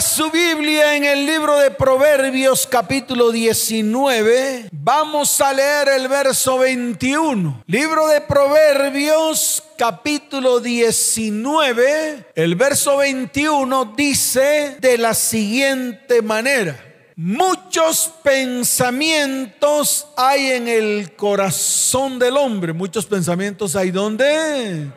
Su 0.00 0.30
Biblia 0.30 0.96
en 0.96 1.04
el 1.04 1.26
libro 1.26 1.58
de 1.58 1.70
Proverbios 1.70 2.66
capítulo 2.66 3.30
19. 3.30 4.68
Vamos 4.72 5.38
a 5.40 5.52
leer 5.52 5.88
el 5.88 6.08
verso 6.08 6.58
21. 6.58 7.64
Libro 7.66 8.08
de 8.08 8.22
Proverbios 8.22 9.62
capítulo 9.76 10.60
19. 10.60 12.26
El 12.34 12.54
verso 12.54 12.96
21 12.96 13.92
dice 13.94 14.78
de 14.80 14.96
la 14.96 15.12
siguiente 15.12 16.22
manera. 16.22 16.82
Muchos 17.14 18.10
pensamientos 18.22 20.06
hay 20.16 20.52
en 20.52 20.68
el 20.68 21.14
corazón 21.16 22.18
del 22.18 22.38
hombre. 22.38 22.72
Muchos 22.72 23.04
pensamientos 23.04 23.76
hay 23.76 23.90
donde. 23.90 24.88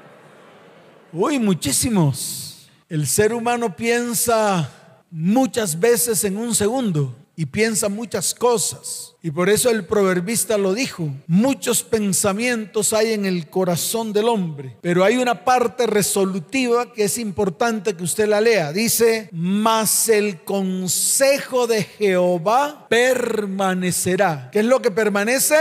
Uy, 1.11 1.37
muchísimos. 1.37 2.69
El 2.87 3.07
ser 3.07 3.33
humano 3.33 3.75
piensa 3.75 4.69
muchas 5.17 5.79
veces 5.79 6.25
en 6.25 6.35
un 6.35 6.53
segundo 6.53 7.15
y 7.37 7.45
piensa 7.45 7.87
muchas 7.87 8.33
cosas. 8.33 9.15
Y 9.21 9.31
por 9.31 9.49
eso 9.49 9.69
el 9.69 9.85
proverbista 9.85 10.57
lo 10.57 10.73
dijo, 10.73 11.09
muchos 11.25 11.83
pensamientos 11.83 12.91
hay 12.91 13.13
en 13.13 13.25
el 13.25 13.49
corazón 13.49 14.11
del 14.11 14.27
hombre, 14.27 14.75
pero 14.81 15.05
hay 15.05 15.15
una 15.15 15.45
parte 15.45 15.87
resolutiva 15.87 16.91
que 16.91 17.05
es 17.05 17.17
importante 17.17 17.95
que 17.95 18.03
usted 18.03 18.27
la 18.27 18.41
lea. 18.41 18.73
Dice, 18.73 19.29
mas 19.31 20.09
el 20.09 20.43
consejo 20.43 21.65
de 21.65 21.83
Jehová 21.83 22.85
permanecerá. 22.89 24.49
¿Qué 24.51 24.59
es 24.59 24.65
lo 24.65 24.81
que 24.81 24.91
permanece? 24.91 25.55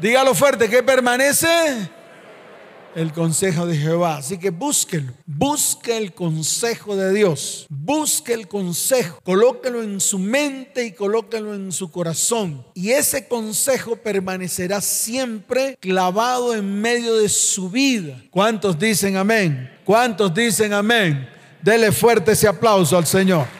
Dígalo 0.00 0.34
fuerte, 0.34 0.68
¿qué 0.68 0.82
permanece? 0.82 1.90
El 2.94 3.12
consejo 3.12 3.66
de 3.66 3.76
Jehová. 3.76 4.16
Así 4.16 4.38
que 4.38 4.50
búsquelo, 4.50 5.12
busque 5.26 5.96
el 5.96 6.12
consejo 6.12 6.96
de 6.96 7.12
Dios, 7.12 7.66
busque 7.68 8.32
el 8.32 8.48
consejo, 8.48 9.20
colóquelo 9.22 9.82
en 9.82 10.00
su 10.00 10.18
mente 10.18 10.84
y 10.84 10.92
colóquelo 10.92 11.54
en 11.54 11.72
su 11.72 11.90
corazón. 11.90 12.64
Y 12.74 12.90
ese 12.90 13.28
consejo 13.28 13.96
permanecerá 13.96 14.80
siempre 14.80 15.76
clavado 15.80 16.54
en 16.54 16.80
medio 16.80 17.16
de 17.16 17.28
su 17.28 17.70
vida. 17.70 18.20
¿Cuántos 18.30 18.78
dicen 18.78 19.16
amén? 19.16 19.70
¿Cuántos 19.84 20.32
dicen 20.34 20.72
amén? 20.72 21.28
Dele 21.62 21.92
fuerte 21.92 22.32
ese 22.32 22.48
aplauso 22.48 22.96
al 22.96 23.06
Señor. 23.06 23.59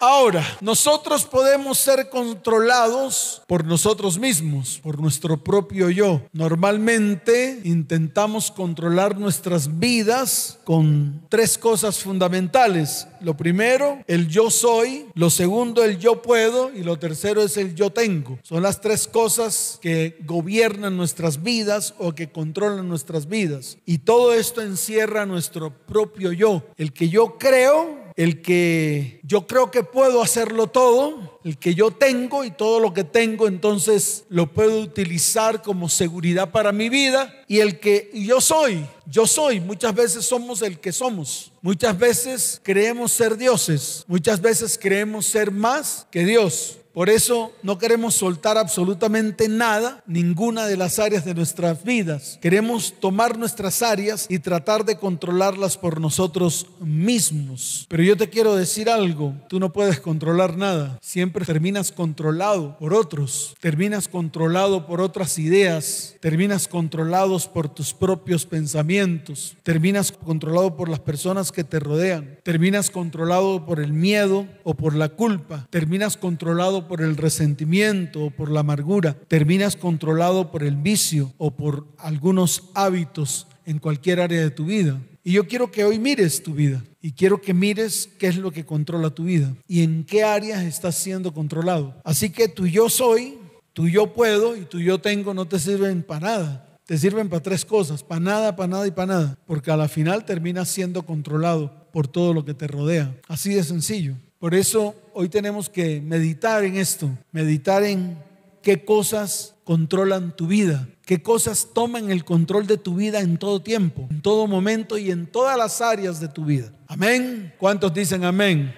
Ahora, 0.00 0.44
nosotros 0.60 1.24
podemos 1.24 1.78
ser 1.78 2.10
controlados 2.10 3.42
por 3.46 3.64
nosotros 3.64 4.18
mismos, 4.18 4.80
por 4.82 5.00
nuestro 5.00 5.42
propio 5.42 5.88
yo. 5.88 6.22
Normalmente 6.32 7.60
intentamos 7.64 8.50
controlar 8.50 9.18
nuestras 9.18 9.78
vidas 9.78 10.58
con 10.64 11.22
tres 11.28 11.56
cosas 11.56 11.98
fundamentales. 11.98 13.06
Lo 13.20 13.36
primero, 13.36 14.02
el 14.06 14.28
yo 14.28 14.50
soy. 14.50 15.06
Lo 15.14 15.30
segundo, 15.30 15.82
el 15.82 15.98
yo 15.98 16.20
puedo. 16.20 16.70
Y 16.74 16.82
lo 16.82 16.98
tercero 16.98 17.42
es 17.42 17.56
el 17.56 17.74
yo 17.74 17.90
tengo. 17.90 18.38
Son 18.42 18.62
las 18.62 18.80
tres 18.80 19.08
cosas 19.08 19.78
que 19.80 20.18
gobiernan 20.26 20.96
nuestras 20.96 21.42
vidas 21.42 21.94
o 21.98 22.14
que 22.14 22.30
controlan 22.30 22.88
nuestras 22.88 23.26
vidas. 23.26 23.78
Y 23.86 23.98
todo 23.98 24.34
esto 24.34 24.60
encierra 24.60 25.24
nuestro 25.24 25.70
propio 25.70 26.32
yo. 26.32 26.62
El 26.76 26.92
que 26.92 27.08
yo 27.08 27.38
creo 27.38 28.03
el 28.16 28.42
que 28.42 29.20
yo 29.24 29.46
creo 29.46 29.70
que 29.70 29.82
puedo 29.82 30.22
hacerlo 30.22 30.68
todo, 30.68 31.40
el 31.44 31.58
que 31.58 31.74
yo 31.74 31.90
tengo 31.90 32.44
y 32.44 32.50
todo 32.50 32.78
lo 32.78 32.94
que 32.94 33.02
tengo 33.02 33.48
entonces 33.48 34.24
lo 34.28 34.52
puedo 34.52 34.80
utilizar 34.80 35.62
como 35.62 35.88
seguridad 35.88 36.52
para 36.52 36.70
mi 36.70 36.88
vida. 36.88 37.34
Y 37.48 37.58
el 37.58 37.80
que 37.80 38.10
yo 38.14 38.40
soy, 38.40 38.86
yo 39.06 39.26
soy, 39.26 39.60
muchas 39.60 39.94
veces 39.94 40.24
somos 40.24 40.62
el 40.62 40.78
que 40.78 40.92
somos, 40.92 41.52
muchas 41.60 41.98
veces 41.98 42.60
creemos 42.62 43.12
ser 43.12 43.36
dioses, 43.36 44.04
muchas 44.06 44.40
veces 44.40 44.78
creemos 44.80 45.26
ser 45.26 45.50
más 45.50 46.06
que 46.10 46.24
Dios. 46.24 46.78
Por 46.94 47.10
eso 47.10 47.50
no 47.64 47.76
queremos 47.76 48.14
soltar 48.14 48.56
absolutamente 48.56 49.48
nada, 49.48 50.04
ninguna 50.06 50.66
de 50.66 50.76
las 50.76 51.00
áreas 51.00 51.24
de 51.24 51.34
nuestras 51.34 51.82
vidas. 51.82 52.38
Queremos 52.40 52.94
tomar 53.00 53.36
nuestras 53.36 53.82
áreas 53.82 54.26
y 54.28 54.38
tratar 54.38 54.84
de 54.84 54.96
controlarlas 54.96 55.76
por 55.76 56.00
nosotros 56.00 56.68
mismos. 56.78 57.86
Pero 57.88 58.04
yo 58.04 58.16
te 58.16 58.30
quiero 58.30 58.54
decir 58.54 58.88
algo, 58.88 59.34
tú 59.48 59.58
no 59.58 59.72
puedes 59.72 59.98
controlar 59.98 60.56
nada. 60.56 60.96
Siempre 61.02 61.44
terminas 61.44 61.90
controlado 61.90 62.78
por 62.78 62.94
otros, 62.94 63.56
terminas 63.58 64.06
controlado 64.06 64.86
por 64.86 65.00
otras 65.00 65.36
ideas, 65.40 66.14
terminas 66.20 66.68
controlados 66.68 67.48
por 67.48 67.68
tus 67.68 67.92
propios 67.92 68.46
pensamientos, 68.46 69.56
terminas 69.64 70.12
controlado 70.12 70.76
por 70.76 70.88
las 70.88 71.00
personas 71.00 71.50
que 71.50 71.64
te 71.64 71.80
rodean, 71.80 72.38
terminas 72.44 72.88
controlado 72.88 73.66
por 73.66 73.80
el 73.80 73.92
miedo 73.92 74.46
o 74.62 74.74
por 74.74 74.94
la 74.94 75.08
culpa, 75.08 75.66
terminas 75.70 76.16
controlado 76.16 76.83
por 76.86 77.00
el 77.00 77.16
resentimiento 77.16 78.24
o 78.24 78.30
por 78.30 78.50
la 78.50 78.60
amargura, 78.60 79.14
terminas 79.28 79.76
controlado 79.76 80.50
por 80.50 80.62
el 80.62 80.76
vicio 80.76 81.32
o 81.38 81.50
por 81.50 81.86
algunos 81.98 82.70
hábitos 82.74 83.46
en 83.66 83.78
cualquier 83.78 84.20
área 84.20 84.40
de 84.40 84.50
tu 84.50 84.66
vida. 84.66 85.00
Y 85.22 85.32
yo 85.32 85.48
quiero 85.48 85.70
que 85.70 85.84
hoy 85.84 85.98
mires 85.98 86.42
tu 86.42 86.52
vida 86.52 86.84
y 87.00 87.12
quiero 87.12 87.40
que 87.40 87.54
mires 87.54 88.10
qué 88.18 88.26
es 88.26 88.36
lo 88.36 88.50
que 88.50 88.64
controla 88.64 89.10
tu 89.10 89.24
vida 89.24 89.54
y 89.66 89.82
en 89.82 90.04
qué 90.04 90.22
áreas 90.22 90.62
estás 90.64 90.96
siendo 90.96 91.32
controlado. 91.32 91.94
Así 92.04 92.30
que 92.30 92.48
tu 92.48 92.66
yo 92.66 92.90
soy, 92.90 93.38
tu 93.72 93.88
yo 93.88 94.12
puedo 94.12 94.56
y 94.56 94.66
tu 94.66 94.80
yo 94.80 95.00
tengo 95.00 95.32
no 95.32 95.46
te 95.46 95.58
sirven 95.58 96.02
para 96.02 96.26
nada. 96.26 96.78
Te 96.84 96.98
sirven 96.98 97.30
para 97.30 97.42
tres 97.42 97.64
cosas, 97.64 98.02
para 98.02 98.20
nada, 98.20 98.56
para 98.56 98.68
nada 98.68 98.86
y 98.86 98.90
para 98.90 99.06
nada. 99.06 99.38
Porque 99.46 99.70
a 99.70 99.76
la 99.76 99.88
final 99.88 100.26
terminas 100.26 100.68
siendo 100.68 101.04
controlado 101.04 101.88
por 101.90 102.06
todo 102.06 102.34
lo 102.34 102.44
que 102.44 102.52
te 102.52 102.66
rodea. 102.66 103.16
Así 103.26 103.54
de 103.54 103.64
sencillo. 103.64 104.16
Por 104.44 104.54
eso 104.54 104.94
hoy 105.14 105.30
tenemos 105.30 105.70
que 105.70 106.02
meditar 106.02 106.64
en 106.64 106.76
esto, 106.76 107.08
meditar 107.32 107.82
en 107.82 108.18
qué 108.60 108.84
cosas 108.84 109.54
controlan 109.64 110.36
tu 110.36 110.46
vida, 110.48 110.86
qué 111.06 111.22
cosas 111.22 111.68
toman 111.72 112.10
el 112.10 112.26
control 112.26 112.66
de 112.66 112.76
tu 112.76 112.96
vida 112.96 113.20
en 113.20 113.38
todo 113.38 113.62
tiempo, 113.62 114.06
en 114.10 114.20
todo 114.20 114.46
momento 114.46 114.98
y 114.98 115.10
en 115.10 115.26
todas 115.26 115.56
las 115.56 115.80
áreas 115.80 116.20
de 116.20 116.28
tu 116.28 116.44
vida. 116.44 116.70
Amén. 116.88 117.54
¿Cuántos 117.58 117.94
dicen 117.94 118.22
amén? 118.22 118.74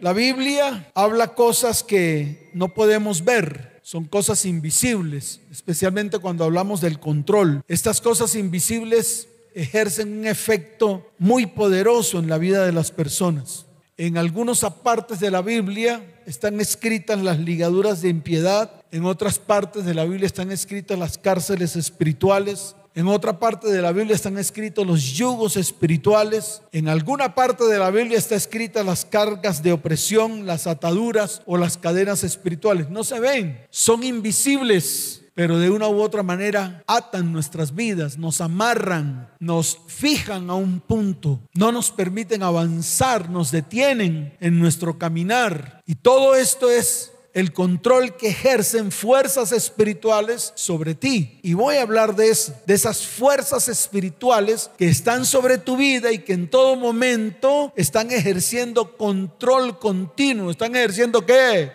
La 0.00 0.12
Biblia 0.12 0.88
habla 0.94 1.34
cosas 1.34 1.82
que 1.82 2.48
no 2.54 2.72
podemos 2.72 3.24
ver, 3.24 3.80
son 3.82 4.04
cosas 4.04 4.44
invisibles, 4.44 5.40
especialmente 5.50 6.20
cuando 6.20 6.44
hablamos 6.44 6.80
del 6.80 7.00
control. 7.00 7.62
Estas 7.66 8.00
cosas 8.00 8.36
invisibles 8.36 9.26
ejercen 9.56 10.20
un 10.20 10.28
efecto 10.28 11.10
muy 11.18 11.46
poderoso 11.46 12.20
en 12.20 12.28
la 12.28 12.38
vida 12.38 12.64
de 12.64 12.70
las 12.70 12.92
personas. 12.92 13.66
En 14.00 14.16
algunas 14.16 14.60
partes 14.82 15.20
de 15.20 15.30
la 15.30 15.42
Biblia 15.42 16.02
están 16.24 16.58
escritas 16.58 17.22
las 17.22 17.38
ligaduras 17.38 18.00
de 18.00 18.08
impiedad, 18.08 18.82
en 18.92 19.04
otras 19.04 19.38
partes 19.38 19.84
de 19.84 19.92
la 19.92 20.04
Biblia 20.04 20.24
están 20.24 20.50
escritas 20.50 20.98
las 20.98 21.18
cárceles 21.18 21.76
espirituales, 21.76 22.76
en 22.94 23.08
otra 23.08 23.38
parte 23.38 23.68
de 23.68 23.82
la 23.82 23.92
Biblia 23.92 24.16
están 24.16 24.38
escritos 24.38 24.86
los 24.86 25.02
yugos 25.02 25.58
espirituales, 25.58 26.62
en 26.72 26.88
alguna 26.88 27.34
parte 27.34 27.64
de 27.66 27.78
la 27.78 27.90
Biblia 27.90 28.16
está 28.16 28.36
escritas 28.36 28.86
las 28.86 29.04
cargas 29.04 29.62
de 29.62 29.72
opresión, 29.72 30.46
las 30.46 30.66
ataduras 30.66 31.42
o 31.44 31.58
las 31.58 31.76
cadenas 31.76 32.24
espirituales. 32.24 32.88
No 32.88 33.04
se 33.04 33.20
ven, 33.20 33.66
son 33.68 34.02
invisibles 34.02 35.19
pero 35.34 35.58
de 35.58 35.70
una 35.70 35.88
u 35.88 36.00
otra 36.00 36.22
manera 36.22 36.82
atan 36.86 37.32
nuestras 37.32 37.74
vidas, 37.74 38.18
nos 38.18 38.40
amarran, 38.40 39.30
nos 39.38 39.78
fijan 39.86 40.50
a 40.50 40.54
un 40.54 40.80
punto, 40.80 41.40
no 41.54 41.72
nos 41.72 41.90
permiten 41.90 42.42
avanzar, 42.42 43.30
nos 43.30 43.50
detienen 43.50 44.36
en 44.40 44.58
nuestro 44.58 44.98
caminar. 44.98 45.82
Y 45.86 45.94
todo 45.94 46.34
esto 46.34 46.70
es 46.70 47.12
el 47.32 47.52
control 47.52 48.16
que 48.16 48.28
ejercen 48.28 48.90
fuerzas 48.90 49.52
espirituales 49.52 50.52
sobre 50.56 50.94
ti. 50.94 51.38
Y 51.42 51.54
voy 51.54 51.76
a 51.76 51.82
hablar 51.82 52.16
de 52.16 52.30
eso, 52.30 52.54
de 52.66 52.74
esas 52.74 53.06
fuerzas 53.06 53.68
espirituales 53.68 54.70
que 54.76 54.88
están 54.88 55.24
sobre 55.24 55.58
tu 55.58 55.76
vida 55.76 56.10
y 56.12 56.18
que 56.18 56.32
en 56.32 56.50
todo 56.50 56.76
momento 56.76 57.72
están 57.76 58.10
ejerciendo 58.10 58.96
control 58.96 59.78
continuo. 59.78 60.50
¿Están 60.50 60.74
ejerciendo 60.74 61.24
qué? 61.24 61.72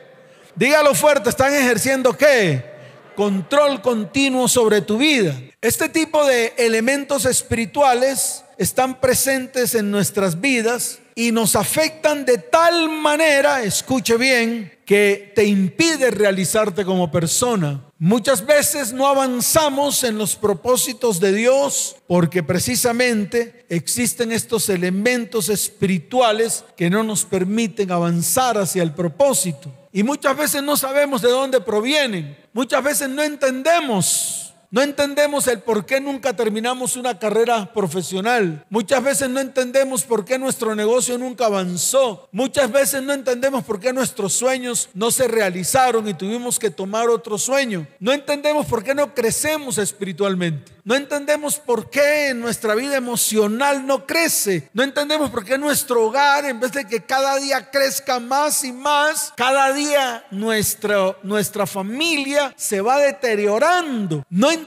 Dígalo 0.55 0.93
fuerte, 0.93 1.29
¿están 1.29 1.53
ejerciendo 1.53 2.15
qué? 2.17 2.74
Control 3.15 3.81
continuo 3.81 4.47
sobre 4.47 4.81
tu 4.81 4.97
vida. 4.97 5.35
Este 5.61 5.89
tipo 5.89 6.25
de 6.25 6.53
elementos 6.57 7.25
espirituales 7.25 8.43
están 8.57 8.99
presentes 8.99 9.75
en 9.75 9.91
nuestras 9.91 10.39
vidas 10.39 10.99
y 11.15 11.31
nos 11.31 11.55
afectan 11.55 12.25
de 12.25 12.37
tal 12.37 12.89
manera, 12.89 13.63
escuche 13.63 14.17
bien, 14.17 14.77
que 14.85 15.31
te 15.33 15.45
impide 15.45 16.11
realizarte 16.11 16.83
como 16.83 17.09
persona. 17.09 17.81
Muchas 17.97 18.45
veces 18.45 18.91
no 18.91 19.07
avanzamos 19.07 20.03
en 20.03 20.17
los 20.17 20.35
propósitos 20.35 21.21
de 21.21 21.31
Dios 21.31 21.95
porque 22.05 22.43
precisamente 22.43 23.65
existen 23.69 24.33
estos 24.33 24.67
elementos 24.67 25.47
espirituales 25.47 26.65
que 26.75 26.89
no 26.89 27.01
nos 27.03 27.23
permiten 27.23 27.91
avanzar 27.91 28.57
hacia 28.57 28.83
el 28.83 28.93
propósito. 28.93 29.71
Y 29.93 30.03
muchas 30.03 30.35
veces 30.35 30.61
no 30.61 30.75
sabemos 30.75 31.21
de 31.21 31.29
dónde 31.29 31.61
provienen. 31.61 32.37
Muchas 32.51 32.83
veces 32.83 33.07
no 33.07 33.23
entendemos 33.23 34.53
No 34.75 34.81
entendemos 34.81 35.47
el 35.47 35.61
por 35.61 35.85
qué 35.85 36.01
nunca 36.01 36.35
terminamos 36.35 36.97
una 36.97 37.17
carrera 37.17 37.71
profesional. 37.71 38.65
Muchas 38.69 39.01
veces 39.01 39.29
no 39.29 39.39
entendemos 39.39 40.03
por 40.03 40.25
qué 40.25 40.37
nuestro 40.37 40.75
negocio 40.75 41.17
nunca 41.17 41.45
avanzó. 41.45 42.27
Muchas 42.33 42.69
veces 42.69 43.01
no 43.01 43.13
entendemos 43.13 43.63
por 43.63 43.79
qué 43.79 43.93
nuestros 43.93 44.33
sueños 44.33 44.89
no 44.93 45.11
se 45.11 45.29
realizaron 45.29 46.09
y 46.09 46.13
tuvimos 46.13 46.59
que 46.59 46.71
tomar 46.71 47.07
otro 47.07 47.37
sueño. 47.37 47.87
No 48.01 48.11
entendemos 48.11 48.65
por 48.65 48.83
qué 48.83 48.93
no 48.93 49.15
crecemos 49.15 49.77
espiritualmente. 49.77 50.73
No 50.83 50.93
entendemos 50.93 51.57
por 51.57 51.89
qué 51.89 52.33
nuestra 52.35 52.75
vida 52.75 52.97
emocional 52.97 53.87
no 53.87 54.05
crece. 54.05 54.69
No 54.73 54.83
entendemos 54.83 55.31
por 55.31 55.43
qué 55.43 55.57
nuestro 55.57 56.03
hogar, 56.03 56.45
en 56.45 56.59
vez 56.59 56.73
de 56.73 56.85
que 56.85 57.03
cada 57.03 57.37
día 57.37 57.71
crezca 57.71 58.19
más 58.19 58.63
y 58.63 58.71
más, 58.71 59.33
cada 59.35 59.73
día 59.73 60.25
nuestra, 60.29 61.17
nuestra 61.23 61.65
familia 61.65 62.53
se 62.55 62.81
va 62.81 62.97
deteriorando. 62.97 64.25
No. 64.29 64.64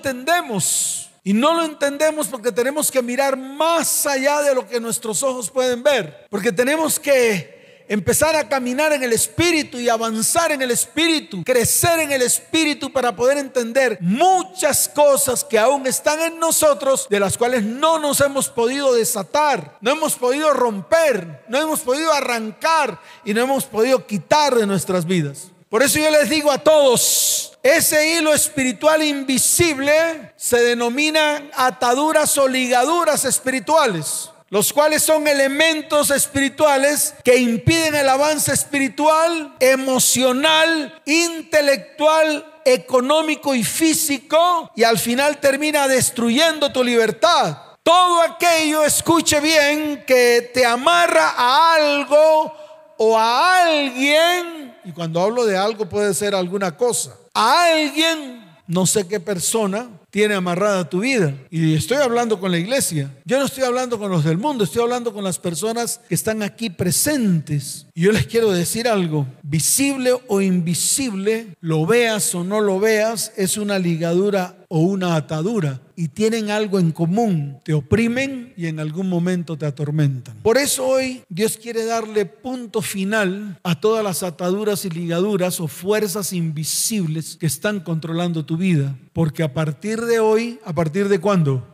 Y 1.25 1.33
no 1.33 1.55
lo 1.55 1.65
entendemos 1.65 2.29
porque 2.29 2.53
tenemos 2.53 2.91
que 2.91 3.03
mirar 3.03 3.37
más 3.37 4.07
allá 4.07 4.41
de 4.41 4.55
lo 4.55 4.67
que 4.67 4.81
nuestros 4.81 5.23
ojos 5.23 5.51
pueden 5.51 5.83
ver. 5.83 6.27
Porque 6.31 6.53
tenemos 6.53 6.99
que 6.99 7.59
empezar 7.89 8.37
a 8.37 8.49
caminar 8.49 8.93
en 8.93 9.03
el 9.03 9.13
Espíritu 9.13 9.79
y 9.79 9.89
avanzar 9.89 10.53
en 10.53 10.63
el 10.63 10.71
Espíritu, 10.71 11.43
crecer 11.43 12.01
en 12.01 12.13
el 12.13 12.23
Espíritu 12.23 12.93
para 12.93 13.17
poder 13.17 13.39
entender 13.39 13.99
muchas 14.01 14.89
cosas 14.89 15.43
que 15.43 15.59
aún 15.59 15.87
están 15.87 16.21
en 16.21 16.39
nosotros, 16.39 17.07
de 17.09 17.21
las 17.21 17.37
cuales 17.37 17.65
no 17.65 17.99
nos 17.99 18.21
hemos 18.21 18.49
podido 18.49 18.95
desatar, 18.95 19.79
no 19.81 19.91
hemos 19.91 20.15
podido 20.15 20.53
romper, 20.53 21.45
no 21.49 21.59
hemos 21.59 21.81
podido 21.81 22.13
arrancar 22.13 23.01
y 23.25 23.33
no 23.35 23.41
hemos 23.41 23.65
podido 23.65 24.07
quitar 24.07 24.55
de 24.55 24.67
nuestras 24.67 25.07
vidas. 25.07 25.49
Por 25.69 25.83
eso 25.83 25.99
yo 25.99 26.11
les 26.11 26.31
digo 26.31 26.51
a 26.51 26.59
todos, 26.59 27.58
ese 27.77 28.17
hilo 28.17 28.33
espiritual 28.33 29.03
invisible 29.03 30.33
se 30.37 30.59
denomina 30.61 31.51
ataduras 31.55 32.37
o 32.39 32.49
ligaduras 32.49 33.25
espirituales 33.25 34.31
los 34.51 34.73
cuales 34.73 35.03
son 35.03 35.29
elementos 35.29 36.11
espirituales 36.11 37.15
que 37.23 37.37
impiden 37.37 37.95
el 37.95 38.09
avance 38.09 38.53
espiritual, 38.53 39.55
emocional, 39.61 41.03
intelectual, 41.05 42.61
económico 42.65 43.55
y 43.55 43.63
físico, 43.63 44.71
y 44.75 44.85
al 44.85 44.99
final 44.99 45.39
termina 45.39 45.87
destruyendo 45.87 46.73
tu 46.73 46.83
libertad. 46.83 47.59
Todo 47.83 48.23
aquello, 48.23 48.85
escuche 48.85 49.41
bien, 49.41 50.05
que 50.07 50.51
te 50.53 50.65
amarra 50.65 51.35
a 51.37 51.75
algo 51.75 52.55
o 52.99 53.17
a 53.17 53.65
alguien, 53.65 54.77
y 54.85 54.93
cuando 54.93 55.21
hablo 55.21 55.47
de 55.47 55.57
algo 55.57 55.89
puede 55.89 56.13
ser 56.13 56.35
alguna 56.35 56.77
cosa, 56.77 57.17
a 57.33 57.65
alguien, 57.65 58.45
no 58.67 58.87
sé 58.87 59.07
qué 59.09 59.21
persona, 59.21 59.89
tiene 60.11 60.35
amarrada 60.35 60.89
tu 60.89 61.01
vida. 61.01 61.35
Y 61.51 61.75
estoy 61.75 61.99
hablando 61.99 62.41
con 62.41 62.51
la 62.51 62.59
iglesia. 62.59 63.15
Yo 63.25 63.39
no 63.39 63.47
estoy 63.47 63.65
hablando 63.65 63.99
con 63.99 64.11
los 64.11 64.25
del 64.25 64.39
mundo, 64.39 64.65
estoy 64.65 64.83
hablando 64.83 65.13
con 65.13 65.25
las 65.25 65.39
personas 65.39 66.01
que 66.09 66.15
están 66.15 66.43
aquí 66.43 66.71
presentes. 66.71 67.87
Y 67.95 68.03
yo 68.03 68.13
les 68.13 68.27
quiero 68.27 68.51
decir 68.51 68.89
algo, 68.89 69.27
visible 69.43 70.13
o 70.29 70.41
invisible, 70.41 71.49
lo 71.61 71.87
veas 71.87 72.35
o 72.35 72.45
no 72.45 72.61
lo 72.61 72.81
veas, 72.81 73.33
es 73.37 73.57
una 73.57 73.79
ligadura 73.79 74.59
o 74.69 74.81
una 74.81 75.17
atadura 75.17 75.81
y 75.97 76.09
tienen 76.09 76.51
algo 76.51 76.79
en 76.79 76.93
común, 76.93 77.59
te 77.65 77.73
oprimen 77.73 78.53
y 78.57 78.67
en 78.67 78.79
algún 78.79 79.09
momento 79.09 79.57
te 79.57 79.67
atormentan. 79.67 80.37
Por 80.43 80.59
eso 80.59 80.87
hoy 80.87 81.23
Dios 81.29 81.57
quiere 81.57 81.85
darle 81.85 82.27
punto 82.27 82.83
final 82.83 83.59
a 83.65 83.81
todas 83.81 84.05
las 84.05 84.23
ataduras 84.23 84.85
y 84.85 84.91
ligaduras 84.91 85.59
o 85.59 85.67
fuerzas 85.67 86.33
invisibles 86.33 87.37
que 87.37 87.47
están 87.47 87.81
controlando 87.81 88.45
tu 88.45 88.57
vida, 88.57 88.97
porque 89.19 89.43
a 89.43 89.53
partir 89.53 90.01
de 90.03 90.21
hoy, 90.21 90.61
¿a 90.65 90.73
partir 90.73 91.09
de 91.09 91.19
cuándo? 91.19 91.67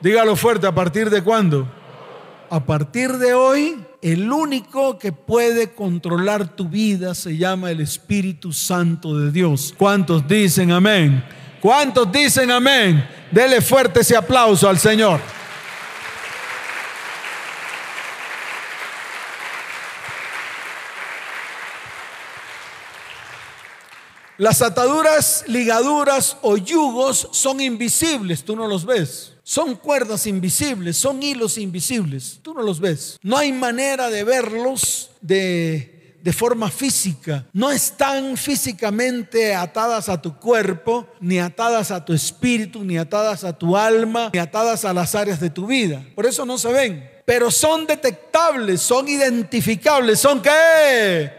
Dígalo 0.00 0.36
fuerte, 0.36 0.68
¿a 0.68 0.72
partir 0.72 1.10
de 1.10 1.22
cuándo? 1.22 1.66
A 2.50 2.64
partir 2.64 3.14
de 3.14 3.34
hoy, 3.34 3.84
el 4.00 4.30
único 4.30 4.96
que 4.96 5.10
puede 5.10 5.72
controlar 5.72 6.54
tu 6.54 6.68
vida 6.68 7.16
se 7.16 7.36
llama 7.36 7.72
el 7.72 7.80
Espíritu 7.80 8.52
Santo 8.52 9.18
de 9.18 9.32
Dios. 9.32 9.74
¿Cuántos 9.76 10.28
dicen 10.28 10.70
amén? 10.70 11.24
¿Cuántos 11.60 12.12
dicen 12.12 12.48
amén? 12.52 13.04
Dele 13.32 13.60
fuerte 13.60 14.02
ese 14.02 14.16
aplauso 14.16 14.68
al 14.68 14.78
Señor. 14.78 15.18
Las 24.38 24.62
ataduras, 24.62 25.44
ligaduras 25.48 26.36
o 26.42 26.56
yugos 26.56 27.28
son 27.32 27.60
invisibles, 27.60 28.44
tú 28.44 28.56
no 28.56 28.66
los 28.66 28.86
ves. 28.86 29.34
Son 29.42 29.74
cuerdas 29.74 30.26
invisibles, 30.26 30.96
son 30.96 31.22
hilos 31.22 31.58
invisibles, 31.58 32.38
tú 32.42 32.54
no 32.54 32.62
los 32.62 32.80
ves. 32.80 33.18
No 33.22 33.36
hay 33.36 33.52
manera 33.52 34.10
de 34.10 34.24
verlos 34.24 35.10
de 35.20 35.98
de 36.22 36.32
forma 36.32 36.70
física. 36.70 37.46
No 37.52 37.70
están 37.70 38.36
físicamente 38.36 39.54
atadas 39.54 40.08
a 40.08 40.20
tu 40.20 40.36
cuerpo, 40.36 41.06
ni 41.20 41.38
atadas 41.38 41.90
a 41.90 42.04
tu 42.04 42.12
espíritu, 42.12 42.84
ni 42.84 42.98
atadas 42.98 43.44
a 43.44 43.56
tu 43.56 43.76
alma, 43.76 44.30
ni 44.32 44.38
atadas 44.38 44.84
a 44.84 44.92
las 44.92 45.14
áreas 45.14 45.40
de 45.40 45.50
tu 45.50 45.66
vida. 45.66 46.04
Por 46.14 46.26
eso 46.26 46.44
no 46.44 46.58
se 46.58 46.72
ven. 46.72 47.10
Pero 47.24 47.50
son 47.50 47.86
detectables, 47.86 48.80
son 48.80 49.08
identificables. 49.08 50.18
¿Son 50.18 50.42
qué? 50.42 51.37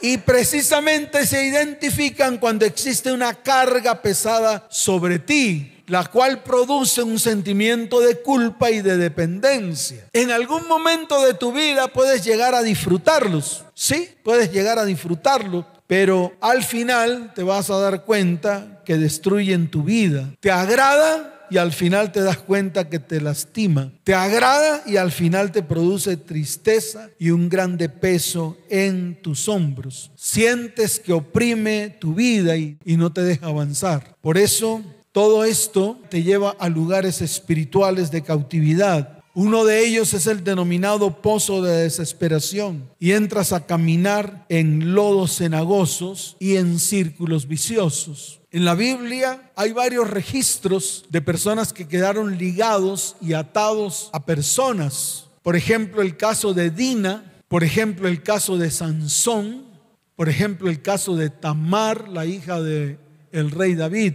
Y 0.00 0.18
precisamente 0.18 1.26
se 1.26 1.44
identifican 1.44 2.38
cuando 2.38 2.64
existe 2.64 3.12
una 3.12 3.34
carga 3.34 4.02
pesada 4.02 4.66
sobre 4.68 5.18
ti 5.18 5.72
la 5.86 6.04
cual 6.04 6.42
produce 6.42 7.02
un 7.02 7.18
sentimiento 7.18 8.00
de 8.00 8.20
culpa 8.20 8.70
y 8.70 8.82
de 8.82 8.96
dependencia. 8.96 10.08
En 10.12 10.30
algún 10.30 10.66
momento 10.68 11.24
de 11.24 11.34
tu 11.34 11.52
vida 11.52 11.88
puedes 11.88 12.24
llegar 12.24 12.54
a 12.54 12.62
disfrutarlos, 12.62 13.64
sí, 13.74 14.08
puedes 14.22 14.52
llegar 14.52 14.78
a 14.78 14.84
disfrutarlos, 14.84 15.64
pero 15.86 16.32
al 16.40 16.64
final 16.64 17.32
te 17.34 17.42
vas 17.42 17.70
a 17.70 17.78
dar 17.78 18.04
cuenta 18.04 18.82
que 18.84 18.96
destruyen 18.96 19.70
tu 19.70 19.84
vida. 19.84 20.28
Te 20.40 20.50
agrada 20.50 21.35
y 21.50 21.58
al 21.58 21.72
final 21.72 22.12
te 22.12 22.20
das 22.20 22.38
cuenta 22.38 22.88
que 22.88 22.98
te 22.98 23.20
lastima. 23.20 23.92
Te 24.04 24.14
agrada 24.14 24.82
y 24.86 24.96
al 24.96 25.12
final 25.12 25.52
te 25.52 25.62
produce 25.62 26.16
tristeza 26.16 27.10
y 27.18 27.30
un 27.30 27.48
grande 27.48 27.88
peso 27.88 28.56
en 28.68 29.20
tus 29.22 29.48
hombros. 29.48 30.10
Sientes 30.16 30.98
que 31.00 31.12
oprime 31.12 31.96
tu 32.00 32.14
vida 32.14 32.56
y, 32.56 32.78
y 32.84 32.96
no 32.96 33.12
te 33.12 33.22
deja 33.22 33.46
avanzar. 33.46 34.16
Por 34.20 34.38
eso 34.38 34.82
todo 35.12 35.44
esto 35.44 35.98
te 36.10 36.22
lleva 36.22 36.50
a 36.58 36.68
lugares 36.68 37.22
espirituales 37.22 38.10
de 38.10 38.22
cautividad. 38.22 39.16
Uno 39.34 39.66
de 39.66 39.86
ellos 39.86 40.14
es 40.14 40.26
el 40.26 40.44
denominado 40.44 41.20
pozo 41.20 41.62
de 41.62 41.82
desesperación 41.82 42.88
y 42.98 43.12
entras 43.12 43.52
a 43.52 43.66
caminar 43.66 44.46
en 44.48 44.94
lodos 44.94 45.36
cenagosos 45.36 46.36
y 46.40 46.56
en 46.56 46.78
círculos 46.78 47.46
viciosos. 47.46 48.40
En 48.56 48.64
la 48.64 48.74
Biblia 48.74 49.52
hay 49.54 49.72
varios 49.72 50.08
registros 50.08 51.04
de 51.10 51.20
personas 51.20 51.74
que 51.74 51.86
quedaron 51.86 52.38
ligados 52.38 53.14
y 53.20 53.34
atados 53.34 54.08
a 54.14 54.24
personas. 54.24 55.26
Por 55.42 55.56
ejemplo, 55.56 56.00
el 56.00 56.16
caso 56.16 56.54
de 56.54 56.70
Dina, 56.70 57.34
por 57.48 57.64
ejemplo, 57.64 58.08
el 58.08 58.22
caso 58.22 58.56
de 58.56 58.70
Sansón, 58.70 59.66
por 60.14 60.30
ejemplo, 60.30 60.70
el 60.70 60.80
caso 60.80 61.16
de 61.16 61.28
Tamar, 61.28 62.08
la 62.08 62.24
hija 62.24 62.62
de 62.62 62.98
el 63.30 63.50
rey 63.50 63.74
David. 63.74 64.14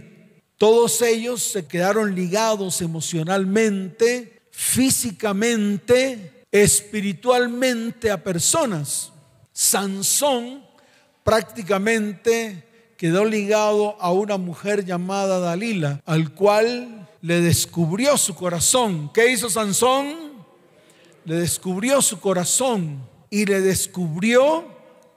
Todos 0.56 1.02
ellos 1.02 1.40
se 1.40 1.66
quedaron 1.66 2.16
ligados 2.16 2.82
emocionalmente, 2.82 4.42
físicamente, 4.50 6.46
espiritualmente 6.50 8.10
a 8.10 8.24
personas. 8.24 9.12
Sansón 9.52 10.64
prácticamente 11.22 12.71
quedó 13.02 13.24
ligado 13.24 13.96
a 13.98 14.12
una 14.12 14.36
mujer 14.36 14.84
llamada 14.84 15.40
Dalila, 15.40 16.00
al 16.06 16.32
cual 16.34 17.08
le 17.20 17.40
descubrió 17.40 18.16
su 18.16 18.36
corazón. 18.36 19.10
¿Qué 19.12 19.32
hizo 19.32 19.50
Sansón? 19.50 20.14
Le 21.24 21.34
descubrió 21.34 22.00
su 22.00 22.20
corazón 22.20 23.04
y 23.28 23.44
le 23.44 23.60
descubrió 23.60 24.66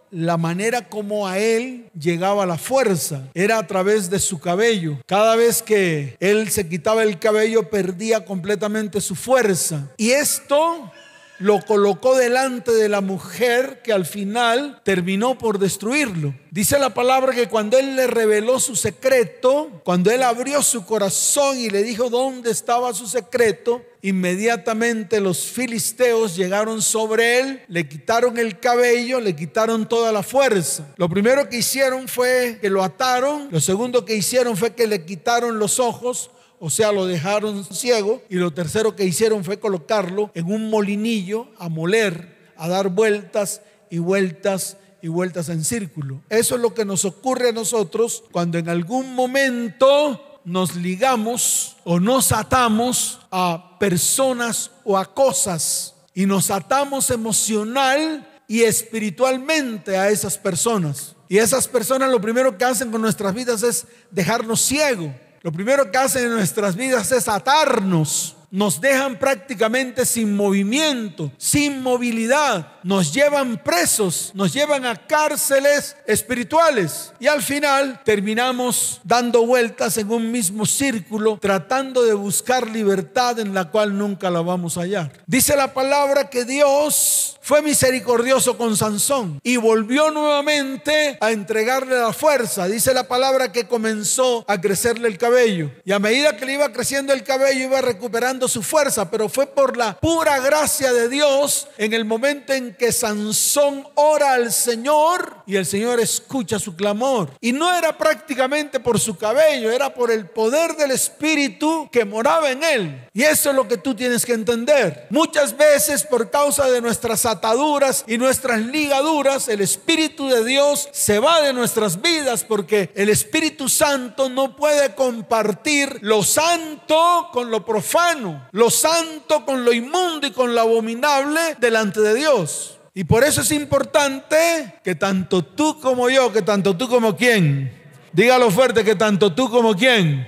la 0.09 0.35
manera 0.35 0.89
como 0.89 1.27
a 1.27 1.37
él 1.37 1.91
llegaba 1.93 2.47
la 2.47 2.57
fuerza 2.57 3.29
era 3.35 3.59
a 3.59 3.67
través 3.67 4.09
de 4.09 4.17
su 4.17 4.39
cabello. 4.39 4.97
Cada 5.05 5.35
vez 5.35 5.61
que 5.61 6.17
él 6.19 6.49
se 6.49 6.67
quitaba 6.67 7.03
el 7.03 7.19
cabello 7.19 7.69
perdía 7.69 8.25
completamente 8.25 8.99
su 8.99 9.13
fuerza. 9.13 9.91
Y 9.97 10.09
esto 10.09 10.91
lo 11.39 11.61
colocó 11.61 12.15
delante 12.15 12.71
de 12.71 12.89
la 12.89 13.01
mujer 13.01 13.81
que 13.83 13.91
al 13.91 14.05
final 14.05 14.81
terminó 14.83 15.37
por 15.37 15.59
destruirlo. 15.59 16.33
Dice 16.51 16.79
la 16.79 16.93
palabra 16.93 17.33
que 17.33 17.49
cuando 17.49 17.77
él 17.77 17.95
le 17.95 18.07
reveló 18.07 18.59
su 18.59 18.75
secreto, 18.75 19.81
cuando 19.83 20.11
él 20.11 20.23
abrió 20.23 20.61
su 20.61 20.85
corazón 20.85 21.59
y 21.59 21.69
le 21.69 21.83
dijo 21.83 22.09
dónde 22.09 22.51
estaba 22.51 22.93
su 22.93 23.07
secreto, 23.07 23.81
inmediatamente 24.01 25.19
los 25.19 25.47
filisteos 25.47 26.35
llegaron 26.37 26.81
sobre 26.81 27.39
él, 27.39 27.61
le 27.67 27.89
quitaron 27.89 28.37
el 28.37 28.59
cabello, 28.59 29.19
le 29.19 29.35
quitaron 29.35 29.89
toda 29.89 30.11
la 30.11 30.23
fuerza. 30.23 30.93
Lo 30.95 31.09
primero 31.09 31.49
que 31.49 31.57
hicieron 31.57 32.07
fue 32.07 32.59
que 32.61 32.69
lo 32.69 32.83
ataron, 32.83 33.49
lo 33.51 33.59
segundo 33.59 34.05
que 34.05 34.15
hicieron 34.15 34.55
fue 34.55 34.75
que 34.75 34.87
le 34.87 35.03
quitaron 35.03 35.59
los 35.59 35.79
ojos, 35.79 36.31
o 36.59 36.69
sea, 36.69 36.91
lo 36.91 37.05
dejaron 37.05 37.63
ciego. 37.65 38.21
Y 38.29 38.35
lo 38.35 38.51
tercero 38.51 38.95
que 38.95 39.05
hicieron 39.05 39.43
fue 39.43 39.59
colocarlo 39.59 40.31
en 40.33 40.51
un 40.51 40.69
molinillo 40.69 41.47
a 41.57 41.69
moler, 41.69 42.53
a 42.57 42.67
dar 42.67 42.89
vueltas 42.89 43.61
y 43.89 43.99
vueltas 43.99 44.77
y 45.01 45.07
vueltas 45.07 45.49
en 45.49 45.63
círculo. 45.63 46.21
Eso 46.29 46.55
es 46.55 46.61
lo 46.61 46.73
que 46.73 46.85
nos 46.85 47.05
ocurre 47.05 47.49
a 47.49 47.53
nosotros 47.53 48.23
cuando 48.31 48.57
en 48.57 48.69
algún 48.69 49.13
momento 49.13 50.39
nos 50.45 50.75
ligamos 50.75 51.77
o 51.83 51.99
nos 51.99 52.31
atamos 52.31 53.19
a 53.31 53.77
personas 53.79 54.71
o 54.83 54.97
a 54.97 55.13
cosas 55.13 55.95
y 56.13 56.25
nos 56.25 56.49
atamos 56.49 57.09
emocional 57.11 58.27
y 58.47 58.61
espiritualmente 58.61 59.97
a 59.97 60.09
esas 60.09 60.37
personas. 60.37 61.15
Y 61.27 61.37
esas 61.37 61.67
personas 61.67 62.11
lo 62.11 62.21
primero 62.21 62.57
que 62.57 62.65
hacen 62.65 62.91
con 62.91 63.01
nuestras 63.01 63.33
vidas 63.33 63.63
es 63.63 63.85
dejarnos 64.11 64.61
ciego. 64.61 65.13
Lo 65.45 65.51
primero 65.51 65.91
que 65.91 65.97
hacen 65.99 66.23
en 66.23 66.31
nuestras 66.31 66.75
vidas 66.75 67.11
es 67.11 67.27
atarnos. 67.27 68.35
Nos 68.49 68.81
dejan 68.81 69.19
prácticamente 69.19 70.03
sin 70.03 70.35
movimiento, 70.35 71.31
sin 71.37 71.83
movilidad. 71.83 72.79
Nos 72.81 73.13
llevan 73.13 73.61
presos, 73.63 74.31
nos 74.33 74.51
llevan 74.51 74.85
a 74.85 74.95
cárceles 74.95 75.97
espirituales. 76.07 77.13
Y 77.19 77.27
al 77.27 77.43
final 77.43 78.01
terminamos 78.03 79.01
dando 79.03 79.45
vueltas 79.45 79.99
en 79.99 80.11
un 80.11 80.31
mismo 80.31 80.65
círculo, 80.65 81.37
tratando 81.39 82.01
de 82.01 82.15
buscar 82.15 82.67
libertad 82.67 83.37
en 83.37 83.53
la 83.53 83.65
cual 83.65 83.95
nunca 83.95 84.31
la 84.31 84.41
vamos 84.41 84.79
a 84.79 84.81
hallar. 84.81 85.11
Dice 85.27 85.55
la 85.55 85.75
palabra 85.75 86.27
que 86.27 86.43
Dios 86.43 87.24
fue 87.45 87.61
misericordioso 87.61 88.57
con 88.57 88.75
Sansón 88.75 89.39
y 89.43 89.57
volvió 89.57 90.09
nuevamente 90.09 91.15
a 91.21 91.29
entregarle 91.29 91.95
la 91.95 92.11
fuerza. 92.11 92.67
Dice 92.67 92.91
la 92.91 93.07
palabra 93.07 93.51
que 93.51 93.67
comenzó 93.67 94.43
a 94.47 94.59
crecerle 94.59 95.07
el 95.07 95.19
cabello. 95.19 95.69
Y 95.85 95.91
a 95.91 95.99
medida 95.99 96.35
que 96.35 96.47
le 96.47 96.53
iba 96.53 96.73
creciendo 96.73 97.13
el 97.13 97.23
cabello, 97.23 97.65
iba 97.65 97.81
recuperando 97.81 98.47
su 98.47 98.63
fuerza. 98.63 99.11
Pero 99.11 99.29
fue 99.29 99.45
por 99.45 99.77
la 99.77 99.95
pura 99.99 100.39
gracia 100.39 100.91
de 100.91 101.07
Dios 101.07 101.67
en 101.77 101.93
el 101.93 102.03
momento 102.03 102.51
en 102.51 102.73
que 102.73 102.91
Sansón 102.91 103.87
ora 103.93 104.33
al 104.33 104.51
Señor 104.51 105.43
y 105.45 105.55
el 105.55 105.67
Señor 105.67 105.99
escucha 105.99 106.57
su 106.57 106.75
clamor. 106.75 107.29
Y 107.41 107.51
no 107.51 107.71
era 107.71 107.95
prácticamente 107.95 108.79
por 108.79 108.99
su 108.99 109.17
cabello, 109.17 109.71
era 109.71 109.93
por 109.93 110.09
el 110.09 110.27
poder 110.27 110.75
del 110.77 110.89
Espíritu 110.89 111.89
que 111.91 112.05
moraba 112.05 112.49
en 112.49 112.63
él. 112.63 113.07
Y 113.13 113.21
eso 113.21 113.51
es 113.51 113.55
lo 113.55 113.67
que 113.67 113.77
tú 113.77 113.93
tienes 113.93 114.25
que 114.25 114.33
entender. 114.33 115.05
Muchas 115.11 115.55
veces 115.55 116.03
por 116.03 116.31
causa 116.31 116.71
de 116.71 116.81
nuestras 116.81 117.23
ataduras 117.35 118.03
y 118.07 118.17
nuestras 118.17 118.59
ligaduras, 118.61 119.47
el 119.47 119.61
Espíritu 119.61 120.27
de 120.27 120.43
Dios 120.43 120.89
se 120.91 121.19
va 121.19 121.41
de 121.41 121.53
nuestras 121.53 122.01
vidas 122.01 122.43
porque 122.43 122.91
el 122.95 123.09
Espíritu 123.09 123.69
Santo 123.69 124.29
no 124.29 124.55
puede 124.55 124.95
compartir 124.95 125.99
lo 126.01 126.23
santo 126.23 127.29
con 127.31 127.51
lo 127.51 127.63
profano, 127.63 128.47
lo 128.51 128.69
santo 128.69 129.45
con 129.45 129.63
lo 129.63 129.71
inmundo 129.71 130.27
y 130.27 130.31
con 130.31 130.55
lo 130.55 130.61
abominable 130.61 131.55
delante 131.59 132.01
de 132.01 132.15
Dios. 132.15 132.79
Y 132.93 133.03
por 133.03 133.23
eso 133.23 133.41
es 133.41 133.51
importante 133.51 134.79
que 134.83 134.95
tanto 134.95 135.43
tú 135.43 135.79
como 135.81 136.09
yo, 136.09 136.31
que 136.31 136.41
tanto 136.41 136.77
tú 136.77 136.87
como 136.87 137.15
quien, 137.15 137.71
dígalo 138.13 138.49
fuerte, 138.49 138.85
que 138.85 138.95
tanto 138.95 139.33
tú 139.33 139.49
como 139.49 139.75
quien, 139.75 140.25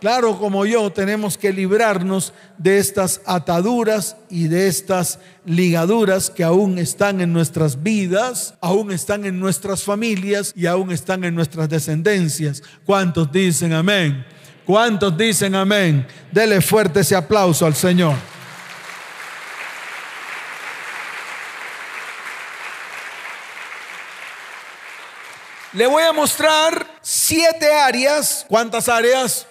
claro 0.00 0.38
como 0.38 0.66
yo, 0.66 0.90
tenemos 0.90 1.38
que 1.38 1.52
librarnos 1.52 2.32
de 2.58 2.78
estas 2.78 3.20
ataduras 3.26 4.16
y 4.28 4.48
de 4.48 4.66
estas 4.66 5.18
ligaduras 5.44 6.30
que 6.30 6.42
aún 6.42 6.78
están 6.78 7.20
en 7.20 7.32
nuestras 7.32 7.82
vidas, 7.82 8.54
aún 8.60 8.90
están 8.90 9.24
en 9.24 9.38
nuestras 9.38 9.84
familias 9.84 10.52
y 10.56 10.66
aún 10.66 10.90
están 10.90 11.24
en 11.24 11.34
nuestras 11.34 11.68
descendencias. 11.68 12.62
¿Cuántos 12.84 13.30
dicen 13.30 13.72
amén? 13.72 14.24
¿Cuántos 14.66 15.16
dicen 15.16 15.54
amén? 15.54 16.06
Dele 16.32 16.60
fuerte 16.60 17.00
ese 17.00 17.16
aplauso 17.16 17.66
al 17.66 17.74
Señor. 17.74 18.14
Le 25.72 25.86
voy 25.86 26.02
a 26.02 26.12
mostrar 26.12 26.84
siete 27.00 27.72
áreas. 27.72 28.44
¿Cuántas 28.48 28.88
áreas? 28.88 29.46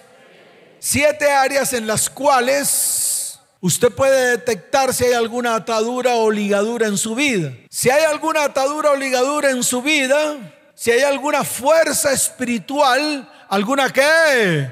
Siete 0.80 1.30
áreas 1.30 1.72
en 1.74 1.86
las 1.86 2.10
cuales 2.10 3.38
usted 3.60 3.92
puede 3.92 4.30
detectar 4.30 4.92
si 4.92 5.04
hay 5.04 5.12
alguna 5.12 5.54
atadura 5.54 6.14
o 6.16 6.30
ligadura 6.30 6.86
en 6.86 6.96
su 6.96 7.14
vida. 7.14 7.52
Si 7.68 7.90
hay 7.90 8.02
alguna 8.04 8.44
atadura 8.44 8.90
o 8.90 8.96
ligadura 8.96 9.50
en 9.50 9.62
su 9.62 9.82
vida, 9.82 10.36
si 10.74 10.90
hay 10.90 11.02
alguna 11.02 11.44
fuerza 11.44 12.10
espiritual, 12.10 13.30
alguna 13.48 13.92
qué, 13.92 14.70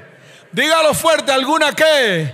dígalo 0.51 0.93
fuerte, 0.95 1.31
alguna 1.31 1.73
qué, 1.73 2.33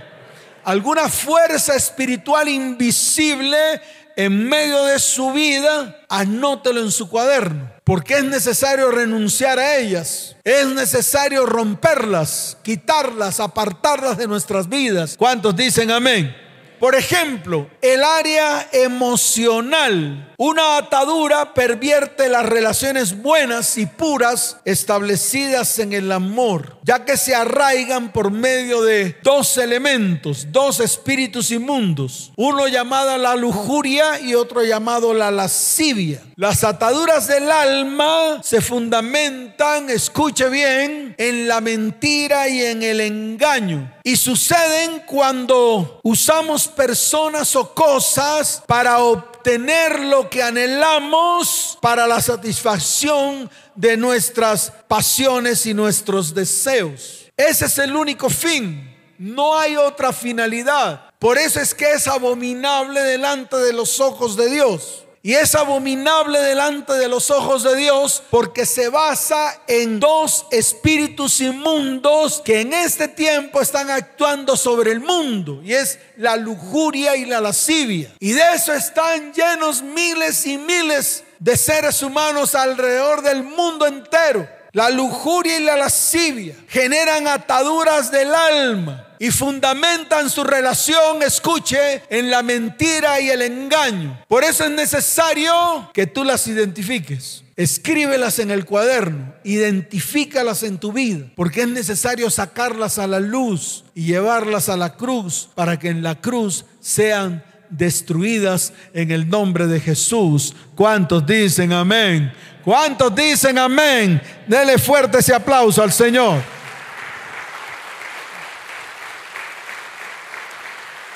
alguna 0.64 1.08
fuerza 1.10 1.76
espiritual 1.76 2.48
invisible 2.48 3.80
en 4.16 4.48
medio 4.48 4.84
de 4.84 4.98
su 4.98 5.30
vida, 5.32 6.00
anótelo 6.08 6.80
en 6.80 6.90
su 6.90 7.08
cuaderno, 7.08 7.70
porque 7.84 8.14
es 8.14 8.24
necesario 8.24 8.90
renunciar 8.90 9.58
a 9.58 9.76
ellas, 9.76 10.36
es 10.42 10.66
necesario 10.68 11.44
romperlas, 11.44 12.56
quitarlas, 12.62 13.40
apartarlas 13.40 14.16
de 14.16 14.26
nuestras 14.26 14.68
vidas. 14.68 15.16
¿Cuántos 15.18 15.54
dicen 15.54 15.90
amén? 15.90 16.34
Por 16.80 16.94
ejemplo, 16.94 17.70
el 17.80 18.02
área 18.04 18.68
emocional. 18.72 20.34
Una 20.38 20.76
atadura 20.76 21.54
pervierte 21.54 22.28
las 22.28 22.44
relaciones 22.44 23.22
buenas 23.22 23.78
y 23.78 23.86
puras 23.86 24.58
establecidas 24.66 25.78
en 25.78 25.94
el 25.94 26.12
amor, 26.12 26.76
ya 26.82 27.06
que 27.06 27.16
se 27.16 27.34
arraigan 27.34 28.12
por 28.12 28.30
medio 28.30 28.82
de 28.82 29.16
dos 29.22 29.56
elementos, 29.56 30.48
dos 30.52 30.80
espíritus 30.80 31.50
inmundos, 31.50 32.32
uno 32.36 32.68
llamado 32.68 33.16
la 33.16 33.34
lujuria 33.34 34.20
y 34.20 34.34
otro 34.34 34.62
llamado 34.62 35.14
la 35.14 35.30
lascivia. 35.30 36.20
Las 36.36 36.64
ataduras 36.64 37.28
del 37.28 37.50
alma 37.50 38.42
se 38.42 38.60
fundamentan, 38.60 39.88
escuche 39.88 40.50
bien, 40.50 41.14
en 41.16 41.48
la 41.48 41.62
mentira 41.62 42.46
y 42.48 42.62
en 42.62 42.82
el 42.82 43.00
engaño. 43.00 43.90
Y 44.04 44.16
suceden 44.16 45.02
cuando 45.06 46.00
usamos 46.02 46.68
personas 46.68 47.56
o 47.56 47.74
cosas 47.74 48.62
para 48.66 48.98
obtener 48.98 50.00
lo 50.00 50.25
que 50.28 50.42
anhelamos 50.42 51.78
para 51.80 52.06
la 52.06 52.20
satisfacción 52.20 53.50
de 53.74 53.96
nuestras 53.96 54.72
pasiones 54.88 55.66
y 55.66 55.74
nuestros 55.74 56.34
deseos. 56.34 57.26
Ese 57.36 57.66
es 57.66 57.78
el 57.78 57.94
único 57.94 58.28
fin. 58.28 58.94
No 59.18 59.58
hay 59.58 59.76
otra 59.76 60.12
finalidad. 60.12 61.10
Por 61.18 61.38
eso 61.38 61.60
es 61.60 61.74
que 61.74 61.92
es 61.92 62.06
abominable 62.06 63.00
delante 63.00 63.56
de 63.56 63.72
los 63.72 64.00
ojos 64.00 64.36
de 64.36 64.50
Dios. 64.50 65.05
Y 65.26 65.34
es 65.34 65.56
abominable 65.56 66.38
delante 66.38 66.92
de 66.92 67.08
los 67.08 67.32
ojos 67.32 67.64
de 67.64 67.74
Dios 67.74 68.22
porque 68.30 68.64
se 68.64 68.88
basa 68.90 69.60
en 69.66 69.98
dos 69.98 70.46
espíritus 70.52 71.40
inmundos 71.40 72.40
que 72.44 72.60
en 72.60 72.72
este 72.72 73.08
tiempo 73.08 73.60
están 73.60 73.90
actuando 73.90 74.56
sobre 74.56 74.92
el 74.92 75.00
mundo. 75.00 75.60
Y 75.64 75.74
es 75.74 75.98
la 76.16 76.36
lujuria 76.36 77.16
y 77.16 77.24
la 77.24 77.40
lascivia. 77.40 78.14
Y 78.20 78.34
de 78.34 78.54
eso 78.54 78.72
están 78.72 79.32
llenos 79.32 79.82
miles 79.82 80.46
y 80.46 80.58
miles 80.58 81.24
de 81.40 81.56
seres 81.56 82.04
humanos 82.04 82.54
alrededor 82.54 83.20
del 83.22 83.42
mundo 83.42 83.84
entero. 83.84 84.48
La 84.70 84.90
lujuria 84.90 85.58
y 85.58 85.64
la 85.64 85.76
lascivia 85.76 86.54
generan 86.68 87.26
ataduras 87.26 88.12
del 88.12 88.32
alma 88.32 89.05
y 89.18 89.30
fundamentan 89.30 90.30
su 90.30 90.44
relación, 90.44 91.22
escuche, 91.22 92.02
en 92.10 92.30
la 92.30 92.42
mentira 92.42 93.20
y 93.20 93.30
el 93.30 93.42
engaño. 93.42 94.18
Por 94.28 94.44
eso 94.44 94.64
es 94.64 94.70
necesario 94.70 95.90
que 95.92 96.06
tú 96.06 96.24
las 96.24 96.46
identifiques. 96.46 97.42
Escríbelas 97.56 98.38
en 98.38 98.50
el 98.50 98.66
cuaderno, 98.66 99.34
identifícalas 99.42 100.62
en 100.62 100.78
tu 100.78 100.92
vida, 100.92 101.26
porque 101.34 101.62
es 101.62 101.68
necesario 101.68 102.28
sacarlas 102.28 102.98
a 102.98 103.06
la 103.06 103.18
luz 103.18 103.84
y 103.94 104.04
llevarlas 104.04 104.68
a 104.68 104.76
la 104.76 104.94
cruz 104.94 105.48
para 105.54 105.78
que 105.78 105.88
en 105.88 106.02
la 106.02 106.20
cruz 106.20 106.66
sean 106.80 107.42
destruidas 107.70 108.72
en 108.92 109.10
el 109.10 109.28
nombre 109.28 109.66
de 109.66 109.80
Jesús. 109.80 110.54
¿Cuántos 110.74 111.26
dicen 111.26 111.72
amén? 111.72 112.32
¿Cuántos 112.64 113.14
dicen 113.14 113.58
amén? 113.58 114.20
Dele 114.46 114.76
fuerte 114.76 115.18
ese 115.18 115.34
aplauso 115.34 115.82
al 115.82 115.92
Señor. 115.92 116.55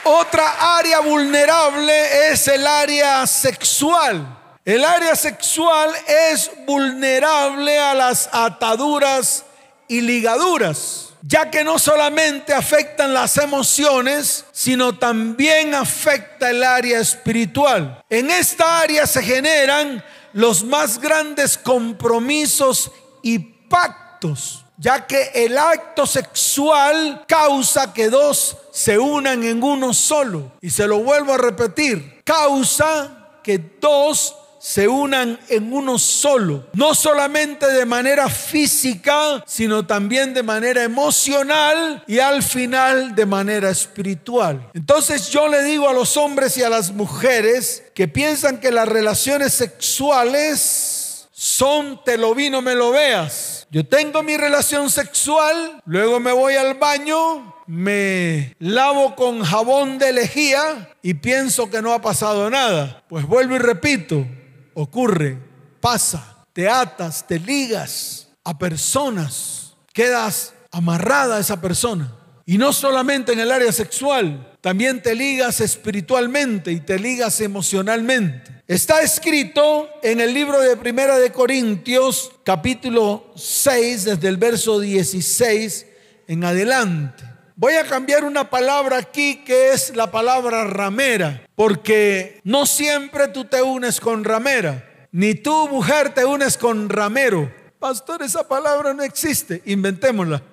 Otra 0.05 0.79
área 0.79 1.01
vulnerable 1.01 2.31
es 2.33 2.49
el 2.49 2.67
área 2.67 3.27
sexual. 3.27 4.39
El 4.65 4.85
área 4.85 5.15
sexual 5.15 5.91
es 6.07 6.51
vulnerable 6.67 7.79
a 7.79 7.95
las 7.95 8.29
ataduras 8.33 9.45
y 9.89 10.01
ligaduras, 10.01 11.11
ya 11.23 11.51
que 11.51 11.65
no 11.65 11.79
solamente 11.79 12.55
afectan 12.55 13.13
las 13.13 13.37
emociones, 13.37 14.45
sino 14.53 14.97
también 14.97 15.75
afecta 15.75 16.51
el 16.51 16.63
área 16.63 17.01
espiritual. 17.01 18.03
En 18.09 18.31
esta 18.31 18.81
área 18.81 19.07
se 19.07 19.23
generan 19.23 20.05
los 20.33 20.63
más 20.63 20.99
grandes 20.99 21.59
compromisos 21.59 22.91
y 23.23 23.39
pactos, 23.39 24.60
ya 24.81 25.07
que 25.07 25.31
el 25.35 25.59
acto 25.59 26.07
sexual 26.07 27.25
causa 27.29 27.93
que 27.93 28.09
dos 28.09 28.57
se 28.73 28.99
unan 28.99 29.45
en 29.45 29.63
uno 29.63 29.93
solo. 29.93 30.53
Y 30.63 30.71
se 30.71 30.87
lo 30.87 31.01
vuelvo 31.01 31.35
a 31.35 31.39
repetir, 31.39 32.23
causa 32.25 33.29
que 33.43 33.59
dos 33.79 34.37
se 34.59 34.89
unan 34.89 35.39
en 35.49 35.73
uno 35.73 35.99
solo, 35.99 36.67
no 36.75 36.95
solamente 36.95 37.67
de 37.67 37.87
manera 37.87 38.29
física, 38.29 39.43
sino 39.47 39.87
también 39.87 40.35
de 40.35 40.43
manera 40.43 40.83
emocional 40.83 42.05
y 42.07 42.19
al 42.19 42.43
final 42.43 43.15
de 43.15 43.25
manera 43.25 43.71
espiritual. 43.71 44.71
Entonces 44.75 45.31
yo 45.31 45.49
le 45.49 45.63
digo 45.63 45.89
a 45.89 45.95
los 45.95 46.17
hombres 46.19 46.59
y 46.59 46.63
a 46.63 46.69
las 46.69 46.93
mujeres 46.93 47.85
que 47.95 48.07
piensan 48.07 48.61
que 48.61 48.71
las 48.71 48.89
relaciones 48.89 49.55
sexuales 49.55 51.00
son 51.41 52.05
te 52.05 52.19
lo 52.19 52.35
vi, 52.35 52.51
no 52.51 52.61
me 52.61 52.75
lo 52.75 52.91
veas. 52.91 53.67
Yo 53.71 53.87
tengo 53.87 54.23
mi 54.23 54.37
relación 54.37 54.91
sexual, 54.91 55.81
luego 55.87 56.21
me 56.21 56.33
voy 56.33 56.57
al 56.57 56.75
baño, 56.75 57.55
me 57.67 58.55
lavo 58.59 59.17
con 59.17 59.43
jabón 59.43 59.97
de 59.99 60.13
lejía 60.13 60.91
y 61.01 61.15
pienso 61.15 61.71
que 61.71 61.81
no 61.81 61.95
ha 61.95 62.03
pasado 62.03 62.51
nada. 62.51 63.03
Pues 63.09 63.25
vuelvo 63.25 63.57
y 63.57 63.59
repito, 63.59 64.27
ocurre, 64.75 65.39
pasa, 65.81 66.45
te 66.53 66.69
atas, 66.69 67.27
te 67.27 67.39
ligas 67.39 68.29
a 68.45 68.59
personas, 68.59 69.77
quedas 69.95 70.53
amarrada 70.71 71.37
a 71.37 71.41
esa 71.41 71.59
persona. 71.59 72.15
Y 72.45 72.59
no 72.59 72.75
solamente 72.75 73.33
en 73.33 73.41
el 73.41 73.51
área 73.51 73.73
sexual, 73.73 74.59
también 74.61 75.03
te 75.03 75.15
ligas 75.15 75.63
espiritualmente 75.63 76.71
y 76.71 76.81
te 76.81 76.99
ligas 76.99 77.41
emocionalmente. 77.41 78.60
Está 78.71 79.03
escrito 79.03 79.91
en 80.01 80.21
el 80.21 80.33
libro 80.33 80.61
de 80.61 80.77
Primera 80.77 81.19
de 81.19 81.33
Corintios, 81.33 82.31
capítulo 82.45 83.33
6, 83.35 84.05
desde 84.05 84.29
el 84.29 84.37
verso 84.37 84.79
16 84.79 85.87
en 86.29 86.45
adelante. 86.45 87.25
Voy 87.57 87.75
a 87.75 87.85
cambiar 87.85 88.23
una 88.23 88.49
palabra 88.49 88.99
aquí 88.99 89.43
que 89.45 89.73
es 89.73 89.97
la 89.97 90.13
palabra 90.13 90.69
ramera, 90.69 91.49
porque 91.57 92.41
no 92.45 92.65
siempre 92.65 93.27
tú 93.27 93.45
te 93.45 93.61
unes 93.61 93.99
con 93.99 94.23
ramera, 94.23 95.09
ni 95.11 95.35
tú 95.35 95.67
mujer 95.67 96.15
te 96.15 96.25
unes 96.25 96.57
con 96.57 96.89
ramero. 96.89 97.53
Pastor, 97.81 98.23
esa 98.23 98.47
palabra 98.47 98.95
no 98.95 99.03
existe, 99.03 99.63
inventémosla. 99.65 100.45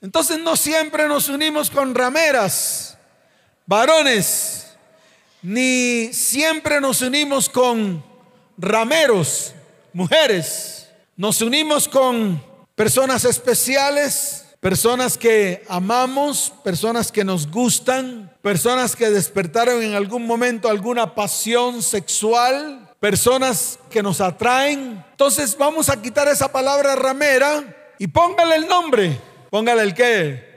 Entonces 0.00 0.38
no 0.38 0.54
siempre 0.54 1.08
nos 1.08 1.28
unimos 1.28 1.70
con 1.70 1.92
rameras, 1.92 2.96
varones, 3.66 4.65
ni 5.46 6.12
siempre 6.12 6.80
nos 6.80 7.02
unimos 7.02 7.48
con 7.48 8.02
rameros, 8.58 9.54
mujeres. 9.92 10.90
Nos 11.16 11.40
unimos 11.40 11.86
con 11.86 12.42
personas 12.74 13.24
especiales, 13.24 14.44
personas 14.58 15.16
que 15.16 15.64
amamos, 15.68 16.52
personas 16.64 17.12
que 17.12 17.22
nos 17.22 17.48
gustan, 17.48 18.34
personas 18.42 18.96
que 18.96 19.08
despertaron 19.08 19.84
en 19.84 19.94
algún 19.94 20.26
momento 20.26 20.68
alguna 20.68 21.14
pasión 21.14 21.80
sexual, 21.80 22.92
personas 22.98 23.78
que 23.88 24.02
nos 24.02 24.20
atraen. 24.20 25.04
Entonces 25.12 25.56
vamos 25.56 25.88
a 25.90 26.02
quitar 26.02 26.26
esa 26.26 26.50
palabra 26.50 26.96
ramera 26.96 27.94
y 28.00 28.08
póngale 28.08 28.56
el 28.56 28.66
nombre. 28.66 29.16
Póngale 29.48 29.82
el 29.82 29.94
qué. 29.94 30.55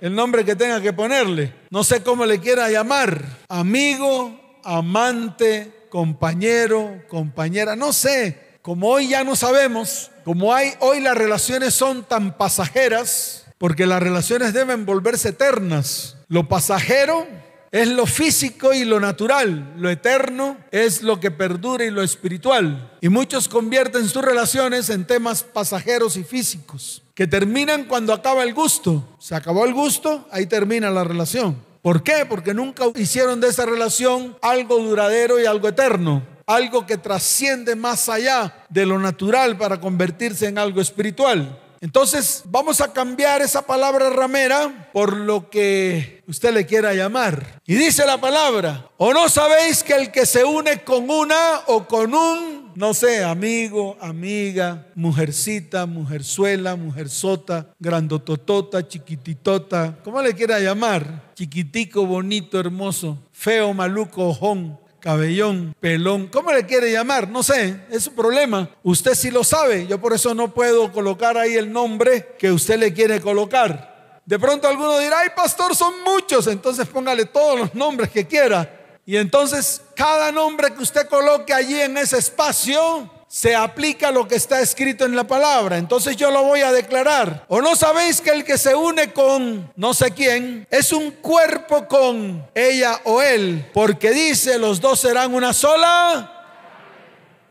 El 0.00 0.14
nombre 0.14 0.44
que 0.44 0.56
tenga 0.56 0.80
que 0.80 0.92
ponerle. 0.92 1.52
No 1.70 1.84
sé 1.84 2.02
cómo 2.02 2.24
le 2.24 2.40
quiera 2.40 2.70
llamar. 2.70 3.22
Amigo, 3.48 4.58
amante, 4.64 5.86
compañero, 5.90 7.02
compañera. 7.08 7.76
No 7.76 7.92
sé. 7.92 8.50
Como 8.62 8.88
hoy 8.88 9.08
ya 9.08 9.24
no 9.24 9.36
sabemos, 9.36 10.10
como 10.24 10.52
hoy 10.80 11.00
las 11.00 11.16
relaciones 11.16 11.72
son 11.72 12.04
tan 12.04 12.36
pasajeras, 12.36 13.46
porque 13.56 13.86
las 13.86 14.02
relaciones 14.02 14.52
deben 14.52 14.84
volverse 14.84 15.30
eternas. 15.30 16.16
Lo 16.28 16.46
pasajero 16.46 17.26
es 17.72 17.88
lo 17.88 18.06
físico 18.06 18.72
y 18.72 18.84
lo 18.84 19.00
natural. 19.00 19.74
Lo 19.76 19.90
eterno 19.90 20.56
es 20.70 21.02
lo 21.02 21.20
que 21.20 21.30
perdura 21.30 21.84
y 21.84 21.90
lo 21.90 22.02
espiritual. 22.02 22.92
Y 23.00 23.08
muchos 23.08 23.48
convierten 23.48 24.08
sus 24.08 24.22
relaciones 24.22 24.90
en 24.90 25.06
temas 25.06 25.42
pasajeros 25.42 26.16
y 26.16 26.24
físicos, 26.24 27.02
que 27.14 27.26
terminan 27.26 27.84
cuando 27.84 28.12
acaba 28.12 28.42
el 28.42 28.54
gusto. 28.54 29.16
Se 29.18 29.34
acabó 29.34 29.64
el 29.64 29.74
gusto, 29.74 30.28
ahí 30.30 30.46
termina 30.46 30.90
la 30.90 31.04
relación. 31.04 31.56
¿Por 31.82 32.02
qué? 32.02 32.26
Porque 32.28 32.52
nunca 32.52 32.84
hicieron 32.96 33.40
de 33.40 33.48
esa 33.48 33.64
relación 33.64 34.36
algo 34.42 34.78
duradero 34.78 35.40
y 35.40 35.46
algo 35.46 35.68
eterno 35.68 36.22
algo 36.50 36.84
que 36.84 36.96
trasciende 36.98 37.76
más 37.76 38.08
allá 38.08 38.64
de 38.68 38.84
lo 38.84 38.98
natural 38.98 39.56
para 39.56 39.80
convertirse 39.80 40.48
en 40.48 40.58
algo 40.58 40.80
espiritual. 40.80 41.56
Entonces 41.82 42.42
vamos 42.44 42.82
a 42.82 42.92
cambiar 42.92 43.40
esa 43.40 43.62
palabra 43.62 44.10
ramera 44.10 44.90
por 44.92 45.16
lo 45.16 45.48
que 45.48 46.22
usted 46.26 46.52
le 46.52 46.66
quiera 46.66 46.92
llamar. 46.92 47.62
Y 47.66 47.74
dice 47.74 48.04
la 48.04 48.20
palabra, 48.20 48.90
o 48.98 49.14
no 49.14 49.30
sabéis 49.30 49.82
que 49.82 49.94
el 49.94 50.10
que 50.10 50.26
se 50.26 50.44
une 50.44 50.84
con 50.84 51.08
una 51.08 51.60
o 51.68 51.88
con 51.88 52.14
un, 52.14 52.72
no 52.74 52.92
sé, 52.92 53.24
amigo, 53.24 53.96
amiga, 53.98 54.88
mujercita, 54.94 55.86
mujerzuela, 55.86 56.76
mujerzota, 56.76 57.70
grandototota, 57.78 58.86
chiquititota, 58.86 59.96
¿cómo 60.04 60.20
le 60.20 60.34
quiera 60.34 60.60
llamar? 60.60 61.32
Chiquitico, 61.34 62.04
bonito, 62.04 62.60
hermoso, 62.60 63.16
feo, 63.32 63.72
maluco, 63.72 64.28
ojón 64.28 64.78
cabellón, 65.00 65.74
pelón, 65.80 66.28
¿cómo 66.28 66.52
le 66.52 66.66
quiere 66.66 66.92
llamar? 66.92 67.28
No 67.28 67.42
sé, 67.42 67.80
es 67.90 68.04
su 68.04 68.12
problema. 68.12 68.68
Usted 68.82 69.14
sí 69.14 69.30
lo 69.30 69.42
sabe, 69.42 69.86
yo 69.86 70.00
por 70.00 70.12
eso 70.12 70.34
no 70.34 70.52
puedo 70.52 70.92
colocar 70.92 71.36
ahí 71.36 71.54
el 71.54 71.72
nombre 71.72 72.34
que 72.38 72.52
usted 72.52 72.78
le 72.78 72.92
quiere 72.92 73.20
colocar. 73.20 74.20
De 74.26 74.38
pronto 74.38 74.68
alguno 74.68 74.98
dirá, 74.98 75.20
ay 75.20 75.30
pastor, 75.34 75.74
son 75.74 76.04
muchos, 76.04 76.46
entonces 76.46 76.86
póngale 76.86 77.24
todos 77.24 77.58
los 77.58 77.74
nombres 77.74 78.10
que 78.10 78.26
quiera. 78.26 79.00
Y 79.04 79.16
entonces 79.16 79.82
cada 79.96 80.30
nombre 80.30 80.72
que 80.72 80.82
usted 80.82 81.08
coloque 81.08 81.52
allí 81.52 81.80
en 81.80 81.96
ese 81.96 82.18
espacio, 82.18 83.10
se 83.32 83.54
aplica 83.54 84.10
lo 84.10 84.26
que 84.26 84.34
está 84.34 84.60
escrito 84.60 85.04
en 85.04 85.14
la 85.14 85.22
palabra. 85.22 85.78
Entonces 85.78 86.16
yo 86.16 86.32
lo 86.32 86.42
voy 86.42 86.62
a 86.62 86.72
declarar. 86.72 87.44
¿O 87.46 87.62
no 87.62 87.76
sabéis 87.76 88.20
que 88.20 88.30
el 88.30 88.42
que 88.42 88.58
se 88.58 88.74
une 88.74 89.12
con 89.12 89.72
no 89.76 89.94
sé 89.94 90.10
quién 90.10 90.66
es 90.68 90.92
un 90.92 91.12
cuerpo 91.12 91.86
con 91.86 92.44
ella 92.56 93.00
o 93.04 93.22
él? 93.22 93.70
Porque 93.72 94.10
dice, 94.10 94.58
los 94.58 94.80
dos 94.80 94.98
serán 94.98 95.32
una 95.32 95.52
sola. 95.52 96.28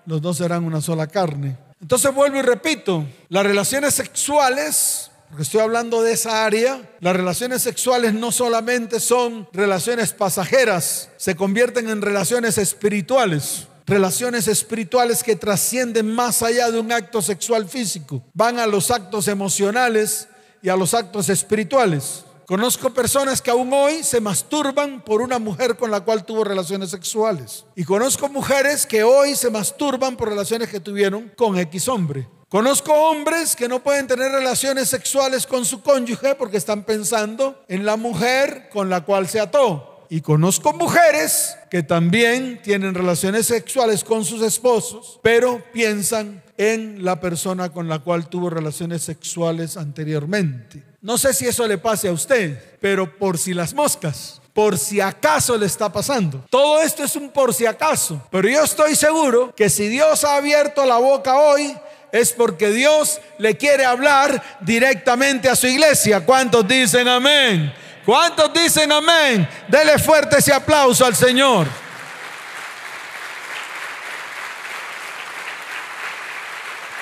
Los 0.06 0.22
dos 0.22 0.36
serán 0.36 0.66
una 0.66 0.82
sola 0.82 1.08
carne. 1.08 1.56
Entonces 1.82 2.14
vuelvo 2.14 2.40
y 2.40 2.42
repito, 2.42 3.06
las 3.30 3.46
relaciones 3.46 3.94
sexuales 3.94 5.06
porque 5.30 5.44
estoy 5.44 5.62
hablando 5.62 6.02
de 6.02 6.14
esa 6.14 6.44
área, 6.44 6.82
las 7.02 7.16
relaciones 7.16 7.62
sexuales 7.62 8.16
no 8.16 8.32
solamente 8.32 9.00
son 9.00 9.48
relaciones 9.54 10.12
pasajeras, 10.12 11.10
se 11.18 11.36
convierten 11.36 11.88
en 11.88 12.02
relaciones 12.02 12.58
espirituales 12.58 13.69
relaciones 13.90 14.48
espirituales 14.48 15.24
que 15.24 15.36
trascienden 15.36 16.14
más 16.14 16.44
allá 16.44 16.70
de 16.70 16.80
un 16.80 16.92
acto 16.92 17.22
sexual 17.22 17.68
físico. 17.68 18.24
Van 18.34 18.60
a 18.60 18.68
los 18.68 18.92
actos 18.92 19.28
emocionales 19.28 20.28
y 20.62 20.70
a 20.70 20.76
los 20.76 20.94
actos 20.94 21.30
espirituales. 21.30 22.24
Conozco 22.46 22.92
personas 22.92 23.42
que 23.42 23.52
aún 23.52 23.72
hoy 23.74 24.04
se 24.04 24.20
masturban 24.20 25.04
por 25.04 25.22
una 25.22 25.38
mujer 25.38 25.76
con 25.76 25.92
la 25.92 26.02
cual 26.02 26.26
tuvo 26.26 26.44
relaciones 26.44 26.90
sexuales. 26.90 27.66
Y 27.76 27.84
conozco 27.84 28.28
mujeres 28.30 28.86
que 28.86 29.04
hoy 29.04 29.36
se 29.36 29.50
masturban 29.50 30.18
por 30.18 30.30
relaciones 30.30 30.70
que 30.70 30.80
tuvieron 30.80 31.32
con 31.36 31.58
X 31.60 31.88
hombre. 31.88 32.28
Conozco 32.48 32.92
hombres 32.92 33.56
que 33.56 33.68
no 33.68 33.84
pueden 33.84 34.08
tener 34.08 34.32
relaciones 34.32 34.90
sexuales 34.90 35.46
con 35.46 35.66
su 35.66 35.84
cónyuge 35.84 36.34
porque 36.34 36.58
están 36.58 36.84
pensando 36.84 37.64
en 37.68 37.86
la 37.86 37.96
mujer 37.96 38.70
con 38.72 38.90
la 38.90 39.02
cual 39.06 39.28
se 39.28 39.40
ató. 39.40 39.89
Y 40.12 40.22
conozco 40.22 40.74
mujeres 40.74 41.56
que 41.70 41.84
también 41.84 42.60
tienen 42.64 42.96
relaciones 42.96 43.46
sexuales 43.46 44.04
con 44.04 44.26
sus 44.26 44.42
esposos, 44.42 45.20
pero 45.22 45.64
piensan 45.72 46.42
en 46.58 47.06
la 47.06 47.20
persona 47.20 47.70
con 47.70 47.88
la 47.88 48.00
cual 48.00 48.28
tuvo 48.28 48.50
relaciones 48.50 49.04
sexuales 49.04 49.78
anteriormente. 49.78 50.84
No 51.02 51.18
sé 51.18 51.34
si 51.34 51.46
eso 51.46 51.68
le 51.68 51.78
pase 51.78 52.08
a 52.08 52.12
usted, 52.12 52.78
pero 52.82 53.18
por 53.18 53.38
si 53.38 53.54
las 53.54 53.74
moscas, 53.76 54.42
por 54.52 54.80
si 54.80 55.00
acaso 55.00 55.56
le 55.58 55.68
está 55.68 55.92
pasando. 55.92 56.44
Todo 56.50 56.82
esto 56.82 57.04
es 57.04 57.16
un 57.16 57.30
por 57.30 57.54
si 57.54 57.68
acaso, 57.68 58.22
pero 58.32 58.50
yo 58.50 58.64
estoy 58.64 58.96
seguro 58.96 59.54
que 59.56 59.70
si 59.70 59.88
Dios 59.88 60.24
ha 60.24 60.38
abierto 60.38 60.86
la 60.86 60.98
boca 60.98 61.38
hoy, 61.38 61.74
es 62.12 62.34
porque 62.34 62.72
Dios 62.72 63.22
le 63.38 63.56
quiere 63.56 63.86
hablar 63.86 64.42
directamente 64.62 65.48
a 65.50 65.56
su 65.56 65.68
iglesia. 65.68 66.26
¿Cuántos 66.26 66.68
dicen 66.68 67.08
amén? 67.08 67.72
¿Cuántos 68.10 68.52
dicen 68.52 68.92
amén? 68.92 69.48
Dele 69.68 70.00
fuerte 70.00 70.40
ese 70.40 70.52
aplauso 70.52 71.06
al 71.06 71.16
Señor. 71.16 71.68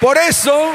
Por 0.02 0.18
eso, 0.18 0.72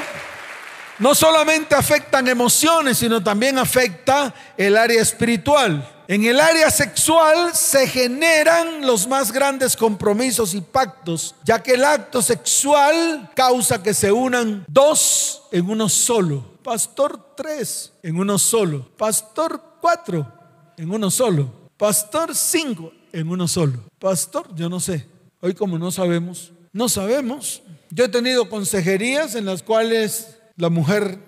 no 1.00 1.14
solamente 1.14 1.74
afectan 1.74 2.28
emociones, 2.28 2.96
sino 2.96 3.22
también 3.22 3.58
afecta 3.58 4.32
el 4.56 4.78
área 4.78 5.02
espiritual. 5.02 5.86
En 6.08 6.24
el 6.24 6.40
área 6.40 6.70
sexual 6.70 7.54
se 7.54 7.86
generan 7.86 8.86
los 8.86 9.06
más 9.06 9.32
grandes 9.32 9.76
compromisos 9.76 10.54
y 10.54 10.62
pactos, 10.62 11.34
ya 11.44 11.62
que 11.62 11.72
el 11.72 11.84
acto 11.84 12.22
sexual 12.22 13.30
causa 13.34 13.82
que 13.82 13.92
se 13.92 14.10
unan 14.10 14.64
dos 14.66 15.42
en 15.52 15.68
uno 15.68 15.90
solo. 15.90 16.42
Pastor 16.64 17.34
tres 17.36 17.92
en 18.02 18.18
uno 18.18 18.38
solo. 18.38 18.88
Pastor 18.96 19.71
cuatro 19.82 20.32
en 20.78 20.90
uno 20.90 21.10
solo. 21.10 21.52
Pastor 21.76 22.34
cinco 22.34 22.92
en 23.12 23.28
uno 23.28 23.46
solo. 23.48 23.80
Pastor, 23.98 24.54
yo 24.54 24.70
no 24.70 24.80
sé. 24.80 25.06
Hoy 25.40 25.52
como 25.54 25.76
no 25.76 25.90
sabemos, 25.90 26.52
no 26.72 26.88
sabemos. 26.88 27.62
Yo 27.90 28.04
he 28.04 28.08
tenido 28.08 28.48
consejerías 28.48 29.34
en 29.34 29.44
las 29.44 29.62
cuales 29.62 30.38
la 30.56 30.70
mujer, 30.70 31.18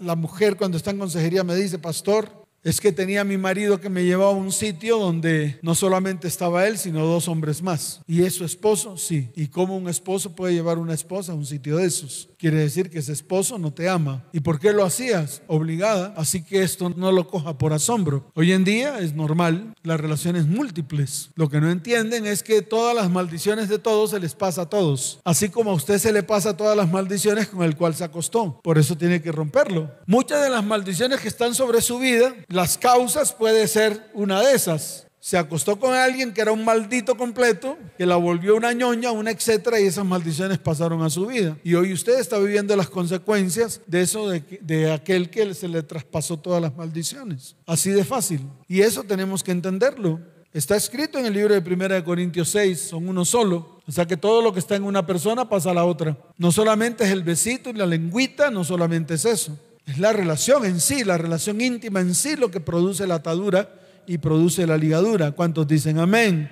la, 0.00 0.16
mujer 0.16 0.56
cuando 0.56 0.76
está 0.76 0.90
en 0.90 0.98
consejería 0.98 1.44
me 1.44 1.54
dice, 1.54 1.78
pastor, 1.78 2.44
es 2.64 2.80
que 2.80 2.90
tenía 2.90 3.22
mi 3.22 3.36
marido 3.36 3.80
que 3.80 3.88
me 3.88 4.04
llevaba 4.04 4.32
a 4.32 4.34
un 4.34 4.50
sitio 4.50 4.98
donde 4.98 5.60
no 5.62 5.76
solamente 5.76 6.26
estaba 6.26 6.66
él, 6.66 6.76
sino 6.76 7.06
dos 7.06 7.28
hombres 7.28 7.62
más. 7.62 8.00
¿Y 8.08 8.24
es 8.24 8.34
su 8.34 8.44
esposo? 8.44 8.96
Sí. 8.96 9.30
¿Y 9.36 9.46
cómo 9.46 9.76
un 9.76 9.88
esposo 9.88 10.34
puede 10.34 10.52
llevar 10.52 10.78
una 10.78 10.94
esposa 10.94 11.30
a 11.30 11.36
un 11.36 11.46
sitio 11.46 11.76
de 11.76 11.86
esos? 11.86 12.28
Quiere 12.38 12.58
decir 12.58 12.90
que 12.90 12.98
ese 12.98 13.12
esposo 13.12 13.58
no 13.58 13.72
te 13.72 13.88
ama. 13.88 14.24
¿Y 14.32 14.40
por 14.40 14.60
qué 14.60 14.72
lo 14.72 14.84
hacías? 14.84 15.40
Obligada. 15.46 16.12
Así 16.18 16.44
que 16.44 16.62
esto 16.62 16.90
no 16.90 17.10
lo 17.10 17.28
coja 17.28 17.56
por 17.56 17.72
asombro. 17.72 18.30
Hoy 18.34 18.52
en 18.52 18.62
día 18.64 18.98
es 18.98 19.14
normal 19.14 19.74
las 19.82 19.98
relaciones 19.98 20.46
múltiples. 20.46 21.30
Lo 21.34 21.48
que 21.48 21.62
no 21.62 21.70
entienden 21.70 22.26
es 22.26 22.42
que 22.42 22.60
todas 22.60 22.94
las 22.94 23.10
maldiciones 23.10 23.70
de 23.70 23.78
todos 23.78 24.10
se 24.10 24.20
les 24.20 24.34
pasa 24.34 24.62
a 24.62 24.68
todos. 24.68 25.20
Así 25.24 25.48
como 25.48 25.70
a 25.70 25.74
usted 25.74 25.98
se 25.98 26.12
le 26.12 26.22
pasa 26.22 26.56
todas 26.56 26.76
las 26.76 26.90
maldiciones 26.90 27.48
con 27.48 27.62
el 27.62 27.74
cual 27.74 27.94
se 27.94 28.04
acostó. 28.04 28.60
Por 28.62 28.76
eso 28.76 28.98
tiene 28.98 29.22
que 29.22 29.32
romperlo. 29.32 29.90
Muchas 30.06 30.42
de 30.42 30.50
las 30.50 30.64
maldiciones 30.64 31.20
que 31.20 31.28
están 31.28 31.54
sobre 31.54 31.80
su 31.80 31.98
vida 31.98 32.34
las 32.48 32.76
causas 32.76 33.32
puede 33.32 33.66
ser 33.66 34.10
una 34.12 34.42
de 34.42 34.52
esas. 34.52 35.05
Se 35.26 35.36
acostó 35.36 35.76
con 35.80 35.92
alguien 35.92 36.32
que 36.32 36.40
era 36.40 36.52
un 36.52 36.64
maldito 36.64 37.16
completo, 37.16 37.76
que 37.98 38.06
la 38.06 38.14
volvió 38.14 38.54
una 38.54 38.72
ñoña, 38.72 39.10
una 39.10 39.32
etcétera, 39.32 39.80
y 39.80 39.86
esas 39.86 40.04
maldiciones 40.04 40.58
pasaron 40.58 41.02
a 41.02 41.10
su 41.10 41.26
vida. 41.26 41.58
Y 41.64 41.74
hoy 41.74 41.92
usted 41.92 42.20
está 42.20 42.38
viviendo 42.38 42.76
las 42.76 42.88
consecuencias 42.88 43.80
de 43.88 44.02
eso, 44.02 44.28
de, 44.28 44.44
de 44.60 44.92
aquel 44.92 45.28
que 45.28 45.52
se 45.52 45.66
le 45.66 45.82
traspasó 45.82 46.38
todas 46.38 46.62
las 46.62 46.76
maldiciones. 46.76 47.56
Así 47.66 47.90
de 47.90 48.04
fácil. 48.04 48.40
Y 48.68 48.82
eso 48.82 49.02
tenemos 49.02 49.42
que 49.42 49.50
entenderlo. 49.50 50.20
Está 50.52 50.76
escrito 50.76 51.18
en 51.18 51.26
el 51.26 51.32
libro 51.32 51.60
de 51.60 51.74
1 51.74 52.04
Corintios 52.04 52.48
6, 52.50 52.80
son 52.80 53.08
uno 53.08 53.24
solo. 53.24 53.80
O 53.84 53.90
sea 53.90 54.06
que 54.06 54.16
todo 54.16 54.40
lo 54.40 54.52
que 54.52 54.60
está 54.60 54.76
en 54.76 54.84
una 54.84 55.04
persona 55.04 55.48
pasa 55.48 55.72
a 55.72 55.74
la 55.74 55.86
otra. 55.86 56.16
No 56.38 56.52
solamente 56.52 57.02
es 57.02 57.10
el 57.10 57.24
besito 57.24 57.70
y 57.70 57.72
la 57.72 57.86
lengüita, 57.86 58.52
no 58.52 58.62
solamente 58.62 59.14
es 59.14 59.24
eso. 59.24 59.58
Es 59.86 59.98
la 59.98 60.12
relación 60.12 60.64
en 60.64 60.78
sí, 60.78 61.02
la 61.02 61.18
relación 61.18 61.60
íntima 61.60 62.00
en 62.00 62.14
sí 62.14 62.36
lo 62.36 62.52
que 62.52 62.60
produce 62.60 63.08
la 63.08 63.16
atadura 63.16 63.85
y 64.06 64.18
produce 64.18 64.66
la 64.66 64.76
ligadura. 64.76 65.32
¿Cuántos 65.32 65.66
dicen 65.66 65.98
amén? 65.98 66.50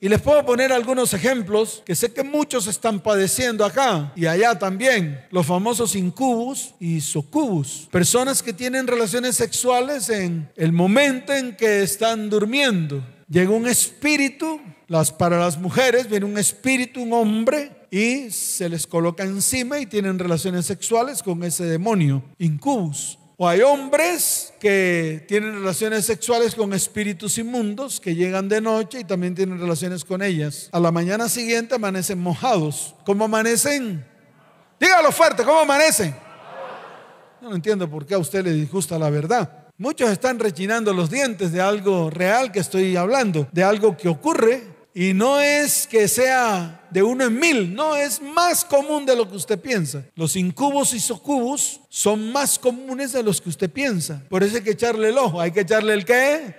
Y 0.00 0.08
les 0.08 0.20
puedo 0.20 0.44
poner 0.44 0.72
algunos 0.72 1.14
ejemplos 1.14 1.80
que 1.86 1.94
sé 1.94 2.12
que 2.12 2.24
muchos 2.24 2.66
están 2.66 2.98
padeciendo 2.98 3.64
acá 3.64 4.12
y 4.16 4.26
allá 4.26 4.58
también. 4.58 5.24
Los 5.30 5.46
famosos 5.46 5.94
incubus 5.94 6.74
y 6.80 7.00
socubus. 7.00 7.86
Personas 7.92 8.42
que 8.42 8.52
tienen 8.52 8.88
relaciones 8.88 9.36
sexuales 9.36 10.08
en 10.08 10.50
el 10.56 10.72
momento 10.72 11.32
en 11.32 11.54
que 11.54 11.84
están 11.84 12.28
durmiendo. 12.28 13.00
Llega 13.28 13.52
un 13.52 13.68
espíritu, 13.68 14.60
las, 14.88 15.12
para 15.12 15.38
las 15.38 15.56
mujeres 15.56 16.10
viene 16.10 16.26
un 16.26 16.36
espíritu, 16.36 17.00
un 17.00 17.12
hombre, 17.12 17.70
y 17.92 18.30
se 18.30 18.68
les 18.68 18.86
coloca 18.86 19.22
encima 19.22 19.78
y 19.78 19.86
tienen 19.86 20.18
relaciones 20.18 20.66
sexuales 20.66 21.22
con 21.22 21.44
ese 21.44 21.64
demonio, 21.64 22.24
incubus. 22.38 23.18
O 23.44 23.48
hay 23.48 23.60
hombres 23.60 24.54
que 24.60 25.24
tienen 25.26 25.54
relaciones 25.54 26.06
sexuales 26.06 26.54
con 26.54 26.72
espíritus 26.74 27.38
inmundos 27.38 27.98
que 27.98 28.14
llegan 28.14 28.48
de 28.48 28.60
noche 28.60 29.00
y 29.00 29.04
también 29.04 29.34
tienen 29.34 29.58
relaciones 29.58 30.04
con 30.04 30.22
ellas. 30.22 30.68
A 30.70 30.78
la 30.78 30.92
mañana 30.92 31.28
siguiente 31.28 31.74
amanecen 31.74 32.20
mojados. 32.20 32.94
¿Cómo 33.04 33.24
amanecen? 33.24 34.06
Dígalo 34.78 35.10
fuerte, 35.10 35.42
¿cómo 35.42 35.58
amanecen? 35.58 36.14
No 37.40 37.52
entiendo 37.52 37.90
por 37.90 38.06
qué 38.06 38.14
a 38.14 38.18
usted 38.18 38.44
le 38.44 38.52
disgusta 38.52 38.96
la 38.96 39.10
verdad. 39.10 39.66
Muchos 39.76 40.08
están 40.12 40.38
rechinando 40.38 40.94
los 40.94 41.10
dientes 41.10 41.50
de 41.50 41.60
algo 41.60 42.10
real 42.10 42.52
que 42.52 42.60
estoy 42.60 42.94
hablando, 42.94 43.48
de 43.50 43.64
algo 43.64 43.96
que 43.96 44.08
ocurre 44.08 44.62
y 44.94 45.14
no 45.14 45.40
es 45.40 45.86
que 45.86 46.06
sea 46.06 46.86
de 46.90 47.02
uno 47.02 47.24
en 47.24 47.38
mil, 47.38 47.74
no, 47.74 47.96
es 47.96 48.20
más 48.20 48.64
común 48.64 49.06
de 49.06 49.16
lo 49.16 49.28
que 49.28 49.36
usted 49.36 49.58
piensa. 49.58 50.04
Los 50.14 50.36
incubos 50.36 50.92
y 50.92 51.00
socubos 51.00 51.80
son 51.88 52.30
más 52.32 52.58
comunes 52.58 53.12
de 53.12 53.22
los 53.22 53.40
que 53.40 53.48
usted 53.48 53.70
piensa. 53.70 54.22
Por 54.28 54.42
eso 54.42 54.56
hay 54.56 54.62
que 54.62 54.72
echarle 54.72 55.08
el 55.08 55.18
ojo, 55.18 55.40
hay 55.40 55.50
que 55.50 55.60
echarle 55.60 55.94
el 55.94 56.04
qué 56.04 56.54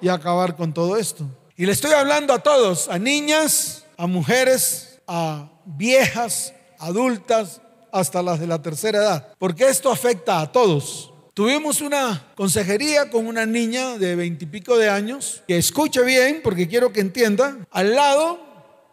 y 0.00 0.08
acabar 0.08 0.54
con 0.56 0.72
todo 0.72 0.96
esto. 0.96 1.26
Y 1.56 1.66
le 1.66 1.72
estoy 1.72 1.92
hablando 1.92 2.32
a 2.32 2.38
todos, 2.38 2.88
a 2.88 2.98
niñas, 2.98 3.84
a 3.96 4.06
mujeres, 4.06 5.00
a 5.06 5.50
viejas, 5.64 6.54
adultas, 6.78 7.60
hasta 7.92 8.22
las 8.22 8.40
de 8.40 8.46
la 8.46 8.62
tercera 8.62 8.98
edad, 8.98 9.34
porque 9.38 9.68
esto 9.68 9.90
afecta 9.92 10.40
a 10.40 10.50
todos. 10.50 11.11
Tuvimos 11.34 11.80
una 11.80 12.30
consejería 12.34 13.08
con 13.08 13.26
una 13.26 13.46
niña 13.46 13.96
de 13.96 14.16
veintipico 14.16 14.76
de 14.76 14.90
años, 14.90 15.42
que 15.48 15.56
escuche 15.56 16.02
bien 16.02 16.42
porque 16.44 16.68
quiero 16.68 16.92
que 16.92 17.00
entienda. 17.00 17.56
Al 17.70 17.94
lado 17.94 18.38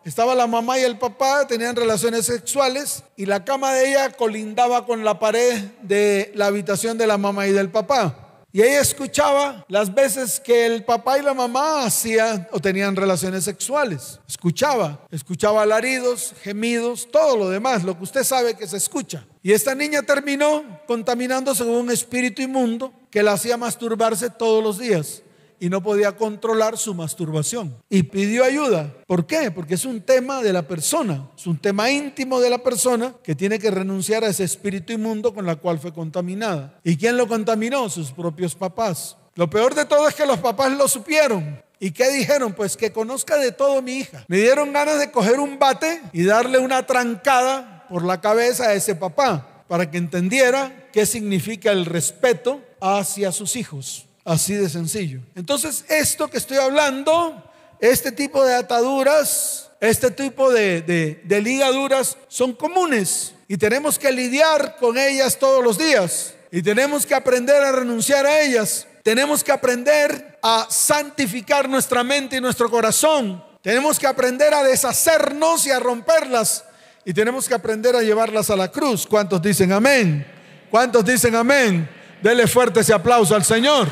estaba 0.05 0.35
la 0.35 0.47
mamá 0.47 0.79
y 0.79 0.83
el 0.83 0.97
papá, 0.97 1.45
tenían 1.47 1.75
relaciones 1.75 2.27
sexuales 2.27 3.03
y 3.17 3.25
la 3.25 3.43
cama 3.43 3.73
de 3.73 3.89
ella 3.89 4.11
colindaba 4.11 4.85
con 4.85 5.03
la 5.03 5.19
pared 5.19 5.63
de 5.81 6.31
la 6.33 6.45
habitación 6.45 6.97
de 6.97 7.07
la 7.07 7.17
mamá 7.17 7.45
y 7.45 7.51
del 7.51 7.71
papá. 7.71 8.45
Y 8.53 8.61
ella 8.61 8.79
escuchaba 8.79 9.65
las 9.67 9.93
veces 9.93 10.39
que 10.39 10.65
el 10.65 10.85
papá 10.85 11.19
y 11.19 11.21
la 11.21 11.33
mamá 11.33 11.83
hacían 11.83 12.47
o 12.53 12.61
tenían 12.61 12.95
relaciones 12.95 13.43
sexuales. 13.43 14.21
Escuchaba, 14.29 15.05
escuchaba 15.11 15.63
alaridos, 15.63 16.33
gemidos, 16.41 17.09
todo 17.11 17.35
lo 17.35 17.49
demás, 17.49 17.83
lo 17.83 17.97
que 17.97 18.05
usted 18.05 18.23
sabe 18.23 18.55
que 18.55 18.65
se 18.65 18.77
escucha. 18.77 19.25
Y 19.49 19.51
esta 19.51 19.73
niña 19.73 20.03
terminó 20.03 20.63
contaminándose 20.85 21.63
con 21.63 21.73
un 21.73 21.89
espíritu 21.89 22.43
inmundo 22.43 22.93
que 23.09 23.23
la 23.23 23.31
hacía 23.31 23.57
masturbarse 23.57 24.29
todos 24.29 24.63
los 24.63 24.77
días 24.77 25.23
y 25.59 25.69
no 25.69 25.81
podía 25.81 26.15
controlar 26.15 26.77
su 26.77 26.93
masturbación. 26.93 27.75
Y 27.89 28.03
pidió 28.03 28.43
ayuda. 28.43 28.93
¿Por 29.07 29.25
qué? 29.25 29.49
Porque 29.49 29.73
es 29.73 29.85
un 29.85 30.01
tema 30.01 30.43
de 30.43 30.53
la 30.53 30.67
persona, 30.67 31.31
es 31.35 31.47
un 31.47 31.57
tema 31.57 31.89
íntimo 31.89 32.39
de 32.39 32.51
la 32.51 32.59
persona 32.59 33.15
que 33.23 33.33
tiene 33.33 33.57
que 33.57 33.71
renunciar 33.71 34.23
a 34.23 34.27
ese 34.27 34.43
espíritu 34.43 34.93
inmundo 34.93 35.33
con 35.33 35.47
la 35.47 35.55
cual 35.55 35.79
fue 35.79 35.91
contaminada. 35.91 36.79
¿Y 36.83 36.95
quién 36.95 37.17
lo 37.17 37.27
contaminó? 37.27 37.89
Sus 37.89 38.11
propios 38.11 38.53
papás. 38.53 39.17
Lo 39.33 39.49
peor 39.49 39.73
de 39.73 39.85
todo 39.85 40.07
es 40.07 40.13
que 40.13 40.27
los 40.27 40.37
papás 40.37 40.73
lo 40.73 40.87
supieron. 40.87 41.59
¿Y 41.79 41.89
qué 41.89 42.11
dijeron? 42.11 42.53
Pues 42.53 42.77
que 42.77 42.91
conozca 42.91 43.37
de 43.37 43.51
todo 43.51 43.81
mi 43.81 43.93
hija. 43.93 44.25
Me 44.27 44.37
dieron 44.37 44.71
ganas 44.71 44.99
de 44.99 45.09
coger 45.09 45.39
un 45.39 45.57
bate 45.57 46.03
y 46.13 46.23
darle 46.23 46.59
una 46.59 46.85
trancada 46.85 47.78
por 47.89 48.05
la 48.05 48.21
cabeza 48.21 48.65
a 48.65 48.73
ese 48.73 48.95
papá 48.95 49.63
para 49.67 49.89
que 49.89 49.97
entendiera 49.97 50.89
qué 50.91 51.05
significa 51.05 51.71
el 51.71 51.85
respeto 51.85 52.61
hacia 52.81 53.31
sus 53.31 53.55
hijos. 53.55 54.05
Así 54.25 54.53
de 54.53 54.69
sencillo. 54.69 55.21
Entonces, 55.35 55.85
esto 55.87 56.29
que 56.29 56.37
estoy 56.37 56.57
hablando, 56.57 57.43
este 57.79 58.11
tipo 58.11 58.45
de 58.45 58.55
ataduras, 58.55 59.69
este 59.79 60.11
tipo 60.11 60.51
de, 60.51 61.21
ligaduras 61.27 62.17
son 62.27 62.53
comunes 62.53 63.33
y 63.47 63.57
tenemos 63.57 63.97
que 63.97 64.11
lidiar 64.11 64.75
con 64.77 64.97
ellas 64.97 65.39
todos 65.39 65.63
los 65.63 65.77
días 65.77 66.33
y 66.51 66.61
tenemos 66.61 67.05
que 67.05 67.15
aprender 67.15 67.63
a 67.63 67.71
renunciar 67.71 68.25
a 68.25 68.41
ellas. 68.41 68.87
Tenemos 69.03 69.43
que 69.43 69.51
aprender 69.51 70.37
a 70.43 70.67
santificar 70.69 71.69
nuestra 71.69 72.03
mente 72.03 72.35
y 72.35 72.41
nuestro 72.41 72.69
corazón. 72.69 73.43
Tenemos 73.61 73.97
que 73.97 74.07
aprender 74.07 74.53
a 74.53 74.63
deshacernos 74.63 75.65
y 75.65 75.71
a 75.71 75.79
romperlas. 75.79 76.65
Y 77.05 77.13
tenemos 77.13 77.47
que 77.47 77.53
aprender 77.53 77.95
a 77.95 78.01
llevarlas 78.01 78.49
a 78.49 78.55
la 78.55 78.69
cruz. 78.71 79.07
¿Cuántos 79.07 79.41
dicen 79.41 79.71
amén? 79.71 80.25
¿Cuántos 80.69 81.05
dicen 81.05 81.35
amén? 81.35 81.89
Dele 82.21 82.45
fuerte 82.47 82.81
ese 82.81 82.93
aplauso 82.93 83.35
al 83.35 83.43
Señor. 83.43 83.87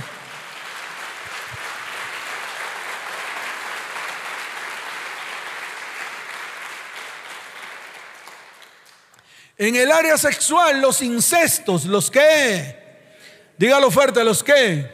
En 9.60 9.76
el 9.76 9.92
área 9.92 10.18
sexual, 10.20 10.82
los 10.82 11.02
incestos, 11.02 11.86
los 11.86 12.12
que, 12.12 12.76
dígalo 13.58 13.90
fuerte, 13.90 14.24
los 14.24 14.44
que, 14.44 14.88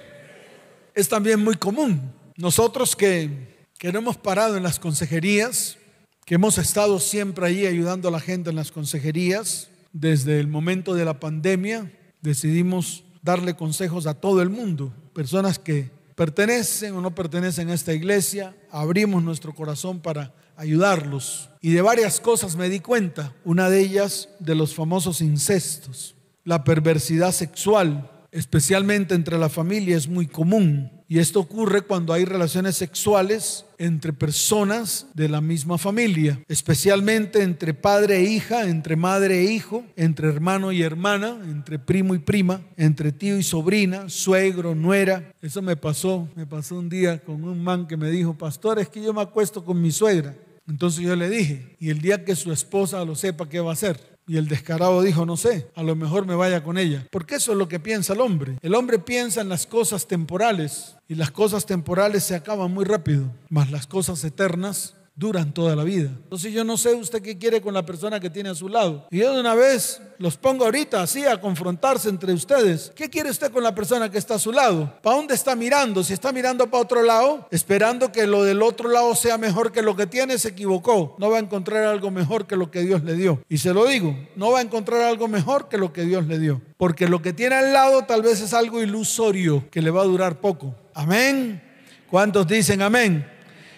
es 0.96 1.10
también 1.10 1.44
muy 1.44 1.56
común. 1.56 2.14
Nosotros 2.38 2.96
que, 2.96 3.30
que 3.78 3.92
no 3.92 4.00
hemos 4.00 4.16
parado 4.16 4.56
en 4.56 4.64
las 4.64 4.80
consejerías, 4.80 5.78
que 6.26 6.36
hemos 6.36 6.58
estado 6.58 7.00
siempre 7.00 7.46
ahí 7.46 7.66
ayudando 7.66 8.08
a 8.08 8.12
la 8.12 8.20
gente 8.20 8.50
en 8.50 8.56
las 8.56 8.72
consejerías, 8.72 9.70
desde 9.92 10.40
el 10.40 10.48
momento 10.48 10.96
de 10.96 11.06
la 11.06 11.20
pandemia 11.20 11.92
decidimos 12.22 13.04
darle 13.22 13.56
consejos 13.56 14.08
a 14.08 14.14
todo 14.14 14.42
el 14.42 14.50
mundo. 14.50 14.94
personas 15.14 15.60
que 15.60 15.92
pertenecen 16.16 16.96
o 16.96 17.02
no 17.02 17.14
pertenecen 17.14 17.70
a 17.70 17.74
esta 17.74 17.94
iglesia, 17.94 18.56
abrimos 18.72 19.24
nuestro 19.24 19.54
corazón 19.54 20.00
para 20.00 20.34
ayudarlos. 20.56 21.50
Y 21.62 21.72
de 21.72 21.82
varias 21.82 22.20
cosas 22.20 22.56
me 22.56 22.70
di 22.70 22.80
cuenta, 22.80 23.34
una 23.44 23.70
de 23.70 23.82
ellas 23.82 24.30
de 24.40 24.56
los 24.56 24.74
famosos 24.74 25.22
incestos, 25.22 26.16
la 26.44 26.64
perversidad 26.64 27.32
sexual, 27.32 28.10
especialmente 28.32 29.16
entre 29.16 29.38
la 29.38 29.50
familia, 29.50 29.98
es 29.98 30.08
muy 30.08 30.28
común. 30.28 30.92
Y 31.08 31.20
esto 31.20 31.40
ocurre 31.40 31.82
cuando 31.82 32.14
hay 32.14 32.26
relaciones 32.26 32.76
sexuales 32.76 33.66
entre 33.78 34.14
personas 34.14 35.08
de 35.14 35.28
la 35.30 35.42
misma 35.42 35.78
familia, 35.78 36.42
especialmente 36.48 37.44
entre 37.44 37.74
padre 37.74 38.18
e 38.18 38.24
hija, 38.24 38.68
entre 38.70 38.96
madre 38.96 39.40
e 39.42 39.52
hijo, 39.52 39.84
entre 39.96 40.30
hermano 40.30 40.72
y 40.72 40.82
hermana, 40.82 41.38
entre 41.44 41.80
primo 41.80 42.16
y 42.16 42.20
prima, 42.20 42.62
entre 42.78 43.12
tío 43.12 43.38
y 43.38 43.44
sobrina, 43.44 44.10
suegro, 44.10 44.74
nuera. 44.76 45.34
Eso 45.42 45.62
me 45.62 45.76
pasó, 45.76 46.30
me 46.36 46.46
pasó 46.46 46.80
un 46.80 46.90
día 46.90 47.20
con 47.20 47.44
un 47.44 47.62
man 47.64 47.88
que 47.88 47.98
me 47.98 48.10
dijo, 48.10 48.34
pastor, 48.34 48.80
es 48.80 48.90
que 48.90 49.02
yo 49.02 49.14
me 49.14 49.22
acuesto 49.22 49.64
con 49.64 49.82
mi 49.82 49.92
suegra. 49.92 50.36
Entonces 50.68 51.04
yo 51.04 51.16
le 51.16 51.30
dije, 51.30 51.76
y 51.80 51.90
el 51.90 52.00
día 52.00 52.24
que 52.24 52.36
su 52.36 52.52
esposa 52.52 53.04
lo 53.04 53.16
sepa, 53.16 53.50
¿qué 53.50 53.60
va 53.60 53.72
a 53.72 53.74
hacer? 53.74 54.13
Y 54.26 54.38
el 54.38 54.48
descarado 54.48 55.02
dijo, 55.02 55.26
no 55.26 55.36
sé, 55.36 55.68
a 55.76 55.84
lo 55.84 55.96
mejor 55.96 56.26
me 56.26 56.36
vaya 56.36 56.64
con 56.64 56.78
ella. 56.78 57.08
Porque 57.12 57.36
eso 57.36 57.52
es 57.52 57.58
lo 57.58 57.68
que 57.68 57.80
piensa 57.80 58.14
el 58.14 58.22
hombre. 58.22 58.58
El 58.62 58.76
hombre 58.76 59.00
piensa 59.00 59.42
en 59.42 59.50
las 59.50 59.66
cosas 59.66 60.08
temporales 60.08 60.96
y 61.08 61.16
las 61.16 61.32
cosas 61.32 61.66
temporales 61.66 62.24
se 62.24 62.36
acaban 62.36 62.74
muy 62.74 62.86
rápido, 62.86 63.30
mas 63.50 63.70
las 63.70 63.86
cosas 63.86 64.24
eternas 64.24 64.96
duran 65.16 65.54
toda 65.54 65.76
la 65.76 65.84
vida. 65.84 66.10
Entonces 66.24 66.52
yo 66.52 66.64
no 66.64 66.76
sé 66.76 66.94
usted 66.96 67.22
qué 67.22 67.38
quiere 67.38 67.62
con 67.62 67.74
la 67.74 67.86
persona 67.86 68.20
que 68.20 68.30
tiene 68.30 68.50
a 68.50 68.56
su 68.56 68.68
lado. 68.68 69.08
Y 69.12 69.20
yo 69.20 69.34
de 69.34 69.40
una 69.40 69.54
vez 69.54 70.02
los 70.18 70.38
pongo 70.38 70.66
ahorita 70.66 71.02
así 71.04 71.24
a 71.26 71.40
confrontarse 71.40 72.10
entre 72.10 72.34
ustedes. 72.34 72.92
¿Qué 72.96 73.10
quiere 73.10 73.30
usted 73.30 73.52
con 73.52 73.64
la 73.64 73.76
persona 73.76 74.10
que 74.10 74.18
está 74.18 74.36
a 74.36 74.40
su 74.40 74.52
lado? 74.52 74.92
¿Para 75.04 75.18
dónde 75.18 75.36
está 75.36 75.56
mirando? 75.56 76.04
Si 76.04 76.14
está 76.14 76.32
mirando 76.32 76.70
para 76.70 76.84
otro 76.84 77.04
lado, 77.04 77.48
esperando 77.52 78.12
que 78.12 78.26
lo 78.26 78.44
del 78.44 78.62
otro 78.64 78.90
lado 78.90 79.14
sea 79.16 79.38
mejor 79.38 79.72
que 79.72 79.82
lo 79.82 79.96
que 79.96 80.08
tiene, 80.08 80.38
se 80.40 80.50
equivocó. 80.50 81.16
No 81.20 81.30
va 81.30 81.38
a 81.38 81.42
encontrar 81.42 81.84
algo 81.84 82.10
mejor 82.10 82.48
que 82.48 82.56
lo 82.56 82.72
que 82.72 82.82
Dios 82.82 83.04
le 83.04 83.16
dio. 83.16 83.44
Y 83.50 83.60
se 83.60 83.74
lo 83.74 83.86
digo, 83.86 84.16
no 84.36 84.52
va 84.52 84.60
a 84.60 84.64
encontrar 84.64 85.02
algo 85.02 85.28
mejor 85.28 85.70
que 85.70 85.78
lo 85.78 85.94
que 85.94 86.04
Dios 86.04 86.26
le 86.26 86.40
dio. 86.40 86.62
Porque 86.78 87.08
lo 87.08 87.22
que 87.22 87.34
tiene 87.34 87.56
al 87.56 87.72
lado 87.72 88.04
tal 88.06 88.24
vez 88.24 88.42
es 88.42 88.54
algo 88.54 88.82
ilusorio 88.82 89.70
que 89.70 89.82
le 89.82 89.92
va 89.92 90.02
a 90.02 90.06
durar 90.06 90.42
poco. 90.42 90.76
Amén. 90.96 91.62
¿Cuántos 92.10 92.48
dicen 92.48 92.82
amén? 92.82 93.33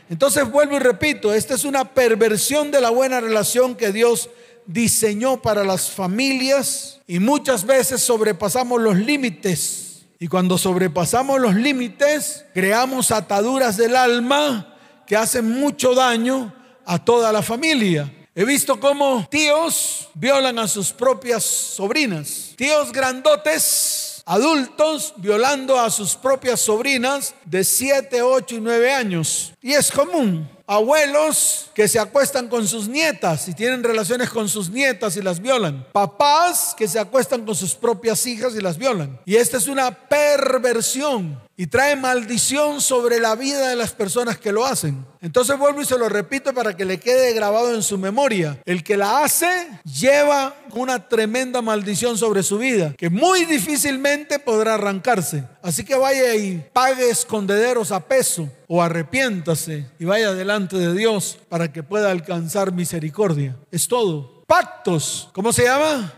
Entonces 0.10 0.50
vuelvo 0.50 0.76
y 0.76 0.80
repito, 0.80 1.34
esta 1.34 1.56
es 1.56 1.64
una 1.64 1.94
perversión 1.94 2.72
de 2.72 2.82
la 2.82 2.92
buena 2.92 3.20
relación 3.20 3.76
que 3.76 3.92
Dios 3.92 4.30
diseñó 4.68 5.42
para 5.42 5.64
las 5.64 5.90
familias 5.90 7.02
y 7.08 7.20
muchas 7.20 7.66
veces 7.66 8.02
sobrepasamos 8.02 8.82
los 8.82 8.96
límites. 8.96 10.04
Y 10.20 10.28
cuando 10.28 10.58
sobrepasamos 10.58 11.40
los 11.42 11.56
límites, 11.56 12.46
creamos 12.54 13.12
ataduras 13.12 13.78
del 13.78 13.96
alma 13.96 14.76
que 15.08 15.18
hacen 15.18 15.50
mucho 15.50 15.94
daño 15.94 16.54
a 16.86 17.04
toda 17.04 17.32
la 17.32 17.42
familia. 17.42 18.12
He 18.34 18.46
visto 18.46 18.80
cómo 18.80 19.28
tíos 19.30 20.10
violan 20.14 20.60
a 20.60 20.68
sus 20.68 20.92
propias 20.92 21.44
sobrinas, 21.44 22.54
tíos 22.56 22.92
grandotes 22.92 24.05
adultos 24.26 25.14
violando 25.18 25.80
a 25.80 25.90
sus 25.90 26.16
propias 26.16 26.60
sobrinas 26.60 27.36
de 27.46 27.64
7, 27.64 28.22
8 28.22 28.56
y 28.56 28.60
9 28.60 28.92
años. 28.92 29.54
Y 29.62 29.74
es 29.74 29.92
común. 29.92 30.50
Abuelos 30.68 31.70
que 31.76 31.88
se 31.88 32.00
acuestan 32.00 32.48
con 32.48 32.68
sus 32.68 32.88
nietas 32.88 33.48
y 33.48 33.54
tienen 33.54 33.84
relaciones 33.84 34.32
con 34.32 34.50
sus 34.50 34.72
nietas 34.72 35.16
y 35.16 35.22
las 35.22 35.40
violan. 35.40 35.86
Papás 35.92 36.74
que 36.76 36.88
se 36.88 36.98
acuestan 36.98 37.46
con 37.46 37.54
sus 37.54 37.76
propias 37.76 38.26
hijas 38.26 38.56
y 38.56 38.62
las 38.62 38.80
violan. 38.80 39.20
Y 39.26 39.36
esta 39.36 39.58
es 39.58 39.68
una 39.68 39.92
perversión 39.92 41.45
y 41.58 41.68
trae 41.68 41.96
maldición 41.96 42.82
sobre 42.82 43.20
la 43.20 43.36
vida 43.36 43.70
de 43.70 43.76
las 43.76 43.94
personas 43.94 44.38
que 44.38 44.52
lo 44.52 44.66
hacen. 44.66 45.06
Entonces 45.22 45.58
vuelvo 45.58 45.82
y 45.82 45.86
se 45.86 45.98
lo 45.98 46.10
repito 46.10 46.54
para 46.54 46.76
que 46.76 46.86
le 46.86 47.00
quede 47.00 47.34
grabado 47.34 47.74
en 47.74 47.82
su 47.82 47.98
memoria. 47.98 48.60
El 48.66 48.84
que 48.84 48.98
la 48.98 49.24
hace 49.24 49.68
lleva 49.84 50.56
una 50.74 51.08
tremenda 51.08 51.62
maldición 51.62 52.18
sobre 52.18 52.44
su 52.44 52.58
vida, 52.58 52.94
que 52.98 53.10
muy 53.10 53.46
difícilmente 53.46 54.40
podrá 54.40 54.76
arrancarse. 54.76 55.46
Así 55.62 55.86
que 55.86 55.96
vaya 55.96 56.36
y 56.36 56.64
pague 56.74 57.10
escondederos 57.10 57.92
a 57.92 58.02
peso 58.02 58.50
o 58.68 58.84
arrepiéntase 58.84 59.86
y 59.98 60.06
vaya 60.06 60.34
delante 60.34 60.78
de 60.78 60.94
Dios 60.94 61.38
para 61.50 61.72
que 61.72 61.84
pueda 61.84 62.12
alcanzar 62.12 62.72
misericordia. 62.72 63.56
Es 63.72 63.88
todo. 63.88 64.44
Pactos, 64.46 65.30
¿cómo 65.34 65.52
se 65.52 65.64
llama? 65.64 66.14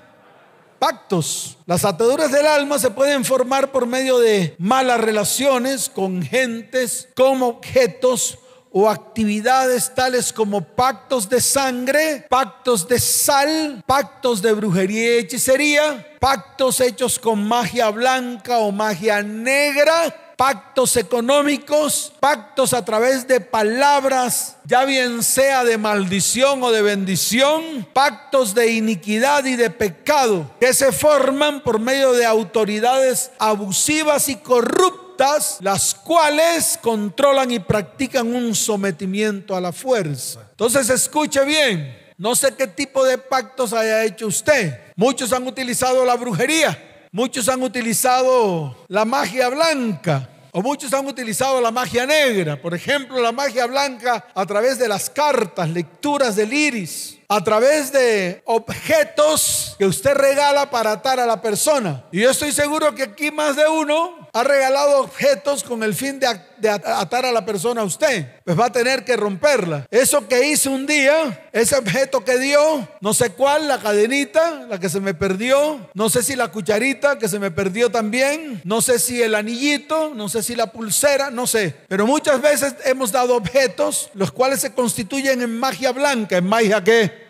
Pactos. 0.79 1.57
Las 1.65 1.85
ataduras 1.85 2.31
del 2.31 2.47
alma 2.47 2.79
se 2.79 2.91
pueden 2.91 3.25
formar 3.25 3.71
por 3.71 3.85
medio 3.85 4.19
de 4.19 4.55
malas 4.59 5.01
relaciones 5.01 5.89
con 5.89 6.21
gentes, 6.21 7.09
con 7.15 7.41
objetos 7.41 8.39
o 8.71 8.89
actividades 8.89 9.93
tales 9.95 10.31
como 10.31 10.61
pactos 10.61 11.27
de 11.29 11.41
sangre, 11.41 12.25
pactos 12.29 12.87
de 12.87 12.99
sal, 12.99 13.83
pactos 13.87 14.41
de 14.41 14.53
brujería 14.53 15.15
y 15.15 15.19
hechicería, 15.19 16.15
pactos 16.19 16.79
hechos 16.81 17.17
con 17.17 17.47
magia 17.47 17.89
blanca 17.89 18.57
o 18.59 18.71
magia 18.71 19.23
negra, 19.23 20.26
pactos 20.37 20.95
económicos, 20.97 22.13
pactos 22.19 22.73
a 22.73 22.85
través 22.85 23.27
de 23.27 23.41
palabras, 23.41 24.57
ya 24.65 24.85
bien 24.85 25.23
sea 25.23 25.63
de 25.63 25.79
maldición 25.79 26.61
o 26.61 26.71
de 26.71 26.83
bendición, 26.83 27.87
pactos 27.91 28.53
de 28.53 28.71
iniquidad 28.71 29.43
y 29.45 29.55
de 29.55 29.71
pecado, 29.71 30.49
que 30.59 30.73
se 30.75 30.91
forman 30.91 31.61
por 31.61 31.79
medio 31.79 32.13
de 32.13 32.25
autoridades 32.25 33.31
abusivas 33.39 34.29
y 34.29 34.35
corruptas, 34.35 35.57
las 35.61 35.95
cuales 35.95 36.77
controlan 36.83 37.49
y 37.49 37.59
practican 37.59 38.33
un 38.33 38.53
sometimiento 38.53 39.55
a 39.55 39.61
la 39.61 39.71
fuerza. 39.71 40.41
Entonces 40.51 40.87
escuche 40.91 41.43
bien, 41.45 41.97
no 42.19 42.35
sé 42.35 42.53
qué 42.55 42.67
tipo 42.67 43.03
de 43.03 43.17
pactos 43.17 43.73
haya 43.73 44.03
hecho 44.03 44.27
usted. 44.27 44.79
Muchos 44.95 45.33
han 45.33 45.47
utilizado 45.47 46.05
la 46.05 46.15
brujería. 46.15 46.83
Muchos 47.11 47.47
han 47.49 47.63
utilizado 47.63 48.75
la 48.87 49.05
magia 49.05 49.49
blanca. 49.49 50.29
O 50.51 50.61
muchos 50.61 50.93
han 50.93 51.05
utilizado 51.05 51.61
la 51.61 51.71
magia 51.71 52.05
negra. 52.05 52.59
Por 52.59 52.73
ejemplo, 52.73 53.21
la 53.21 53.31
magia 53.31 53.67
blanca 53.67 54.25
a 54.33 54.45
través 54.45 54.79
de 54.79 54.87
las 54.87 55.09
cartas, 55.09 55.69
lecturas 55.69 56.35
del 56.35 56.51
iris 56.51 57.17
a 57.29 57.43
través 57.43 57.91
de 57.91 58.41
objetos 58.45 59.75
que 59.77 59.85
usted 59.85 60.15
regala 60.15 60.69
para 60.69 60.93
atar 60.93 61.19
a 61.19 61.25
la 61.25 61.41
persona. 61.41 62.05
Y 62.11 62.21
yo 62.21 62.31
estoy 62.31 62.51
seguro 62.51 62.95
que 62.95 63.03
aquí 63.03 63.31
más 63.31 63.55
de 63.55 63.67
uno 63.67 64.26
ha 64.37 64.43
regalado 64.43 64.99
objetos 64.99 65.63
con 65.63 65.83
el 65.83 65.93
fin 65.93 66.19
de, 66.19 66.27
atar 66.69 67.25
a 67.25 67.31
la 67.31 67.45
persona 67.45 67.81
a 67.81 67.83
usted. 67.83 68.27
Pues 68.43 68.59
va 68.59 68.65
a 68.65 68.71
tener 68.71 69.03
que 69.03 69.15
romperla. 69.15 69.85
Eso 69.89 70.27
que 70.27 70.47
hice 70.47 70.69
un 70.69 70.85
día, 70.85 71.47
ese 71.51 71.75
objeto 71.75 72.23
que 72.23 72.37
dio, 72.37 72.87
no 73.01 73.13
sé 73.13 73.31
cuál, 73.31 73.67
la 73.67 73.79
cadenita, 73.79 74.65
la 74.69 74.79
que 74.79 74.89
se 74.89 74.99
me 74.99 75.13
perdió, 75.13 75.89
no 75.93 76.09
sé 76.09 76.23
si 76.23 76.35
la 76.35 76.49
cucharita 76.49 77.17
que 77.17 77.27
se 77.27 77.39
me 77.39 77.51
perdió 77.51 77.89
también, 77.89 78.61
no 78.63 78.81
sé 78.81 78.99
si 78.99 79.21
el 79.21 79.35
anillito, 79.35 80.13
no 80.13 80.29
sé 80.29 80.43
si 80.43 80.55
la 80.55 80.71
pulsera, 80.71 81.31
no 81.31 81.47
sé. 81.47 81.75
Pero 81.87 82.05
muchas 82.05 82.41
veces 82.41 82.75
hemos 82.85 83.11
dado 83.11 83.35
objetos 83.35 84.09
los 84.13 84.31
cuales 84.31 84.61
se 84.61 84.73
constituyen 84.73 85.41
en 85.41 85.59
magia 85.59 85.91
blanca, 85.91 86.37
en 86.37 86.47
magia 86.47 86.83
que 86.83 87.26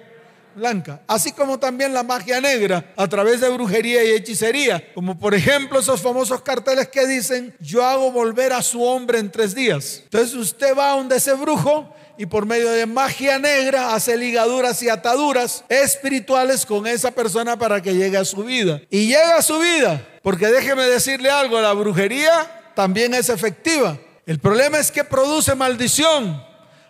blanca, 0.57 1.01
así 1.07 1.31
como 1.31 1.59
también 1.59 1.93
la 1.93 2.03
magia 2.03 2.41
negra 2.41 2.93
a 2.97 3.07
través 3.07 3.39
de 3.39 3.49
brujería 3.49 4.03
y 4.03 4.11
hechicería, 4.11 4.91
como 4.93 5.17
por 5.17 5.33
ejemplo 5.33 5.79
esos 5.79 6.01
famosos 6.01 6.41
carteles 6.41 6.89
que 6.89 7.07
dicen, 7.07 7.55
yo 7.59 7.85
hago 7.85 8.11
volver 8.11 8.51
a 8.51 8.61
su 8.61 8.83
hombre 8.83 9.19
en 9.19 9.31
tres 9.31 9.55
días. 9.55 10.01
Entonces 10.03 10.33
usted 10.33 10.75
va 10.75 10.91
a 10.91 10.97
donde 10.97 11.17
ese 11.17 11.33
brujo 11.33 11.93
y 12.17 12.25
por 12.25 12.45
medio 12.45 12.71
de 12.71 12.85
magia 12.85 13.37
negra 13.37 13.93
hace 13.93 14.17
ligaduras 14.17 14.81
y 14.81 14.89
ataduras 14.89 15.63
espirituales 15.69 16.65
con 16.65 16.87
esa 16.87 17.11
persona 17.11 17.57
para 17.57 17.81
que 17.81 17.93
llegue 17.93 18.17
a 18.17 18.25
su 18.25 18.43
vida. 18.43 18.81
Y 18.89 19.07
llega 19.07 19.37
a 19.37 19.41
su 19.43 19.59
vida, 19.59 20.05
porque 20.23 20.47
déjeme 20.47 20.83
decirle 20.83 21.29
algo, 21.29 21.61
la 21.61 21.73
brujería 21.73 22.71
también 22.75 23.13
es 23.13 23.29
efectiva. 23.29 23.97
El 24.25 24.39
problema 24.39 24.79
es 24.79 24.91
que 24.91 25.03
produce 25.03 25.53
maldición, 25.53 26.43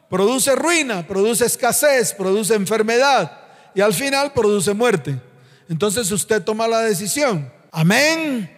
produce 0.09 0.55
ruina, 0.55 1.05
produce 1.05 1.45
escasez, 1.45 2.13
produce 2.13 2.55
enfermedad 2.55 3.46
y 3.77 3.81
al 3.81 3.93
final 3.93 4.33
produce 4.33 4.73
muerte. 4.73 5.19
Entonces 5.69 6.11
usted 6.11 6.41
toma 6.41 6.67
la 6.67 6.81
decisión. 6.81 7.47
Amén. 7.71 8.49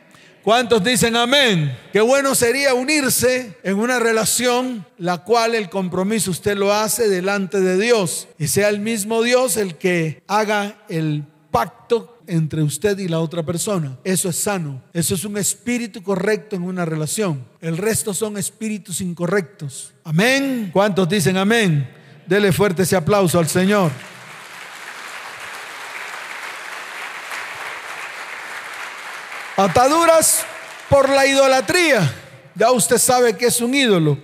¿Cuántos 0.45 0.82
dicen 0.82 1.17
amén? 1.17 1.77
Qué 1.91 1.99
bueno 1.99 2.34
sería 2.36 2.73
unirse 2.73 3.58
en 3.63 3.79
una 3.79 3.99
relación 3.99 4.86
la 4.97 5.17
cual 5.17 5.55
el 5.55 5.69
compromiso 5.69 6.32
usted 6.32 6.55
lo 6.55 6.73
hace 6.73 7.10
delante 7.10 7.60
de 7.60 7.77
Dios 7.77 8.29
y 8.38 8.47
sea 8.47 8.69
el 8.69 8.79
mismo 8.79 9.21
Dios 9.21 9.58
el 9.58 9.75
que 9.75 10.23
haga 10.25 10.86
el 10.88 11.25
pacto 11.51 12.21
entre 12.25 12.63
usted 12.63 12.97
y 12.97 13.10
la 13.10 13.19
otra 13.19 13.43
persona. 13.43 13.97
Eso 14.05 14.29
es 14.29 14.38
sano. 14.38 14.82
Eso 14.93 15.15
es 15.15 15.25
un 15.25 15.38
espíritu 15.38 16.01
correcto 16.01 16.55
en 16.55 16.63
una 16.63 16.86
relación. 16.86 17.43
El 17.60 17.75
resto 17.75 18.13
son 18.13 18.38
espíritus 18.38 19.01
incorrectos. 19.01 19.91
Amén. 20.05 20.69
¿Cuántos 20.71 21.10
dicen 21.10 21.36
amén? 21.36 21.89
Dele 22.25 22.53
fuerte 22.53 22.84
ese 22.84 22.95
aplauso 22.95 23.38
al 23.38 23.49
Señor. 23.49 23.91
Ataduras 29.60 30.45
por 30.89 31.10
la 31.10 31.28
idolatría. 31.28 32.10
Ya 32.56 32.72
usted 32.72 32.98
sabe 32.98 33.36
que 33.36 33.48
es 33.48 33.60
un 33.60 33.76
ídolo. 33.76 34.17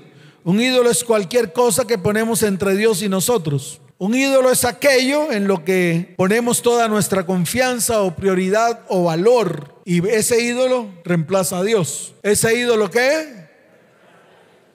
Un 0.46 0.62
ídolo 0.62 0.90
es 0.90 1.04
cualquier 1.04 1.52
cosa 1.52 1.86
que 1.86 1.98
ponemos 1.98 2.42
entre 2.42 2.74
Dios 2.78 3.02
y 3.02 3.10
nosotros. 3.10 3.82
Un 3.98 4.16
ídolo 4.16 4.50
es 4.50 4.64
aquello 4.64 5.34
en 5.34 5.46
lo 5.46 5.66
que 5.66 6.14
ponemos 6.16 6.62
toda 6.62 6.88
nuestra 6.88 7.26
confianza 7.26 8.02
o 8.02 8.16
prioridad 8.16 8.86
o 8.88 9.04
valor. 9.04 9.76
Y 9.84 10.08
ese 10.08 10.42
ídolo 10.42 10.88
reemplaza 11.04 11.58
a 11.58 11.64
Dios. 11.64 12.14
¿Ese 12.24 12.58
ídolo 12.58 12.90
qué? 12.90 13.50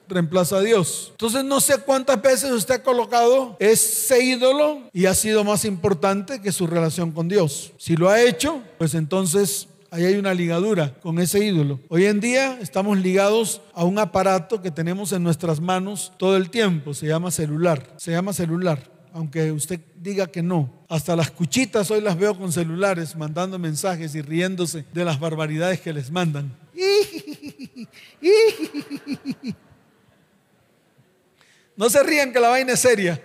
Reemplaza 0.07 0.57
a 0.57 0.61
Dios. 0.61 1.07
Entonces 1.09 1.43
no 1.43 1.59
sé 1.59 1.79
cuántas 1.79 2.21
veces 2.21 2.51
usted 2.51 2.75
ha 2.75 2.83
colocado 2.83 3.57
ese 3.57 4.23
ídolo 4.23 4.91
y 4.93 5.07
ha 5.07 5.15
sido 5.15 5.43
más 5.43 5.65
importante 5.65 6.39
que 6.39 6.51
su 6.51 6.67
relación 6.67 7.13
con 7.13 7.27
Dios. 7.27 7.71
Si 7.79 7.95
lo 7.95 8.09
ha 8.09 8.21
hecho, 8.21 8.61
pues 8.77 8.93
entonces 8.93 9.67
ahí 9.91 10.05
hay 10.05 10.15
una 10.15 10.33
ligadura 10.33 10.93
con 11.01 11.19
ese 11.19 11.43
ídolo. 11.43 11.79
Hoy 11.89 12.05
en 12.05 12.21
día 12.21 12.57
estamos 12.61 12.97
ligados 12.97 13.61
a 13.73 13.83
un 13.83 13.99
aparato 13.99 14.61
que 14.61 14.71
tenemos 14.71 15.11
en 15.11 15.21
nuestras 15.21 15.59
manos 15.59 16.13
todo 16.17 16.37
el 16.37 16.49
tiempo, 16.49 16.93
se 16.93 17.07
llama 17.07 17.29
celular, 17.29 17.93
se 17.97 18.11
llama 18.11 18.31
celular, 18.31 18.89
aunque 19.13 19.51
usted 19.51 19.81
diga 19.97 20.27
que 20.27 20.41
no. 20.41 20.71
Hasta 20.87 21.15
las 21.15 21.29
cuchitas 21.29 21.91
hoy 21.91 21.99
las 21.99 22.17
veo 22.17 22.37
con 22.37 22.53
celulares 22.53 23.17
mandando 23.17 23.59
mensajes 23.59 24.15
y 24.15 24.21
riéndose 24.21 24.85
de 24.93 25.05
las 25.05 25.19
barbaridades 25.19 25.81
que 25.81 25.93
les 25.93 26.09
mandan. 26.09 26.55
No 31.77 31.89
se 31.89 32.03
rían 32.03 32.31
que 32.31 32.39
la 32.39 32.49
vaina 32.49 32.73
es 32.73 32.79
seria. 32.79 33.19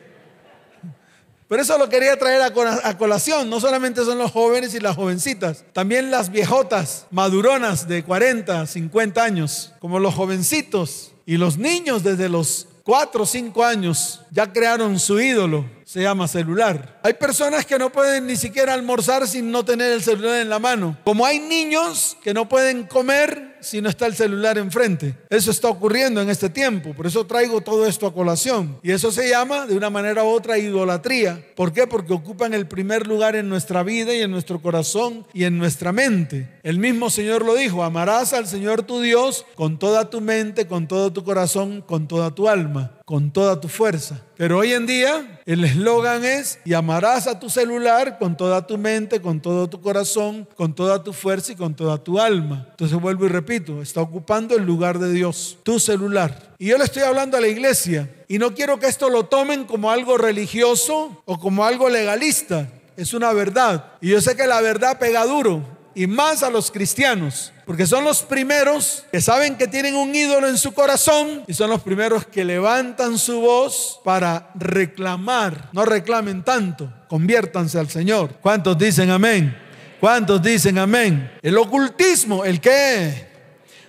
Pero 1.48 1.62
eso 1.62 1.78
lo 1.78 1.88
quería 1.88 2.18
traer 2.18 2.42
a 2.42 2.98
colación. 2.98 3.48
No 3.48 3.61
solamente 3.61 4.04
son 4.04 4.18
los 4.18 4.32
jóvenes 4.32 4.74
y 4.74 4.80
las 4.80 4.96
jovencitas, 4.96 5.64
también 5.72 6.11
las 6.11 6.30
viejotas, 6.30 7.06
maduronas 7.11 7.87
de 7.87 8.02
40, 8.02 8.66
50 8.66 9.22
años, 9.22 9.72
como 9.78 10.00
los 10.00 10.14
jovencitos 10.14 11.12
y 11.24 11.37
los 11.37 11.56
niños 11.56 12.02
desde 12.02 12.28
los 12.28 12.66
4 12.82 13.22
o 13.22 13.26
5 13.26 13.64
años 13.64 14.20
ya 14.30 14.52
crearon 14.52 14.98
su 14.98 15.20
ídolo, 15.20 15.64
se 15.87 16.03
llama 16.03 16.27
celular. 16.27 16.99
Hay 17.05 17.14
personas 17.14 17.64
que 17.64 17.79
no 17.79 17.92
pueden 17.92 18.27
ni 18.27 18.35
siquiera 18.35 18.75
almorzar 18.75 19.29
sin 19.29 19.53
no 19.53 19.64
tener 19.64 19.92
el 19.92 20.03
celular 20.03 20.40
en 20.40 20.49
la 20.49 20.59
mano. 20.59 20.99
Como 21.05 21.25
hay 21.25 21.38
niños 21.38 22.16
que 22.25 22.35
no 22.35 22.49
pueden 22.49 22.88
comer 22.88 23.57
si 23.61 23.81
no 23.81 23.88
está 23.88 24.07
el 24.07 24.16
celular 24.16 24.59
enfrente. 24.59 25.14
Eso 25.31 25.53
está 25.53 25.68
ocurriendo 25.68 26.20
en 26.20 26.29
este 26.29 26.51
tiempo. 26.51 26.92
Por 26.92 27.07
eso 27.07 27.25
traigo 27.25 27.61
todo 27.61 27.87
esto 27.87 28.09
a 28.09 28.12
colación. 28.12 28.81
Y 28.83 28.90
eso 28.90 29.12
se 29.12 29.29
llama 29.29 29.66
de 29.66 29.77
una 29.77 29.88
manera 29.88 30.25
u 30.25 30.27
otra 30.27 30.59
idolatría. 30.59 31.40
¿Por 31.55 31.72
qué? 31.72 31.87
Porque 31.87 32.12
ocupan 32.12 32.53
el 32.53 32.66
primer 32.66 33.07
lugar 33.07 33.37
en 33.37 33.49
nuestra 33.49 33.85
vida 33.85 34.12
y 34.12 34.22
en 34.22 34.33
nuestro 34.33 34.61
corazón 34.61 35.25
y 35.33 35.44
en 35.44 35.57
nuestra 35.57 35.92
mente. 35.92 36.59
El 36.64 36.81
mismo 36.81 37.11
Señor 37.11 37.44
lo 37.44 37.55
dijo, 37.55 37.85
amarás 37.85 38.33
al 38.33 38.49
Señor 38.49 38.83
tu 38.83 39.01
Dios 39.01 39.46
con 39.55 39.79
toda 39.79 40.11
tu 40.11 40.20
mente, 40.20 40.66
con 40.66 40.88
todo 40.88 41.12
tu 41.12 41.22
corazón, 41.22 41.81
con 41.81 42.09
toda 42.09 42.35
tu 42.35 42.49
alma 42.49 42.95
con 43.07 43.31
toda 43.31 43.61
tu 43.61 43.69
fuerza. 43.69 44.21
Pero 44.37 44.59
hoy 44.59 44.73
en 44.73 44.85
día 44.85 45.40
el 45.47 45.62
eslogan 45.62 46.25
es, 46.25 46.59
y 46.64 46.75
amarás 46.75 47.29
a 47.29 47.38
tu 47.38 47.49
celular 47.49 48.19
con 48.19 48.37
toda 48.37 48.66
tu 48.66 48.77
mente, 48.77 49.21
con 49.23 49.40
todo 49.40 49.71
tu 49.71 49.81
corazón, 49.81 50.47
con 50.57 50.75
toda 50.75 51.05
tu 51.05 51.12
fuerza 51.12 51.53
y 51.53 51.55
con 51.55 51.75
toda 51.77 51.99
tu 51.99 52.19
alma. 52.19 52.66
Entonces 52.73 53.01
vuelvo 53.01 53.25
y 53.25 53.29
repito, 53.29 53.81
está 53.81 54.01
ocupando 54.01 54.57
el 54.57 54.64
lugar 54.64 54.99
de 54.99 55.12
Dios, 55.12 55.57
tu 55.62 55.79
celular. 55.79 56.55
Y 56.59 56.66
yo 56.66 56.79
le 56.79 56.85
estoy 56.85 57.05
hablando 57.05 57.37
a 57.37 57.40
la 57.40 57.47
iglesia, 57.47 58.12
y 58.27 58.38
no 58.38 58.55
quiero 58.55 58.81
que 58.81 58.88
esto 58.88 59.09
lo 59.09 59.27
tomen 59.27 59.66
como 59.66 59.92
algo 59.92 60.19
religioso 60.19 61.23
o 61.27 61.38
como 61.38 61.64
algo 61.64 61.88
legalista. 61.88 62.69
Es 62.97 63.14
una 63.14 63.33
verdad. 63.33 63.92
Y 64.01 64.09
yo 64.09 64.21
sé 64.21 64.35
que 64.35 64.49
la 64.49 64.61
verdad 64.61 64.99
pega 64.99 65.25
duro, 65.27 65.62
y 65.96 66.06
más 66.06 66.42
a 66.42 66.50
los 66.50 66.70
cristianos. 66.70 67.52
Porque 67.64 67.87
son 67.87 68.04
los 68.04 68.22
primeros 68.22 69.04
que 69.11 69.20
saben 69.20 69.56
que 69.56 69.66
tienen 69.66 69.96
un 69.96 70.14
ídolo 70.14 70.46
en 70.46 70.59
su 70.59 70.72
corazón 70.72 71.42
y 71.48 71.54
son 71.54 71.70
los 71.70 71.82
primeros 71.82 72.26
que 72.26 72.44
levantan 72.44 73.18
su 73.18 73.40
voz 73.40 73.98
para 74.04 74.50
reclamar. 74.54 75.70
No 75.72 75.85
reclamen 75.85 76.44
tanto, 76.44 76.92
conviértanse 77.09 77.78
al 77.78 77.88
Señor. 77.88 78.35
¿Cuántos 78.42 78.78
dicen 78.78 79.11
amén? 79.11 79.56
¿Cuántos 79.98 80.40
dicen 80.42 80.78
amén? 80.78 81.32
El 81.42 81.56
ocultismo, 81.56 82.44
¿el 82.44 82.61
qué? 82.61 83.26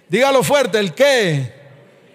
Dígalo 0.09 0.41
fuerte, 0.41 0.79
¿el 0.79 0.93
qué? 0.93 1.53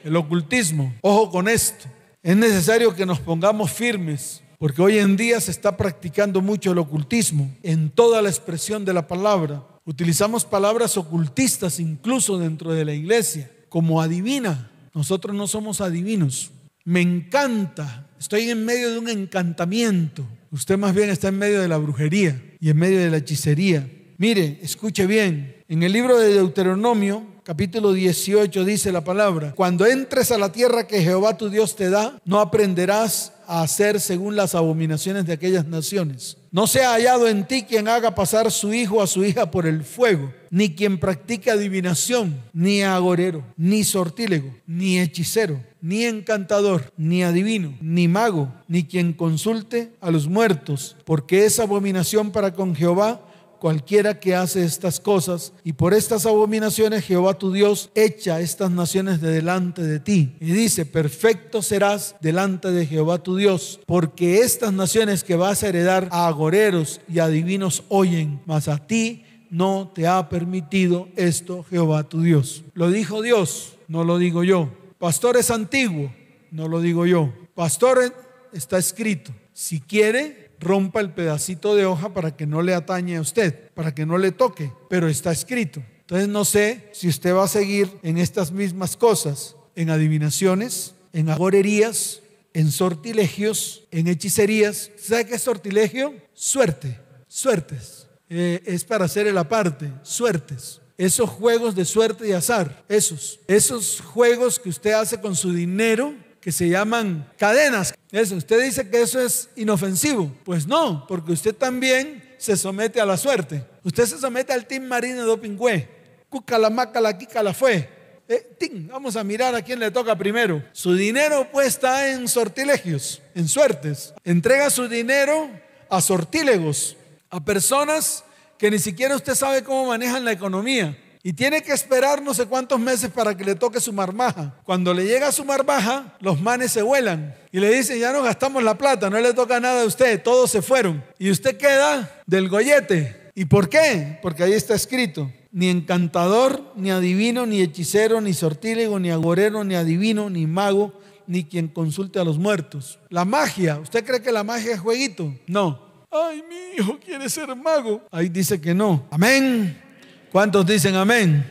El 0.02 0.16
ocultismo. 0.16 0.94
Ojo 1.02 1.30
con 1.30 1.48
esto. 1.48 1.84
Es 2.22 2.36
necesario 2.36 2.94
que 2.94 3.04
nos 3.04 3.20
pongamos 3.20 3.70
firmes 3.70 4.42
porque 4.58 4.80
hoy 4.80 4.98
en 4.98 5.16
día 5.16 5.40
se 5.40 5.50
está 5.50 5.76
practicando 5.76 6.40
mucho 6.40 6.70
el 6.70 6.78
ocultismo 6.78 7.50
en 7.62 7.90
toda 7.90 8.22
la 8.22 8.28
expresión 8.28 8.84
de 8.84 8.94
la 8.94 9.06
palabra. 9.06 9.62
Utilizamos 9.84 10.44
palabras 10.44 10.96
ocultistas 10.96 11.80
incluso 11.80 12.38
dentro 12.38 12.72
de 12.72 12.84
la 12.84 12.94
iglesia, 12.94 13.50
como 13.68 14.00
adivina. 14.00 14.70
Nosotros 14.94 15.34
no 15.34 15.46
somos 15.46 15.80
adivinos. 15.80 16.52
Me 16.84 17.00
encanta. 17.00 18.06
Estoy 18.18 18.50
en 18.50 18.64
medio 18.64 18.90
de 18.90 18.98
un 18.98 19.08
encantamiento. 19.08 20.24
Usted 20.52 20.78
más 20.78 20.94
bien 20.94 21.10
está 21.10 21.28
en 21.28 21.38
medio 21.38 21.60
de 21.60 21.68
la 21.68 21.78
brujería 21.78 22.40
y 22.60 22.70
en 22.70 22.76
medio 22.76 23.00
de 23.00 23.10
la 23.10 23.16
hechicería. 23.16 23.90
Mire, 24.18 24.60
escuche 24.62 25.06
bien. 25.06 25.56
En 25.68 25.82
el 25.82 25.92
libro 25.92 26.18
de 26.18 26.32
Deuteronomio, 26.32 27.26
capítulo 27.42 27.92
18, 27.92 28.64
dice 28.64 28.92
la 28.92 29.02
palabra, 29.02 29.52
cuando 29.52 29.86
entres 29.86 30.30
a 30.30 30.38
la 30.38 30.52
tierra 30.52 30.86
que 30.86 31.02
Jehová 31.02 31.36
tu 31.36 31.48
Dios 31.48 31.74
te 31.74 31.90
da, 31.90 32.20
no 32.24 32.38
aprenderás 32.38 33.32
a 33.52 33.60
hacer 33.60 34.00
según 34.00 34.34
las 34.34 34.54
abominaciones 34.54 35.26
de 35.26 35.34
aquellas 35.34 35.66
naciones. 35.66 36.38
No 36.50 36.66
sea 36.66 36.92
hallado 36.92 37.28
en 37.28 37.46
ti 37.46 37.64
quien 37.64 37.86
haga 37.86 38.14
pasar 38.14 38.50
su 38.50 38.72
hijo 38.72 39.02
a 39.02 39.06
su 39.06 39.22
hija 39.26 39.50
por 39.50 39.66
el 39.66 39.84
fuego, 39.84 40.32
ni 40.48 40.74
quien 40.74 40.98
practique 40.98 41.50
adivinación, 41.50 42.40
ni 42.54 42.82
agorero, 42.82 43.44
ni 43.58 43.84
sortílego, 43.84 44.54
ni 44.66 44.98
hechicero, 44.98 45.60
ni 45.82 46.04
encantador, 46.04 46.94
ni 46.96 47.24
adivino, 47.24 47.76
ni 47.82 48.08
mago, 48.08 48.50
ni 48.68 48.84
quien 48.84 49.12
consulte 49.12 49.92
a 50.00 50.10
los 50.10 50.28
muertos, 50.28 50.96
porque 51.04 51.44
es 51.44 51.60
abominación 51.60 52.30
para 52.30 52.54
con 52.54 52.74
Jehová 52.74 53.20
cualquiera 53.62 54.18
que 54.18 54.34
hace 54.34 54.64
estas 54.64 54.98
cosas, 54.98 55.52
y 55.62 55.74
por 55.74 55.94
estas 55.94 56.26
abominaciones 56.26 57.04
Jehová 57.04 57.34
tu 57.34 57.52
Dios 57.52 57.90
echa 57.94 58.40
estas 58.40 58.72
naciones 58.72 59.20
de 59.20 59.30
delante 59.30 59.82
de 59.82 60.00
ti. 60.00 60.34
Y 60.40 60.46
dice, 60.46 60.84
perfecto 60.84 61.62
serás 61.62 62.16
delante 62.20 62.72
de 62.72 62.86
Jehová 62.86 63.22
tu 63.22 63.36
Dios, 63.36 63.78
porque 63.86 64.40
estas 64.40 64.72
naciones 64.72 65.22
que 65.22 65.36
vas 65.36 65.62
a 65.62 65.68
heredar 65.68 66.08
a 66.10 66.26
agoreros 66.26 67.00
y 67.08 67.20
adivinos 67.20 67.84
oyen, 67.88 68.40
mas 68.46 68.66
a 68.66 68.84
ti 68.84 69.22
no 69.48 69.92
te 69.94 70.08
ha 70.08 70.28
permitido 70.28 71.06
esto 71.14 71.64
Jehová 71.70 72.02
tu 72.02 72.20
Dios. 72.20 72.64
Lo 72.74 72.90
dijo 72.90 73.22
Dios, 73.22 73.74
no 73.86 74.02
lo 74.02 74.18
digo 74.18 74.42
yo. 74.42 74.70
Pastor 74.98 75.36
es 75.36 75.52
antiguo, 75.52 76.12
no 76.50 76.66
lo 76.66 76.80
digo 76.80 77.06
yo. 77.06 77.32
Pastor 77.54 78.12
está 78.52 78.78
escrito. 78.78 79.30
Si 79.52 79.80
quiere, 79.80 80.41
rompa 80.62 81.00
el 81.00 81.10
pedacito 81.10 81.74
de 81.74 81.84
hoja 81.84 82.14
para 82.14 82.36
que 82.36 82.46
no 82.46 82.62
le 82.62 82.74
atañe 82.74 83.16
a 83.16 83.20
usted, 83.20 83.70
para 83.74 83.94
que 83.94 84.06
no 84.06 84.16
le 84.16 84.32
toque, 84.32 84.72
pero 84.88 85.08
está 85.08 85.32
escrito. 85.32 85.82
Entonces 86.00 86.28
no 86.28 86.44
sé 86.44 86.88
si 86.92 87.08
usted 87.08 87.34
va 87.34 87.44
a 87.44 87.48
seguir 87.48 87.90
en 88.02 88.16
estas 88.18 88.52
mismas 88.52 88.96
cosas, 88.96 89.56
en 89.74 89.90
adivinaciones, 89.90 90.94
en 91.12 91.28
agorerías, 91.28 92.20
en 92.54 92.70
sortilegios, 92.70 93.84
en 93.90 94.08
hechicerías. 94.08 94.90
¿Sabe 94.98 95.26
qué 95.26 95.34
es 95.34 95.42
sortilegio? 95.42 96.14
Suerte, 96.34 96.98
suertes. 97.28 98.06
Eh, 98.28 98.62
es 98.64 98.84
para 98.84 99.06
hacer 99.06 99.26
el 99.26 99.38
aparte, 99.38 99.92
suertes. 100.02 100.80
Esos 100.96 101.28
juegos 101.28 101.74
de 101.74 101.84
suerte 101.84 102.28
y 102.28 102.32
azar, 102.32 102.84
esos, 102.88 103.40
esos 103.48 104.00
juegos 104.00 104.58
que 104.58 104.68
usted 104.68 104.92
hace 104.92 105.20
con 105.20 105.34
su 105.34 105.52
dinero 105.52 106.14
que 106.42 106.52
se 106.52 106.68
llaman 106.68 107.32
cadenas. 107.38 107.94
Eso, 108.10 108.34
usted 108.34 108.62
dice 108.62 108.90
que 108.90 109.00
eso 109.00 109.20
es 109.20 109.48
inofensivo. 109.54 110.30
Pues 110.44 110.66
no, 110.66 111.06
porque 111.06 111.32
usted 111.32 111.54
también 111.54 112.34
se 112.36 112.56
somete 112.56 113.00
a 113.00 113.06
la 113.06 113.16
suerte. 113.16 113.64
Usted 113.84 114.04
se 114.04 114.18
somete 114.18 114.52
al 114.52 114.66
Team 114.66 114.84
Marino 114.84 115.24
de 115.24 115.30
Opingüe. 115.30 115.88
Cuca 116.28 116.58
la 116.58 116.68
maca 116.68 117.00
la 117.00 117.16
quica 117.16 117.42
la 117.42 117.54
fue. 117.54 117.88
Eh, 118.28 118.56
vamos 118.90 119.14
a 119.14 119.22
mirar 119.22 119.54
a 119.54 119.62
quién 119.62 119.78
le 119.78 119.90
toca 119.92 120.16
primero. 120.18 120.64
Su 120.72 120.94
dinero 120.94 121.46
pues 121.52 121.68
está 121.68 122.10
en 122.10 122.26
sortilegios, 122.26 123.22
en 123.36 123.46
suertes. 123.46 124.12
Entrega 124.24 124.68
su 124.70 124.88
dinero 124.88 125.48
a 125.88 126.00
sortílegos, 126.00 126.96
a 127.30 127.44
personas 127.44 128.24
que 128.58 128.70
ni 128.70 128.80
siquiera 128.80 129.14
usted 129.14 129.34
sabe 129.36 129.62
cómo 129.62 129.86
manejan 129.86 130.24
la 130.24 130.32
economía. 130.32 130.98
Y 131.24 131.34
tiene 131.34 131.62
que 131.62 131.72
esperar 131.72 132.20
no 132.20 132.34
sé 132.34 132.46
cuántos 132.46 132.80
meses 132.80 133.08
para 133.10 133.36
que 133.36 133.44
le 133.44 133.54
toque 133.54 133.78
su 133.80 133.92
marmaja. 133.92 134.56
Cuando 134.64 134.92
le 134.92 135.04
llega 135.04 135.30
su 135.30 135.44
marmaja, 135.44 136.16
los 136.20 136.40
manes 136.40 136.72
se 136.72 136.82
vuelan 136.82 137.34
y 137.52 137.60
le 137.60 137.72
dicen, 137.72 138.00
ya 138.00 138.12
no 138.12 138.22
gastamos 138.22 138.62
la 138.64 138.76
plata, 138.76 139.08
no 139.08 139.20
le 139.20 139.32
toca 139.32 139.60
nada 139.60 139.82
a 139.82 139.86
usted, 139.86 140.20
todos 140.20 140.50
se 140.50 140.62
fueron. 140.62 141.04
Y 141.18 141.30
usted 141.30 141.56
queda 141.56 142.22
del 142.26 142.48
gollete. 142.48 143.30
¿Y 143.36 143.44
por 143.44 143.68
qué? 143.68 144.18
Porque 144.20 144.42
ahí 144.42 144.52
está 144.52 144.74
escrito, 144.74 145.30
ni 145.52 145.68
encantador, 145.68 146.72
ni 146.74 146.90
adivino, 146.90 147.46
ni 147.46 147.62
hechicero, 147.62 148.20
ni 148.20 148.34
sortílego, 148.34 148.98
ni 148.98 149.10
agorero, 149.10 149.62
ni 149.62 149.76
adivino, 149.76 150.28
ni 150.28 150.48
mago, 150.48 150.92
ni 151.28 151.44
quien 151.44 151.68
consulte 151.68 152.18
a 152.18 152.24
los 152.24 152.38
muertos. 152.38 152.98
La 153.10 153.24
magia, 153.24 153.78
¿usted 153.78 154.04
cree 154.04 154.20
que 154.20 154.32
la 154.32 154.42
magia 154.42 154.74
es 154.74 154.80
jueguito? 154.80 155.32
No. 155.46 155.92
Ay, 156.10 156.42
mi 156.48 156.82
hijo 156.82 156.98
quiere 156.98 157.28
ser 157.30 157.54
mago. 157.54 158.02
Ahí 158.10 158.28
dice 158.28 158.60
que 158.60 158.74
no. 158.74 159.06
Amén. 159.10 159.91
¿Cuántos 160.32 160.64
dicen 160.64 160.96
amén? 160.96 161.44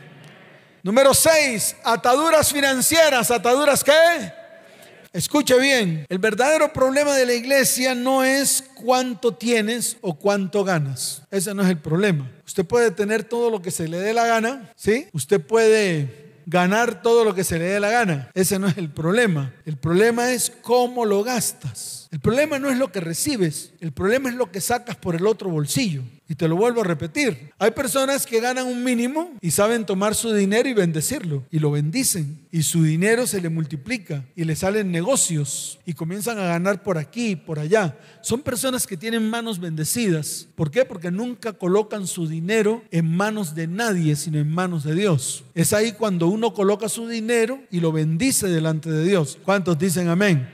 Número 0.82 1.14
6, 1.14 1.76
ataduras 1.84 2.52
financieras. 2.52 3.30
¿Ataduras 3.30 3.84
qué? 3.84 4.32
Escuche 5.12 5.56
bien, 5.60 6.04
el 6.08 6.18
verdadero 6.18 6.72
problema 6.72 7.14
de 7.14 7.24
la 7.24 7.34
iglesia 7.34 7.94
no 7.94 8.24
es 8.24 8.64
cuánto 8.74 9.34
tienes 9.34 9.98
o 10.00 10.14
cuánto 10.14 10.64
ganas. 10.64 11.22
Ese 11.30 11.54
no 11.54 11.62
es 11.62 11.68
el 11.68 11.78
problema. 11.78 12.28
Usted 12.44 12.64
puede 12.64 12.90
tener 12.90 13.22
todo 13.22 13.50
lo 13.50 13.62
que 13.62 13.70
se 13.70 13.86
le 13.86 13.98
dé 13.98 14.14
la 14.14 14.26
gana, 14.26 14.72
¿sí? 14.74 15.06
Usted 15.12 15.40
puede 15.40 16.32
ganar 16.46 17.02
todo 17.02 17.24
lo 17.24 17.36
que 17.36 17.44
se 17.44 17.60
le 17.60 17.66
dé 17.66 17.78
la 17.78 17.90
gana. 17.90 18.30
Ese 18.34 18.58
no 18.58 18.66
es 18.66 18.76
el 18.78 18.90
problema. 18.90 19.54
El 19.64 19.76
problema 19.76 20.32
es 20.32 20.50
cómo 20.60 21.04
lo 21.04 21.22
gastas. 21.22 22.08
El 22.10 22.18
problema 22.18 22.58
no 22.58 22.68
es 22.68 22.78
lo 22.78 22.90
que 22.90 23.00
recibes, 23.00 23.72
el 23.80 23.92
problema 23.92 24.28
es 24.28 24.34
lo 24.34 24.50
que 24.50 24.60
sacas 24.60 24.96
por 24.96 25.14
el 25.14 25.26
otro 25.26 25.50
bolsillo. 25.50 26.02
Y 26.32 26.34
te 26.34 26.48
lo 26.48 26.56
vuelvo 26.56 26.80
a 26.80 26.84
repetir. 26.84 27.52
Hay 27.58 27.72
personas 27.72 28.24
que 28.24 28.40
ganan 28.40 28.66
un 28.66 28.82
mínimo 28.82 29.32
y 29.42 29.50
saben 29.50 29.84
tomar 29.84 30.14
su 30.14 30.32
dinero 30.32 30.66
y 30.66 30.72
bendecirlo. 30.72 31.44
Y 31.50 31.58
lo 31.58 31.70
bendicen. 31.70 32.46
Y 32.50 32.62
su 32.62 32.82
dinero 32.82 33.26
se 33.26 33.42
le 33.42 33.50
multiplica. 33.50 34.24
Y 34.34 34.44
le 34.44 34.56
salen 34.56 34.90
negocios. 34.90 35.78
Y 35.84 35.92
comienzan 35.92 36.38
a 36.38 36.44
ganar 36.44 36.82
por 36.82 36.96
aquí 36.96 37.36
por 37.36 37.58
allá. 37.58 37.98
Son 38.22 38.40
personas 38.40 38.86
que 38.86 38.96
tienen 38.96 39.28
manos 39.28 39.60
bendecidas. 39.60 40.48
¿Por 40.54 40.70
qué? 40.70 40.86
Porque 40.86 41.10
nunca 41.10 41.52
colocan 41.52 42.06
su 42.06 42.26
dinero 42.26 42.82
en 42.90 43.14
manos 43.14 43.54
de 43.54 43.66
nadie, 43.66 44.16
sino 44.16 44.38
en 44.38 44.48
manos 44.48 44.84
de 44.84 44.94
Dios. 44.94 45.44
Es 45.54 45.74
ahí 45.74 45.92
cuando 45.92 46.28
uno 46.28 46.54
coloca 46.54 46.88
su 46.88 47.08
dinero 47.08 47.60
y 47.70 47.80
lo 47.80 47.92
bendice 47.92 48.46
delante 48.46 48.90
de 48.90 49.04
Dios. 49.04 49.36
¿Cuántos 49.44 49.78
dicen 49.78 50.08
amén? 50.08 50.48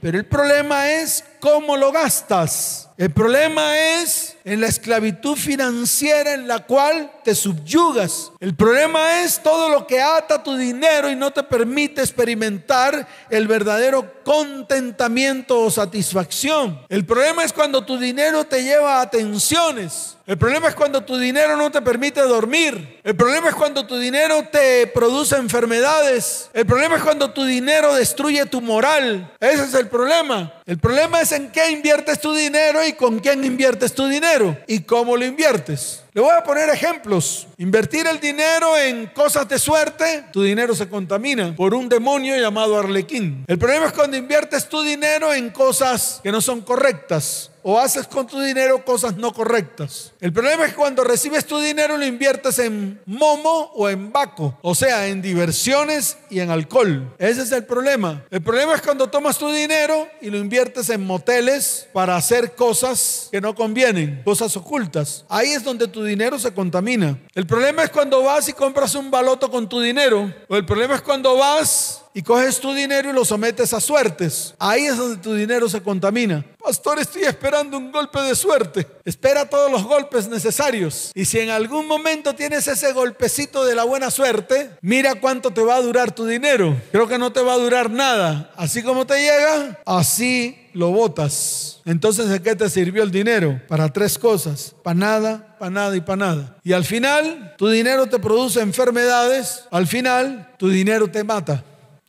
Pero 0.00 0.16
el 0.16 0.26
problema 0.26 0.90
es 0.90 1.24
cómo 1.40 1.76
lo 1.76 1.90
gastas. 1.90 2.88
El 2.96 3.10
problema 3.10 3.78
es 3.78 4.36
en 4.48 4.62
la 4.62 4.66
esclavitud 4.66 5.36
financiera 5.36 6.32
en 6.32 6.48
la 6.48 6.64
cual 6.64 7.10
te 7.22 7.34
subyugas. 7.34 8.32
El 8.40 8.54
problema 8.54 9.22
es 9.22 9.42
todo 9.42 9.68
lo 9.68 9.86
que 9.86 10.00
ata 10.00 10.42
tu 10.42 10.56
dinero 10.56 11.10
y 11.10 11.16
no 11.16 11.30
te 11.30 11.42
permite 11.42 12.00
experimentar 12.00 13.06
el 13.28 13.46
verdadero 13.46 14.10
contentamiento 14.24 15.60
o 15.60 15.70
satisfacción. 15.70 16.80
El 16.88 17.04
problema 17.04 17.44
es 17.44 17.52
cuando 17.52 17.84
tu 17.84 17.98
dinero 17.98 18.44
te 18.44 18.62
lleva 18.62 19.02
a 19.02 19.10
tensiones. 19.10 20.14
El 20.26 20.36
problema 20.36 20.68
es 20.68 20.74
cuando 20.74 21.02
tu 21.02 21.16
dinero 21.16 21.56
no 21.56 21.70
te 21.70 21.80
permite 21.80 22.20
dormir. 22.20 23.00
El 23.02 23.16
problema 23.16 23.48
es 23.48 23.54
cuando 23.54 23.86
tu 23.86 23.96
dinero 23.96 24.46
te 24.52 24.86
produce 24.88 25.36
enfermedades. 25.36 26.50
El 26.52 26.66
problema 26.66 26.96
es 26.96 27.02
cuando 27.02 27.30
tu 27.30 27.44
dinero 27.44 27.94
destruye 27.94 28.44
tu 28.44 28.60
moral. 28.60 29.32
Ese 29.40 29.64
es 29.64 29.72
el 29.72 29.88
problema. 29.88 30.52
El 30.66 30.78
problema 30.78 31.22
es 31.22 31.32
en 31.32 31.50
qué 31.50 31.70
inviertes 31.70 32.20
tu 32.20 32.34
dinero 32.34 32.86
y 32.86 32.92
con 32.92 33.20
quién 33.20 33.42
inviertes 33.42 33.94
tu 33.94 34.06
dinero 34.06 34.37
y 34.66 34.80
cómo 34.80 35.16
lo 35.16 35.24
inviertes. 35.24 36.02
Le 36.18 36.24
voy 36.24 36.34
a 36.36 36.42
poner 36.42 36.68
ejemplos. 36.68 37.46
Invertir 37.58 38.04
el 38.08 38.18
dinero 38.18 38.76
en 38.76 39.06
cosas 39.06 39.48
de 39.48 39.56
suerte, 39.56 40.24
tu 40.32 40.42
dinero 40.42 40.74
se 40.74 40.88
contamina 40.88 41.54
por 41.54 41.74
un 41.74 41.88
demonio 41.88 42.36
llamado 42.36 42.76
arlequín. 42.76 43.44
El 43.46 43.56
problema 43.56 43.86
es 43.86 43.92
cuando 43.92 44.16
inviertes 44.16 44.68
tu 44.68 44.82
dinero 44.82 45.32
en 45.32 45.50
cosas 45.50 46.18
que 46.20 46.32
no 46.32 46.40
son 46.40 46.62
correctas 46.62 47.52
o 47.70 47.78
haces 47.78 48.06
con 48.06 48.26
tu 48.26 48.40
dinero 48.40 48.82
cosas 48.82 49.16
no 49.16 49.32
correctas. 49.32 50.12
El 50.20 50.32
problema 50.32 50.64
es 50.64 50.72
cuando 50.72 51.04
recibes 51.04 51.44
tu 51.44 51.58
dinero 51.58 51.98
lo 51.98 52.06
inviertes 52.06 52.58
en 52.60 52.98
momo 53.04 53.70
o 53.74 53.90
en 53.90 54.10
baco, 54.10 54.58
o 54.62 54.74
sea, 54.74 55.06
en 55.08 55.20
diversiones 55.20 56.16
y 56.30 56.40
en 56.40 56.50
alcohol. 56.50 57.14
Ese 57.18 57.42
es 57.42 57.52
el 57.52 57.64
problema. 57.64 58.24
El 58.30 58.40
problema 58.40 58.74
es 58.74 58.80
cuando 58.80 59.10
tomas 59.10 59.36
tu 59.36 59.50
dinero 59.50 60.08
y 60.22 60.30
lo 60.30 60.38
inviertes 60.38 60.88
en 60.88 61.04
moteles 61.04 61.88
para 61.92 62.16
hacer 62.16 62.54
cosas 62.54 63.28
que 63.30 63.42
no 63.42 63.54
convienen, 63.54 64.22
cosas 64.24 64.56
ocultas. 64.56 65.26
Ahí 65.28 65.50
es 65.50 65.62
donde 65.62 65.88
tu 65.88 66.02
dinero 66.08 66.38
se 66.38 66.52
contamina. 66.52 67.16
El 67.34 67.46
problema 67.46 67.84
es 67.84 67.90
cuando 67.90 68.22
vas 68.24 68.48
y 68.48 68.52
compras 68.52 68.96
un 68.96 69.10
baloto 69.10 69.48
con 69.50 69.68
tu 69.68 69.80
dinero, 69.80 70.32
o 70.48 70.56
el 70.56 70.66
problema 70.66 70.96
es 70.96 71.02
cuando 71.02 71.36
vas 71.36 72.02
y 72.18 72.22
coges 72.22 72.58
tu 72.58 72.74
dinero 72.74 73.10
y 73.10 73.12
lo 73.12 73.24
sometes 73.24 73.72
a 73.72 73.80
suertes. 73.80 74.52
Ahí 74.58 74.86
es 74.86 74.96
donde 74.96 75.18
tu 75.18 75.34
dinero 75.34 75.68
se 75.68 75.80
contamina. 75.80 76.44
Pastor, 76.60 76.98
estoy 76.98 77.22
esperando 77.22 77.78
un 77.78 77.92
golpe 77.92 78.20
de 78.22 78.34
suerte. 78.34 78.84
Espera 79.04 79.48
todos 79.48 79.70
los 79.70 79.84
golpes 79.84 80.28
necesarios. 80.28 81.12
Y 81.14 81.24
si 81.24 81.38
en 81.38 81.50
algún 81.50 81.86
momento 81.86 82.34
tienes 82.34 82.66
ese 82.66 82.92
golpecito 82.92 83.64
de 83.64 83.76
la 83.76 83.84
buena 83.84 84.10
suerte, 84.10 84.68
mira 84.80 85.14
cuánto 85.20 85.52
te 85.52 85.62
va 85.62 85.76
a 85.76 85.80
durar 85.80 86.10
tu 86.10 86.26
dinero. 86.26 86.76
Creo 86.90 87.06
que 87.06 87.18
no 87.18 87.32
te 87.32 87.40
va 87.40 87.52
a 87.52 87.58
durar 87.58 87.88
nada. 87.88 88.52
Así 88.56 88.82
como 88.82 89.06
te 89.06 89.14
llega, 89.22 89.78
así 89.86 90.58
lo 90.74 90.90
botas. 90.90 91.82
Entonces, 91.84 92.28
¿de 92.28 92.42
qué 92.42 92.56
te 92.56 92.68
sirvió 92.68 93.04
el 93.04 93.12
dinero? 93.12 93.60
Para 93.68 93.92
tres 93.92 94.18
cosas. 94.18 94.74
Para 94.82 94.98
nada, 94.98 95.56
para 95.60 95.70
nada 95.70 95.96
y 95.96 96.00
para 96.00 96.16
nada. 96.16 96.56
Y 96.64 96.72
al 96.72 96.84
final, 96.84 97.54
tu 97.56 97.68
dinero 97.68 98.08
te 98.08 98.18
produce 98.18 98.60
enfermedades. 98.60 99.66
Al 99.70 99.86
final, 99.86 100.52
tu 100.58 100.68
dinero 100.68 101.08
te 101.08 101.22
mata. 101.22 101.62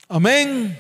Amén. 0.10 0.78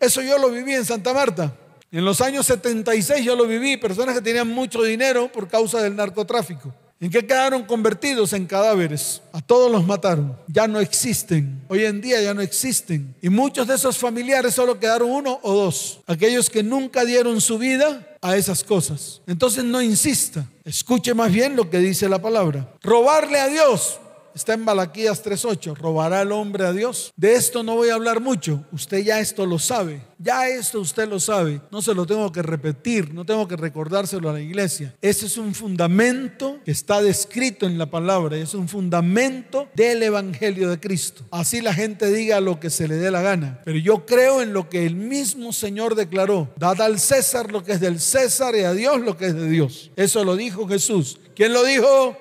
Eso 0.00 0.20
yo 0.20 0.36
lo 0.38 0.50
viví 0.50 0.74
en 0.74 0.84
Santa 0.84 1.14
Marta. 1.14 1.54
En 1.92 2.04
los 2.04 2.20
años 2.20 2.44
76 2.46 3.24
yo 3.24 3.36
lo 3.36 3.46
viví, 3.46 3.76
personas 3.76 4.16
que 4.16 4.20
tenían 4.20 4.48
mucho 4.48 4.82
dinero 4.82 5.30
por 5.30 5.46
causa 5.46 5.80
del 5.80 5.94
narcotráfico. 5.94 6.74
¿En 7.00 7.10
qué 7.10 7.24
quedaron 7.24 7.62
convertidos? 7.64 8.32
En 8.32 8.46
cadáveres. 8.46 9.22
A 9.32 9.40
todos 9.40 9.70
los 9.70 9.86
mataron. 9.86 10.36
Ya 10.48 10.66
no 10.66 10.80
existen. 10.80 11.62
Hoy 11.68 11.84
en 11.84 12.00
día 12.00 12.20
ya 12.20 12.34
no 12.34 12.40
existen. 12.40 13.14
Y 13.22 13.28
muchos 13.28 13.68
de 13.68 13.76
esos 13.76 13.98
familiares 13.98 14.54
solo 14.54 14.80
quedaron 14.80 15.10
uno 15.10 15.38
o 15.42 15.52
dos. 15.52 16.00
Aquellos 16.06 16.50
que 16.50 16.64
nunca 16.64 17.04
dieron 17.04 17.40
su 17.40 17.58
vida 17.58 18.16
a 18.20 18.36
esas 18.36 18.64
cosas. 18.64 19.20
Entonces 19.28 19.62
no 19.62 19.80
insista. 19.80 20.44
Escuche 20.64 21.14
más 21.14 21.30
bien 21.30 21.54
lo 21.54 21.70
que 21.70 21.78
dice 21.78 22.08
la 22.08 22.20
palabra. 22.20 22.68
Robarle 22.82 23.38
a 23.38 23.48
Dios 23.48 24.00
Está 24.34 24.54
en 24.54 24.64
Malaquías 24.64 25.24
3.8. 25.24 25.76
¿Robará 25.76 26.22
el 26.22 26.32
hombre 26.32 26.66
a 26.66 26.72
Dios? 26.72 27.12
De 27.16 27.34
esto 27.34 27.62
no 27.62 27.76
voy 27.76 27.90
a 27.90 27.94
hablar 27.94 28.20
mucho. 28.20 28.64
Usted 28.72 28.98
ya 28.98 29.20
esto 29.20 29.46
lo 29.46 29.60
sabe. 29.60 30.02
Ya 30.18 30.48
esto 30.48 30.80
usted 30.80 31.08
lo 31.08 31.20
sabe. 31.20 31.60
No 31.70 31.80
se 31.80 31.94
lo 31.94 32.04
tengo 32.04 32.32
que 32.32 32.42
repetir. 32.42 33.14
No 33.14 33.24
tengo 33.24 33.46
que 33.46 33.56
recordárselo 33.56 34.28
a 34.28 34.32
la 34.32 34.40
iglesia. 34.40 34.96
Ese 35.00 35.26
es 35.26 35.36
un 35.36 35.54
fundamento 35.54 36.58
que 36.64 36.72
está 36.72 37.00
descrito 37.00 37.66
en 37.66 37.78
la 37.78 37.86
palabra. 37.86 38.36
Es 38.36 38.54
un 38.54 38.68
fundamento 38.68 39.68
del 39.74 40.02
Evangelio 40.02 40.68
de 40.68 40.80
Cristo. 40.80 41.22
Así 41.30 41.60
la 41.60 41.72
gente 41.72 42.10
diga 42.10 42.40
lo 42.40 42.58
que 42.58 42.70
se 42.70 42.88
le 42.88 42.96
dé 42.96 43.12
la 43.12 43.22
gana. 43.22 43.60
Pero 43.64 43.78
yo 43.78 44.04
creo 44.04 44.42
en 44.42 44.52
lo 44.52 44.68
que 44.68 44.84
el 44.84 44.96
mismo 44.96 45.52
Señor 45.52 45.94
declaró. 45.94 46.52
Dad 46.56 46.80
al 46.80 46.98
César 46.98 47.52
lo 47.52 47.62
que 47.62 47.72
es 47.72 47.80
del 47.80 48.00
César 48.00 48.56
y 48.56 48.64
a 48.64 48.72
Dios 48.72 49.00
lo 49.00 49.16
que 49.16 49.26
es 49.26 49.34
de 49.34 49.48
Dios. 49.48 49.92
Eso 49.94 50.24
lo 50.24 50.34
dijo 50.34 50.66
Jesús. 50.66 51.20
¿Quién 51.36 51.52
lo 51.52 51.62
dijo? 51.64 52.16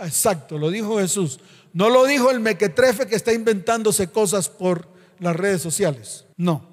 Exacto, 0.00 0.58
lo 0.58 0.70
dijo 0.70 0.98
Jesús. 0.98 1.40
No 1.72 1.90
lo 1.90 2.04
dijo 2.04 2.30
el 2.30 2.40
mequetrefe 2.40 3.06
que 3.06 3.16
está 3.16 3.32
inventándose 3.32 4.08
cosas 4.08 4.48
por 4.48 4.88
las 5.18 5.34
redes 5.34 5.60
sociales. 5.60 6.24
No. 6.36 6.66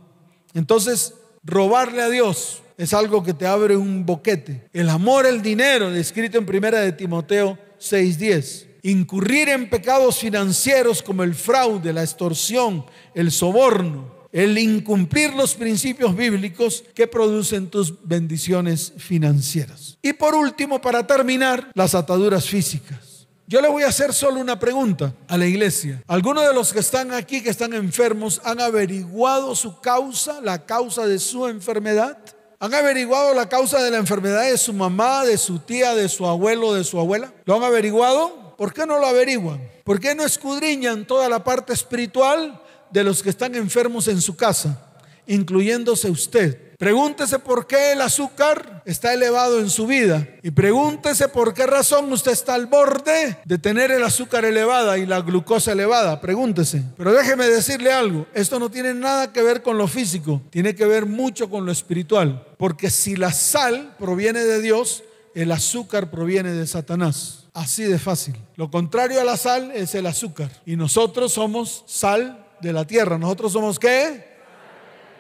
Entonces, 0.54 1.16
robarle 1.44 2.02
a 2.02 2.10
Dios 2.10 2.62
es 2.78 2.94
algo 2.94 3.24
que 3.24 3.34
te 3.34 3.46
abre 3.46 3.76
un 3.76 4.06
boquete. 4.06 4.68
El 4.74 4.90
amor, 4.90 5.26
el 5.26 5.42
dinero, 5.42 5.92
descrito 5.92 6.38
en 6.38 6.46
primera 6.46 6.80
de 6.80 6.92
Timoteo 6.92 7.58
6:10. 7.80 8.68
Incurrir 8.84 9.50
en 9.50 9.70
pecados 9.70 10.18
financieros 10.18 11.04
como 11.04 11.22
el 11.22 11.36
fraude, 11.36 11.94
la 11.94 12.02
extorsión, 12.02 12.84
el 13.14 13.32
soborno, 13.32 14.28
el 14.32 14.58
incumplir 14.58 15.34
los 15.36 15.54
principios 15.54 16.16
bíblicos 16.16 16.84
que 16.96 17.06
producen 17.06 17.68
tus 17.68 18.04
bendiciones 18.04 18.94
financieras. 18.98 20.00
Y 20.02 20.14
por 20.14 20.34
último, 20.34 20.82
para 20.82 21.06
terminar, 21.06 21.72
las 21.76 21.94
ataduras 21.94 22.48
físicas. 22.48 23.11
Yo 23.52 23.60
le 23.60 23.68
voy 23.68 23.84
a 23.84 23.90
hacer 23.90 24.14
solo 24.14 24.40
una 24.40 24.58
pregunta 24.58 25.14
a 25.28 25.38
la 25.38 25.46
iglesia. 25.46 26.02
¿Algunos 26.08 26.48
de 26.48 26.54
los 26.54 26.72
que 26.72 26.80
están 26.80 27.12
aquí, 27.12 27.44
que 27.44 27.50
están 27.50 27.74
enfermos, 27.74 28.40
han 28.46 28.62
averiguado 28.62 29.58
su 29.58 29.82
causa, 29.82 30.40
la 30.40 30.66
causa 30.66 31.06
de 31.06 31.20
su 31.20 31.46
enfermedad? 31.48 32.18
¿Han 32.60 32.74
averiguado 32.74 33.34
la 33.34 33.50
causa 33.50 33.84
de 33.84 33.92
la 33.92 33.98
enfermedad 33.98 34.50
de 34.50 34.58
su 34.58 34.72
mamá, 34.72 35.26
de 35.26 35.38
su 35.38 35.60
tía, 35.60 35.94
de 35.96 36.08
su 36.08 36.26
abuelo, 36.26 36.74
de 36.74 36.86
su 36.86 36.98
abuela? 36.98 37.34
¿Lo 37.44 37.58
han 37.58 37.64
averiguado? 37.64 38.56
¿Por 38.56 38.74
qué 38.74 38.86
no 38.86 39.00
lo 39.00 39.06
averiguan? 39.06 39.60
¿Por 39.84 40.00
qué 40.00 40.16
no 40.16 40.24
escudriñan 40.24 41.06
toda 41.06 41.28
la 41.28 41.44
parte 41.44 41.74
espiritual 41.74 42.58
de 42.90 43.04
los 43.04 43.22
que 43.22 43.32
están 43.32 43.56
enfermos 43.56 44.08
en 44.08 44.22
su 44.22 44.38
casa, 44.38 44.94
incluyéndose 45.28 46.10
usted? 46.10 46.71
Pregúntese 46.82 47.38
por 47.38 47.68
qué 47.68 47.92
el 47.92 48.02
azúcar 48.02 48.82
está 48.86 49.14
elevado 49.14 49.60
en 49.60 49.70
su 49.70 49.86
vida 49.86 50.28
y 50.42 50.50
pregúntese 50.50 51.28
por 51.28 51.54
qué 51.54 51.68
razón 51.68 52.12
usted 52.12 52.32
está 52.32 52.56
al 52.56 52.66
borde 52.66 53.38
de 53.46 53.60
tener 53.60 53.92
el 53.92 54.04
azúcar 54.04 54.46
elevada 54.46 54.98
y 54.98 55.06
la 55.06 55.22
glucosa 55.22 55.74
elevada. 55.74 56.20
Pregúntese. 56.20 56.82
Pero 56.98 57.14
déjeme 57.14 57.48
decirle 57.50 57.94
algo, 57.94 58.26
esto 58.34 58.58
no 58.58 58.72
tiene 58.72 58.96
nada 58.96 59.32
que 59.32 59.44
ver 59.44 59.62
con 59.62 59.78
lo 59.78 59.88
físico, 59.88 60.42
tiene 60.50 60.74
que 60.74 60.88
ver 60.88 61.06
mucho 61.06 61.52
con 61.52 61.68
lo 61.68 61.72
espiritual. 61.72 62.48
Porque 62.58 62.90
si 62.90 63.16
la 63.16 63.32
sal 63.32 63.96
proviene 64.00 64.44
de 64.44 64.60
Dios, 64.60 65.04
el 65.36 65.52
azúcar 65.52 66.10
proviene 66.10 66.52
de 66.52 66.66
Satanás. 66.66 67.46
Así 67.54 67.84
de 67.84 68.00
fácil. 68.00 68.36
Lo 68.56 68.72
contrario 68.72 69.22
a 69.22 69.24
la 69.24 69.38
sal 69.38 69.72
es 69.76 69.94
el 69.94 70.08
azúcar. 70.08 70.50
Y 70.66 70.78
nosotros 70.78 71.32
somos 71.32 71.84
sal 71.86 72.44
de 72.60 72.74
la 72.74 72.86
tierra. 72.88 73.20
¿Nosotros 73.20 73.54
somos 73.54 73.78
qué? 73.78 74.31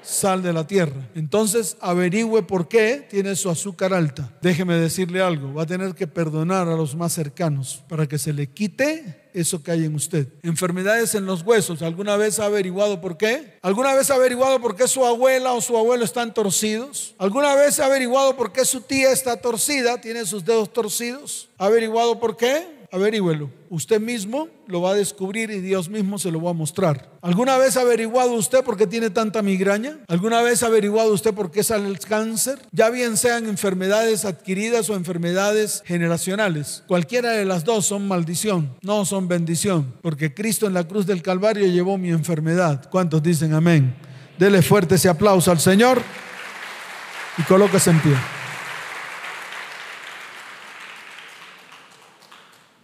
Sal 0.02 0.42
de 0.42 0.54
la 0.54 0.68
tierra. 0.68 1.10
Entonces 1.16 1.78
averigüe 1.80 2.44
por 2.44 2.68
qué 2.68 3.06
tiene 3.10 3.36
su 3.36 3.50
azúcar 3.50 3.94
alta. 3.94 4.32
Déjeme 4.42 4.76
decirle 4.76 5.22
algo, 5.22 5.54
va 5.54 5.64
a 5.64 5.68
tener 5.68 5.96
que 5.96 6.08
perdonar 6.08 6.68
a 6.68 6.76
los 6.76 6.96
más 6.96 7.14
cercanos 7.14 7.84
para 7.88 8.08
que 8.08 8.18
se 8.18 8.34
le 8.34 8.48
quite 8.48 9.30
eso 9.34 9.64
que 9.64 9.72
hay 9.72 9.86
en 9.86 9.96
usted. 9.96 10.28
Enfermedades 10.44 11.16
en 11.16 11.26
los 11.26 11.44
huesos. 11.44 11.82
¿Alguna 11.82 12.18
vez 12.18 12.40
ha 12.40 12.46
averiguado 12.46 13.02
por 13.02 13.18
qué? 13.18 13.58
¿Alguna 13.62 13.94
vez 13.94 14.10
ha 14.12 14.16
averiguado 14.16 14.60
por 14.60 14.76
qué 14.76 14.88
su 14.88 15.06
abuela 15.06 15.54
o 15.54 15.62
su 15.62 15.78
abuelo 15.78 16.04
están 16.04 16.34
torcidos? 16.34 17.16
¿Alguna 17.18 17.56
vez 17.56 17.80
ha 17.80 17.86
averiguado 17.86 18.36
por 18.36 18.52
qué 18.52 18.66
su 18.66 18.82
tía 18.82 19.12
está 19.12 19.38
torcida, 19.38 20.02
tiene 20.02 20.26
sus 20.26 20.44
dedos 20.44 20.72
torcidos? 20.74 21.50
¿Ha 21.58 21.66
averiguado 21.66 22.20
por 22.20 22.36
qué? 22.36 22.81
Averígüelo. 22.92 23.50
Usted 23.70 24.02
mismo 24.02 24.50
lo 24.68 24.82
va 24.82 24.92
a 24.92 24.96
descubrir 24.96 25.50
y 25.50 25.62
Dios 25.62 25.90
mismo 25.90 26.20
se 26.20 26.32
lo 26.32 26.42
va 26.42 26.52
a 26.52 26.54
mostrar. 26.54 27.10
¿Alguna 27.22 27.58
vez 27.58 27.78
ha 27.78 27.82
averiguado 27.82 28.34
usted 28.34 28.64
por 28.64 28.78
qué 28.78 28.88
tiene 28.88 29.10
tanta 29.10 29.42
migraña? 29.42 30.00
¿Alguna 30.08 30.42
vez 30.42 30.64
ha 30.64 30.68
averiguado 30.68 31.14
usted 31.14 31.34
por 31.34 31.52
qué 31.52 31.64
sale 31.64 31.88
el 31.88 32.00
cáncer? 32.00 32.60
Ya 32.72 32.90
bien 32.90 33.18
sean 33.18 33.48
enfermedades 33.48 34.26
adquiridas 34.26 34.90
o 34.90 34.96
enfermedades 34.96 35.84
generacionales. 35.86 36.84
Cualquiera 36.88 37.32
de 37.32 37.46
las 37.46 37.64
dos 37.64 37.86
son 37.86 38.08
maldición, 38.08 38.76
no 38.82 39.06
son 39.06 39.28
bendición, 39.28 39.94
porque 40.02 40.34
Cristo 40.34 40.68
en 40.68 40.74
la 40.74 40.88
cruz 40.88 41.06
del 41.06 41.22
Calvario 41.22 41.68
llevó 41.68 41.98
mi 41.98 42.10
enfermedad. 42.10 42.90
¿Cuántos 42.90 43.24
dicen 43.24 43.54
amén? 43.54 43.96
Dele 44.38 44.62
fuerte 44.62 44.96
ese 44.96 45.08
aplauso 45.08 45.52
al 45.52 45.60
Señor 45.60 46.02
y 47.38 47.44
colóquese 47.44 47.92
en 47.92 48.00
pie. 48.02 48.41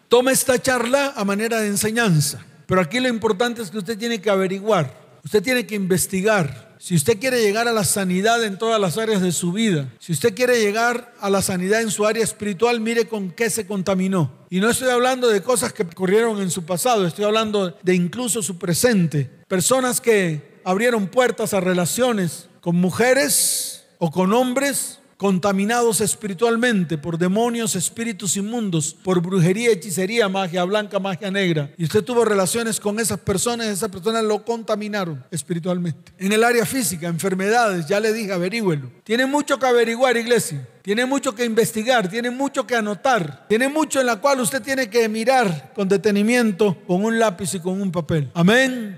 Toma 0.10 0.32
esta 0.32 0.62
charla 0.62 1.14
a 1.18 1.26
manera 1.26 1.60
de 1.60 1.68
enseñanza, 1.68 2.46
pero 2.66 2.80
aquí 2.80 3.02
lo 3.02 3.10
importante 3.10 3.62
es 3.62 3.70
que 3.70 3.80
usted 3.80 3.98
tiene 3.98 4.22
que 4.22 4.30
averiguar, 4.30 4.98
usted 5.26 5.44
tiene 5.44 5.68
que 5.68 5.76
investigar. 5.76 6.68
Si 6.80 6.96
usted 6.96 7.20
quiere 7.20 7.42
llegar 7.42 7.68
a 7.68 7.74
la 7.74 7.84
sanidad 7.84 8.42
en 8.46 8.58
todas 8.58 8.80
las 8.80 8.98
áreas 8.98 9.22
de 9.22 9.34
su 9.34 9.52
vida, 9.52 9.92
si 10.00 10.14
usted 10.14 10.34
quiere 10.34 10.62
llegar 10.62 11.14
a 11.20 11.30
la 11.30 11.42
sanidad 11.42 11.82
en 11.82 11.92
su 11.92 12.06
área 12.06 12.24
espiritual, 12.24 12.80
mire 12.80 13.08
con 13.08 13.32
qué 13.32 13.50
se 13.50 13.68
contaminó. 13.68 14.32
Y 14.50 14.62
no 14.62 14.70
estoy 14.70 14.90
hablando 14.92 15.28
de 15.28 15.42
cosas 15.42 15.74
que 15.74 15.84
ocurrieron 15.84 16.42
en 16.42 16.52
su 16.52 16.64
pasado, 16.64 17.06
estoy 17.06 17.26
hablando 17.26 17.78
de 17.84 17.96
incluso 17.96 18.42
su 18.42 18.58
presente. 18.58 19.30
Personas 19.50 20.00
que 20.00 20.62
abrieron 20.64 21.08
puertas 21.08 21.54
a 21.54 21.60
relaciones 21.60 22.48
con 22.62 22.78
mujeres 22.78 23.84
o 23.98 24.10
con 24.10 24.32
hombres 24.32 25.00
contaminados 25.18 26.00
espiritualmente 26.00 26.98
por 26.98 27.18
demonios, 27.18 27.76
espíritus 27.76 28.38
inmundos, 28.38 28.96
por 29.04 29.20
brujería, 29.20 29.72
hechicería, 29.72 30.30
magia 30.30 30.64
blanca, 30.64 31.00
magia 31.00 31.32
negra, 31.32 31.72
y 31.76 31.86
usted 31.86 32.04
tuvo 32.04 32.24
relaciones 32.24 32.80
con 32.80 33.00
esas 33.00 33.20
personas, 33.20 33.68
esas 33.68 33.90
personas 33.90 34.24
lo 34.24 34.46
contaminaron 34.46 35.24
espiritualmente. 35.32 36.14
En 36.20 36.32
el 36.32 36.44
área 36.44 36.66
física, 36.66 37.08
enfermedades, 37.08 37.88
ya 37.88 38.00
le 38.00 38.14
dije, 38.14 38.32
averígüelo. 38.32 38.92
Tiene 39.04 39.26
mucho 39.26 39.58
que 39.58 39.66
averiguar, 39.66 40.16
iglesia. 40.18 40.68
Tiene 40.84 41.06
mucho 41.06 41.36
que 41.36 41.44
investigar, 41.44 42.08
tiene 42.08 42.30
mucho 42.30 42.66
que 42.66 42.76
anotar, 42.76 43.46
tiene 43.50 43.68
mucho 43.68 44.00
en 44.00 44.06
la 44.06 44.18
cual 44.18 44.40
usted 44.40 44.62
tiene 44.62 44.90
que 44.90 45.10
mirar 45.10 45.74
con 45.76 45.90
detenimiento, 45.90 46.78
con 46.88 47.04
un 47.04 47.20
lápiz 47.20 47.56
y 47.56 47.60
con 47.60 47.82
un 47.82 47.92
papel. 47.92 48.30
Amén. 48.34 48.98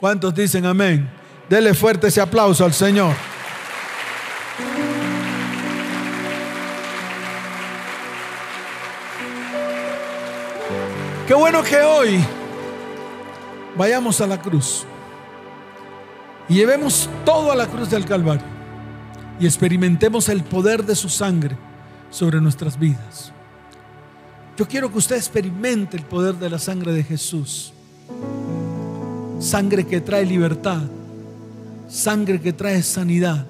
¿Cuántos 0.00 0.34
dicen 0.34 0.66
amén? 0.66 1.08
Dele 1.48 1.74
fuerte 1.74 2.08
ese 2.08 2.20
aplauso 2.20 2.64
al 2.64 2.74
Señor. 2.74 3.14
Qué 11.28 11.34
bueno 11.34 11.62
que 11.62 11.76
hoy 11.76 12.24
vayamos 13.76 14.18
a 14.22 14.26
la 14.26 14.40
cruz 14.40 14.86
y 16.48 16.54
llevemos 16.54 17.06
todo 17.26 17.52
a 17.52 17.54
la 17.54 17.66
cruz 17.66 17.90
del 17.90 18.06
Calvario 18.06 18.46
y 19.38 19.44
experimentemos 19.44 20.30
el 20.30 20.42
poder 20.42 20.86
de 20.86 20.96
su 20.96 21.10
sangre 21.10 21.54
sobre 22.08 22.40
nuestras 22.40 22.78
vidas. 22.78 23.30
Yo 24.56 24.66
quiero 24.66 24.90
que 24.90 24.96
usted 24.96 25.16
experimente 25.16 25.98
el 25.98 26.04
poder 26.04 26.36
de 26.36 26.48
la 26.48 26.58
sangre 26.58 26.94
de 26.94 27.04
Jesús. 27.04 27.74
Sangre 29.38 29.86
que 29.86 30.00
trae 30.00 30.24
libertad, 30.24 30.80
sangre 31.90 32.40
que 32.40 32.54
trae 32.54 32.82
sanidad, 32.82 33.44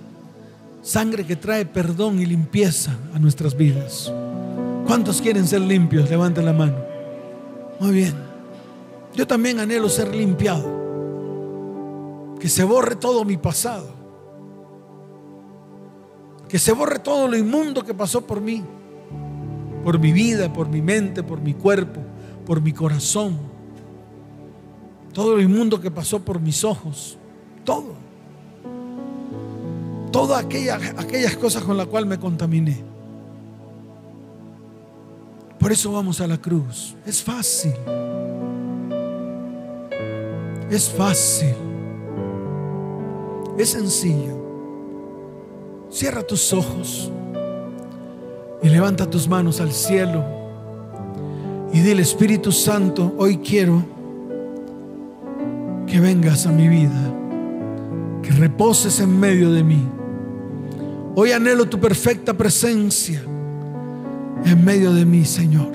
sangre 0.82 1.24
que 1.24 1.36
trae 1.36 1.64
perdón 1.64 2.18
y 2.18 2.26
limpieza 2.26 2.96
a 3.14 3.20
nuestras 3.20 3.56
vidas. 3.56 4.12
¿Cuántos 4.84 5.22
quieren 5.22 5.46
ser 5.46 5.60
limpios? 5.60 6.10
Levanten 6.10 6.44
la 6.44 6.52
mano. 6.52 6.97
Muy 7.80 7.92
bien. 7.92 8.14
Yo 9.14 9.26
también 9.26 9.58
anhelo 9.60 9.88
ser 9.88 10.14
limpiado. 10.14 10.78
Que 12.38 12.48
se 12.48 12.64
borre 12.64 12.96
todo 12.96 13.24
mi 13.24 13.36
pasado. 13.36 13.88
Que 16.48 16.58
se 16.58 16.72
borre 16.72 16.98
todo 16.98 17.28
lo 17.28 17.36
inmundo 17.36 17.84
que 17.84 17.94
pasó 17.94 18.26
por 18.26 18.40
mí. 18.40 18.64
Por 19.84 19.98
mi 19.98 20.12
vida, 20.12 20.52
por 20.52 20.68
mi 20.68 20.82
mente, 20.82 21.22
por 21.22 21.40
mi 21.40 21.54
cuerpo, 21.54 22.00
por 22.46 22.60
mi 22.60 22.72
corazón. 22.72 23.36
Todo 25.12 25.36
lo 25.36 25.42
inmundo 25.42 25.80
que 25.80 25.90
pasó 25.90 26.20
por 26.20 26.40
mis 26.40 26.64
ojos. 26.64 27.18
Todo. 27.64 27.94
Todas 30.12 30.44
aquellas, 30.44 30.80
aquellas 30.96 31.36
cosas 31.36 31.62
con 31.62 31.76
las 31.76 31.86
cuales 31.86 32.08
me 32.08 32.18
contaminé. 32.18 32.87
Por 35.68 35.74
eso 35.74 35.92
vamos 35.92 36.18
a 36.22 36.26
la 36.26 36.38
cruz. 36.38 36.96
Es 37.04 37.22
fácil. 37.22 37.74
Es 40.70 40.88
fácil. 40.88 41.54
Es 43.58 43.68
sencillo. 43.68 44.34
Cierra 45.90 46.22
tus 46.22 46.54
ojos 46.54 47.12
y 48.62 48.68
levanta 48.70 49.10
tus 49.10 49.28
manos 49.28 49.60
al 49.60 49.72
cielo 49.72 50.24
y 51.70 51.80
dile 51.80 52.00
Espíritu 52.00 52.50
Santo, 52.50 53.14
hoy 53.18 53.36
quiero 53.36 53.84
que 55.86 56.00
vengas 56.00 56.46
a 56.46 56.50
mi 56.50 56.66
vida, 56.66 57.14
que 58.22 58.30
reposes 58.30 59.00
en 59.00 59.20
medio 59.20 59.52
de 59.52 59.62
mí. 59.62 59.86
Hoy 61.14 61.32
anhelo 61.32 61.68
tu 61.68 61.78
perfecta 61.78 62.32
presencia 62.32 63.22
en 64.44 64.64
medio 64.64 64.92
de 64.92 65.04
mí, 65.04 65.24
Señor. 65.24 65.70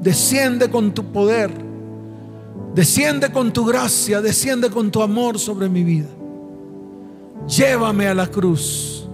Desciende 0.00 0.70
con 0.70 0.92
tu 0.92 1.04
poder, 1.04 1.50
desciende 2.74 3.32
con 3.32 3.52
tu 3.52 3.64
gracia, 3.64 4.20
desciende 4.20 4.70
con 4.70 4.90
tu 4.90 5.02
amor 5.02 5.38
sobre 5.38 5.68
mi 5.68 5.82
vida. 5.82 6.08
Llévame 7.48 8.06
a 8.08 8.14
la 8.14 8.26
cruz, 8.26 9.08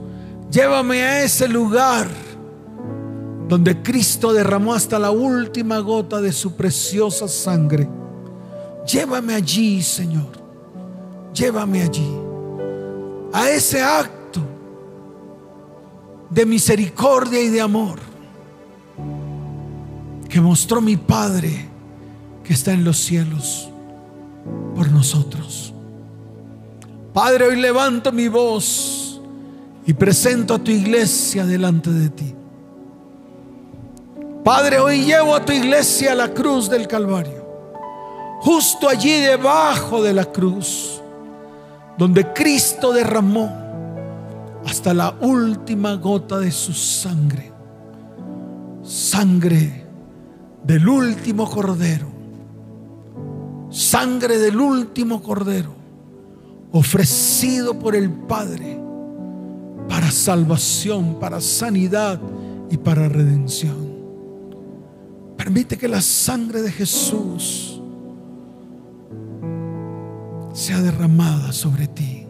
llévame 0.50 1.02
a 1.02 1.24
ese 1.24 1.48
lugar 1.48 2.08
donde 3.48 3.82
Cristo 3.82 4.32
derramó 4.32 4.74
hasta 4.74 4.98
la 4.98 5.10
última 5.10 5.78
gota 5.78 6.20
de 6.20 6.32
su 6.32 6.56
preciosa 6.56 7.28
sangre. 7.28 7.88
Llévame 8.86 9.34
allí, 9.34 9.82
Señor. 9.82 10.30
Llévame 11.34 11.82
allí. 11.82 12.10
A 13.32 13.50
ese 13.50 13.82
acto 13.82 14.40
de 16.30 16.46
misericordia 16.46 17.40
y 17.40 17.48
de 17.48 17.60
amor 17.60 18.11
que 20.32 20.40
mostró 20.40 20.80
mi 20.80 20.96
Padre 20.96 21.68
que 22.42 22.54
está 22.54 22.72
en 22.72 22.84
los 22.84 22.96
cielos 22.96 23.68
por 24.74 24.90
nosotros. 24.90 25.74
Padre, 27.12 27.48
hoy 27.48 27.56
levanto 27.56 28.10
mi 28.12 28.28
voz 28.28 29.20
y 29.84 29.92
presento 29.92 30.54
a 30.54 30.58
tu 30.58 30.70
iglesia 30.70 31.44
delante 31.44 31.90
de 31.90 32.08
ti. 32.08 32.34
Padre, 34.42 34.78
hoy 34.78 35.04
llevo 35.04 35.34
a 35.34 35.44
tu 35.44 35.52
iglesia 35.52 36.12
a 36.12 36.14
la 36.14 36.32
cruz 36.32 36.70
del 36.70 36.88
Calvario. 36.88 37.44
Justo 38.40 38.88
allí 38.88 39.12
debajo 39.20 40.02
de 40.02 40.14
la 40.14 40.24
cruz, 40.24 41.02
donde 41.98 42.32
Cristo 42.32 42.94
derramó 42.94 43.52
hasta 44.66 44.94
la 44.94 45.14
última 45.20 45.92
gota 45.96 46.38
de 46.38 46.50
su 46.50 46.72
sangre. 46.72 47.52
Sangre 48.82 49.81
del 50.64 50.88
último 50.88 51.50
cordero, 51.50 52.06
sangre 53.70 54.38
del 54.38 54.60
último 54.60 55.22
cordero, 55.22 55.74
ofrecido 56.72 57.78
por 57.78 57.96
el 57.96 58.10
Padre 58.10 58.80
para 59.88 60.10
salvación, 60.10 61.18
para 61.18 61.40
sanidad 61.40 62.20
y 62.70 62.76
para 62.76 63.08
redención. 63.08 63.92
Permite 65.36 65.76
que 65.76 65.88
la 65.88 66.00
sangre 66.00 66.62
de 66.62 66.70
Jesús 66.70 67.80
sea 70.52 70.80
derramada 70.80 71.52
sobre 71.52 71.88
ti 71.88 72.26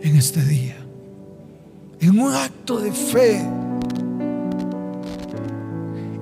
en 0.00 0.16
este 0.16 0.44
día, 0.44 0.76
en 2.00 2.18
un 2.18 2.32
acto 2.32 2.78
de 2.78 2.92
fe 2.92 3.44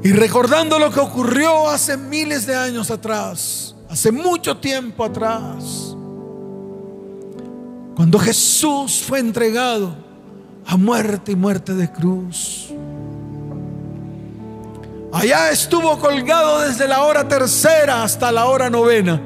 y 0.03 0.13
recordando 0.13 0.79
lo 0.79 0.91
que 0.91 1.01
ocurrió 1.01 1.69
hace 1.69 1.97
miles 1.97 2.47
de 2.47 2.57
años 2.57 2.91
atrás, 2.91 3.75
hace 3.89 4.11
mucho 4.11 4.57
tiempo 4.57 5.05
atrás, 5.05 5.95
cuando 7.95 8.19
Jesús 8.19 9.03
fue 9.07 9.19
entregado 9.19 9.95
a 10.67 10.77
muerte 10.77 11.33
y 11.33 11.37
muerte 11.37 11.75
de 11.75 11.91
cruz. 11.91 12.69
Allá 15.13 15.51
estuvo 15.51 15.99
colgado 15.99 16.61
desde 16.61 16.87
la 16.87 17.03
hora 17.03 17.27
tercera 17.27 18.05
hasta 18.05 18.31
la 18.31 18.47
hora 18.47 18.71
novena. 18.71 19.21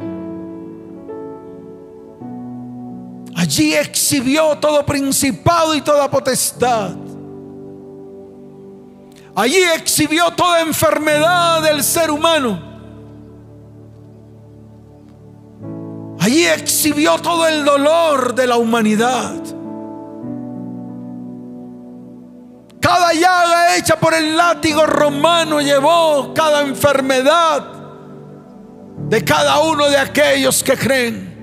Allí 3.36 3.74
exhibió 3.74 4.56
todo 4.56 4.84
principado 4.86 5.74
y 5.74 5.82
toda 5.82 6.10
potestad. 6.10 6.96
Allí 9.36 9.60
exhibió 9.74 10.30
toda 10.30 10.60
enfermedad 10.60 11.62
del 11.62 11.82
ser 11.82 12.10
humano. 12.10 12.72
Allí 16.20 16.46
exhibió 16.46 17.18
todo 17.18 17.46
el 17.48 17.64
dolor 17.64 18.34
de 18.34 18.46
la 18.46 18.56
humanidad. 18.56 19.34
Cada 22.80 23.12
llaga 23.12 23.76
hecha 23.76 23.96
por 23.96 24.14
el 24.14 24.36
látigo 24.36 24.86
romano 24.86 25.60
llevó 25.60 26.32
cada 26.32 26.60
enfermedad 26.60 27.64
de 29.08 29.24
cada 29.24 29.58
uno 29.60 29.88
de 29.88 29.96
aquellos 29.96 30.62
que 30.62 30.76
creen. 30.76 31.34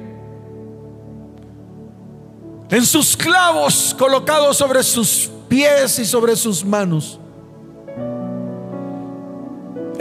En 2.70 2.86
sus 2.86 3.18
clavos 3.18 3.94
colocados 4.00 4.56
sobre 4.56 4.82
sus 4.82 5.30
pies 5.50 6.00
y 6.00 6.06
sobre 6.06 6.38
sus 6.38 6.64
manos 6.64 7.21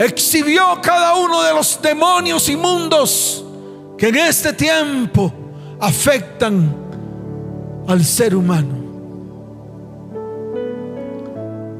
exhibió 0.05 0.79
cada 0.81 1.15
uno 1.15 1.43
de 1.43 1.53
los 1.53 1.79
demonios 1.81 2.49
inmundos 2.49 3.45
que 3.97 4.09
en 4.09 4.15
este 4.15 4.53
tiempo 4.53 5.31
afectan 5.79 6.75
al 7.87 8.03
ser 8.03 8.35
humano. 8.35 8.81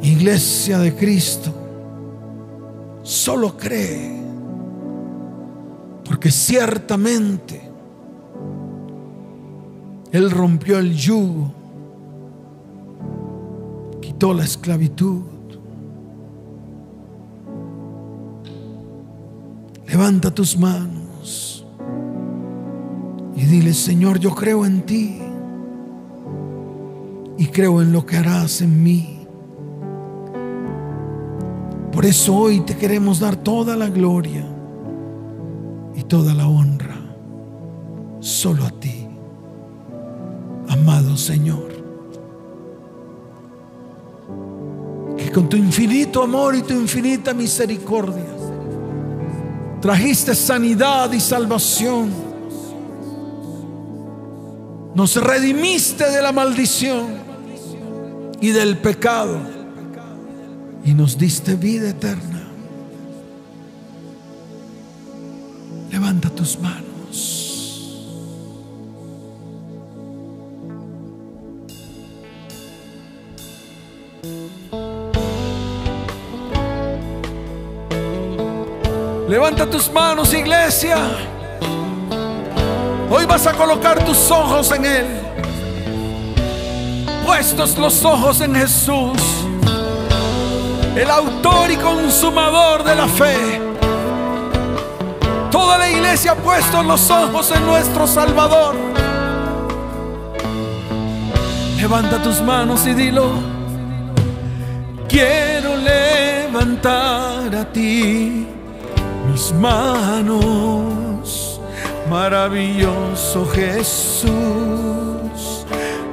Iglesia 0.01 0.79
de 0.79 0.95
Cristo, 0.95 1.53
solo 3.03 3.55
cree, 3.57 4.19
porque 6.03 6.31
ciertamente 6.31 7.61
Él 10.11 10.29
rompió 10.31 10.79
el 10.79 10.95
yugo, 10.95 11.53
quitó 14.01 14.33
la 14.33 14.43
esclavitud 14.43 15.21
Levanta 19.91 20.31
tus 20.31 20.57
manos 20.57 21.65
y 23.35 23.43
dile, 23.43 23.73
Señor, 23.73 24.19
yo 24.19 24.33
creo 24.33 24.65
en 24.65 24.83
ti 24.83 25.19
y 27.37 27.47
creo 27.47 27.81
en 27.81 27.91
lo 27.91 28.05
que 28.05 28.15
harás 28.15 28.61
en 28.61 28.81
mí. 28.81 29.27
Por 31.91 32.05
eso 32.05 32.33
hoy 32.33 32.61
te 32.61 32.77
queremos 32.77 33.19
dar 33.19 33.35
toda 33.35 33.75
la 33.75 33.89
gloria 33.89 34.45
y 35.93 36.03
toda 36.03 36.33
la 36.33 36.47
honra 36.47 36.95
solo 38.21 38.63
a 38.63 38.71
ti, 38.71 39.05
amado 40.69 41.17
Señor. 41.17 41.69
Que 45.17 45.29
con 45.33 45.49
tu 45.49 45.57
infinito 45.57 46.23
amor 46.23 46.55
y 46.55 46.61
tu 46.61 46.73
infinita 46.75 47.33
misericordia 47.33 48.40
Trajiste 49.81 50.35
sanidad 50.35 51.11
y 51.11 51.19
salvación. 51.19 52.11
Nos 54.93 55.15
redimiste 55.15 56.07
de 56.07 56.21
la 56.21 56.31
maldición 56.31 57.15
y 58.39 58.49
del 58.49 58.77
pecado. 58.77 59.39
Y 60.85 60.93
nos 60.93 61.17
diste 61.17 61.55
vida 61.55 61.89
eterna. 61.89 62.47
Levanta 65.91 66.29
tus 66.29 66.59
manos. 66.59 66.91
Levanta 79.31 79.65
tus 79.65 79.89
manos, 79.89 80.33
iglesia. 80.33 80.97
Hoy 83.09 83.23
vas 83.25 83.47
a 83.47 83.53
colocar 83.53 84.03
tus 84.03 84.29
ojos 84.29 84.69
en 84.73 84.83
Él. 84.83 85.05
Puestos 87.25 87.77
los 87.77 88.03
ojos 88.03 88.41
en 88.41 88.53
Jesús, 88.53 89.17
el 90.97 91.09
autor 91.09 91.71
y 91.71 91.77
consumador 91.77 92.83
de 92.83 92.93
la 92.93 93.07
fe. 93.07 93.61
Toda 95.49 95.77
la 95.77 95.89
iglesia 95.89 96.33
ha 96.33 96.35
puesto 96.35 96.83
los 96.83 97.09
ojos 97.09 97.53
en 97.55 97.65
nuestro 97.65 98.05
Salvador. 98.07 98.75
Levanta 101.77 102.21
tus 102.21 102.41
manos 102.41 102.85
y 102.85 102.93
dilo. 102.93 103.31
Quiero 105.07 105.77
levantar 105.77 107.55
a 107.55 107.71
ti 107.71 108.50
mis 109.31 109.53
manos, 109.53 111.25
maravilloso 112.09 113.45
Jesús, 113.47 114.29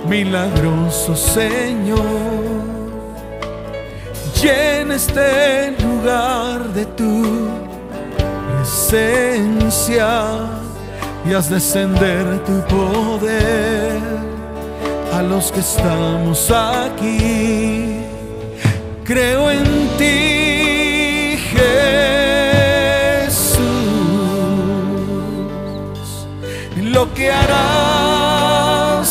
milagroso 0.08 1.16
Señor. 1.16 1.98
Llena 4.40 4.94
este 4.94 5.74
lugar 5.82 6.72
de 6.72 6.86
tu 6.86 7.48
presencia 8.56 10.08
y 11.28 11.34
haz 11.34 11.50
descender 11.50 12.44
tu 12.44 12.60
poder 12.76 13.98
a 15.12 15.22
los 15.22 15.50
que 15.50 15.60
estamos 15.60 16.50
aquí. 16.50 17.96
Creo 19.04 19.50
en 19.50 19.64
ti, 19.98 21.36
Jesús. 21.50 21.97
Lo 26.88 27.12
que 27.14 27.30
harás 27.30 29.06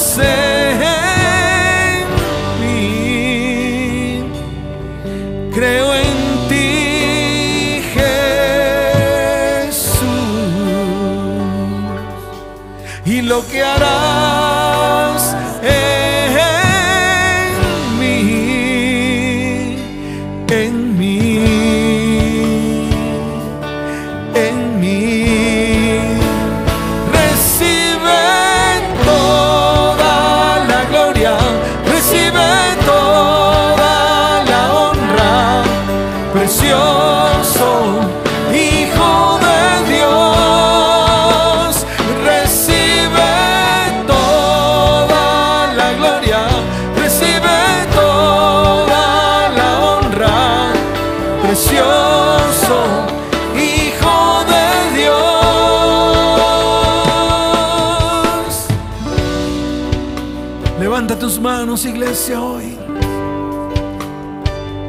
tus 61.20 61.40
manos, 61.40 61.86
iglesia, 61.86 62.42
hoy. 62.42 62.78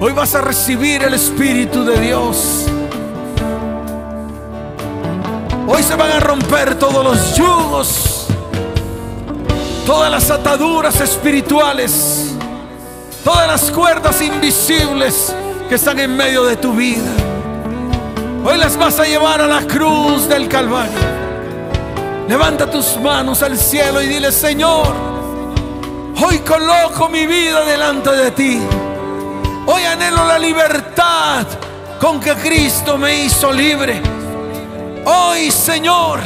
Hoy 0.00 0.12
vas 0.12 0.34
a 0.34 0.40
recibir 0.40 1.02
el 1.02 1.14
Espíritu 1.14 1.84
de 1.84 1.98
Dios. 2.00 2.66
Hoy 5.66 5.82
se 5.82 5.94
van 5.94 6.12
a 6.12 6.20
romper 6.20 6.78
todos 6.78 7.04
los 7.04 7.34
yugos, 7.34 8.26
todas 9.86 10.10
las 10.10 10.30
ataduras 10.30 11.00
espirituales, 11.00 12.34
todas 13.24 13.46
las 13.46 13.70
cuerdas 13.70 14.20
invisibles 14.20 15.34
que 15.68 15.76
están 15.76 15.98
en 15.98 16.16
medio 16.16 16.44
de 16.44 16.56
tu 16.56 16.72
vida. 16.72 17.10
Hoy 18.44 18.58
las 18.58 18.76
vas 18.76 19.00
a 19.00 19.04
llevar 19.04 19.40
a 19.40 19.46
la 19.46 19.62
cruz 19.62 20.28
del 20.28 20.48
Calvario. 20.48 21.18
Levanta 22.28 22.70
tus 22.70 22.98
manos 22.98 23.42
al 23.42 23.56
cielo 23.56 24.02
y 24.02 24.06
dile, 24.06 24.30
Señor, 24.30 25.07
hoy 26.20 26.38
coloco 26.40 27.08
mi 27.08 27.26
vida 27.26 27.64
delante 27.64 28.10
de 28.10 28.30
ti. 28.32 28.60
Hoy 29.66 29.84
anhelo 29.84 30.24
la 30.24 30.38
libertad 30.38 31.46
con 32.00 32.20
que 32.20 32.34
Cristo 32.34 32.96
me 32.96 33.24
hizo 33.24 33.52
libre. 33.52 34.00
Hoy, 35.04 35.50
Señor, 35.50 36.20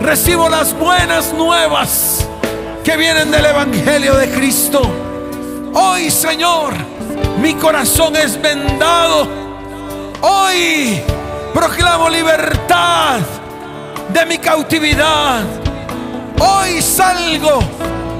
recibo 0.00 0.48
las 0.48 0.76
buenas 0.76 1.32
nuevas 1.32 2.26
que 2.82 2.96
vienen 2.96 3.30
del 3.30 3.46
Evangelio 3.46 4.14
de 4.14 4.30
Cristo. 4.30 4.82
Hoy, 5.74 6.10
Señor, 6.10 6.74
mi 7.40 7.54
corazón 7.54 8.16
es 8.16 8.40
vendado. 8.40 9.26
Hoy 10.20 11.00
proclamo 11.52 12.08
libertad 12.08 13.20
de 14.12 14.26
mi 14.26 14.38
cautividad. 14.38 15.42
Hoy 16.38 16.82
salgo 16.82 17.60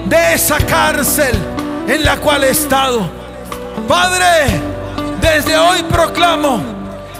de 0.06 0.34
esa 0.34 0.58
cárcel 0.58 1.34
en 1.88 2.04
la 2.04 2.16
cual 2.16 2.44
he 2.44 2.50
estado. 2.50 3.02
Padre, 3.88 4.60
desde 5.20 5.56
hoy 5.56 5.82
proclamo 5.84 6.60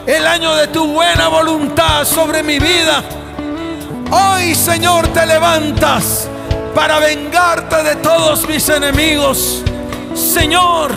el 0.06 0.26
año 0.26 0.54
de 0.54 0.68
tu 0.68 0.86
buena 0.92 1.28
voluntad 1.28 2.04
sobre 2.04 2.42
mi 2.42 2.58
vida. 2.58 3.02
Hoy, 4.10 4.54
Señor, 4.54 5.08
te 5.08 5.26
levantas 5.26 6.28
para 6.74 6.98
vengarte 6.98 7.82
de 7.82 7.96
todos 7.96 8.46
mis 8.46 8.68
enemigos. 8.68 9.62
Señor, 10.14 10.92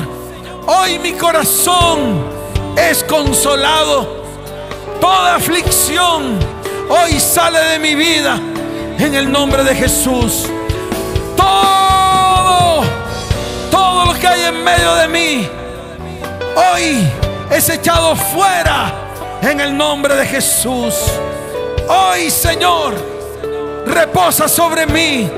hoy 0.66 1.00
mi 1.00 1.14
corazón 1.14 2.26
es 2.76 3.04
consolado. 3.04 4.26
Toda 5.00 5.36
aflicción 5.36 6.40
hoy 6.90 7.20
sale 7.20 7.60
de 7.60 7.80
mi 7.80 7.96
vida 7.96 8.40
en 9.00 9.16
el 9.16 9.32
nombre 9.32 9.64
de 9.64 9.76
Jesús. 9.76 10.48
Todo, 11.38 12.84
lo 14.06 14.14
que 14.20 14.28
hay 14.28 14.42
en 14.46 14.64
medio 14.64 14.96
de 14.96 15.08
mí, 15.08 15.48
hoy 16.56 17.08
es 17.52 17.70
echado 17.70 18.16
fuera 18.16 18.94
en 19.42 19.60
el 19.62 19.78
nombre 19.78 20.16
de 20.16 20.26
Jesús. 20.26 20.96
Hoy, 21.88 22.30
Señor, 22.30 22.96
reposa 23.86 24.50
sobre 24.50 24.86
mí 24.86 25.30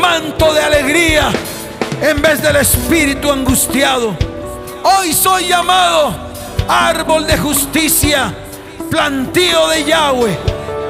manto 0.00 0.52
de 0.52 0.60
alegría 0.60 1.30
en 2.00 2.20
vez 2.20 2.42
del 2.42 2.56
espíritu 2.56 3.30
angustiado. 3.30 4.16
Hoy 4.82 5.12
soy 5.12 5.48
llamado 5.48 6.14
árbol 6.68 7.26
de 7.26 7.38
justicia, 7.38 8.34
plantío 8.90 9.68
de 9.68 9.84
Yahweh 9.84 10.36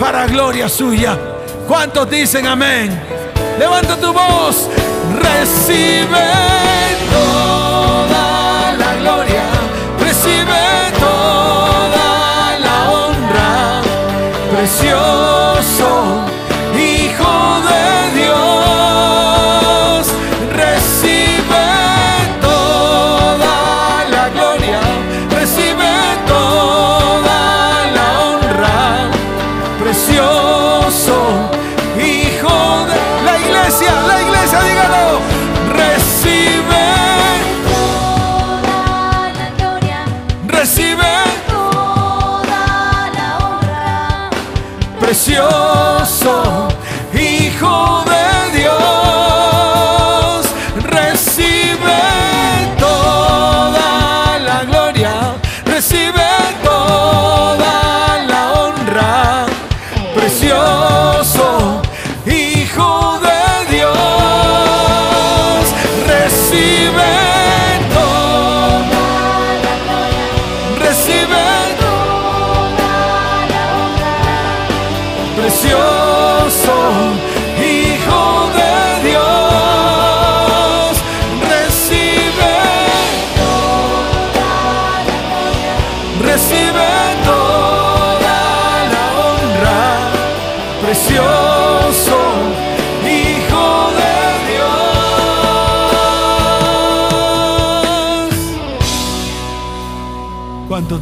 para 0.00 0.26
gloria 0.26 0.68
suya. 0.68 1.16
¿Cuántos 1.68 2.08
dicen 2.10 2.46
amén? 2.46 3.15
Levanta 3.58 3.96
tu 3.96 4.12
voz, 4.12 4.68
recibe 5.22 6.65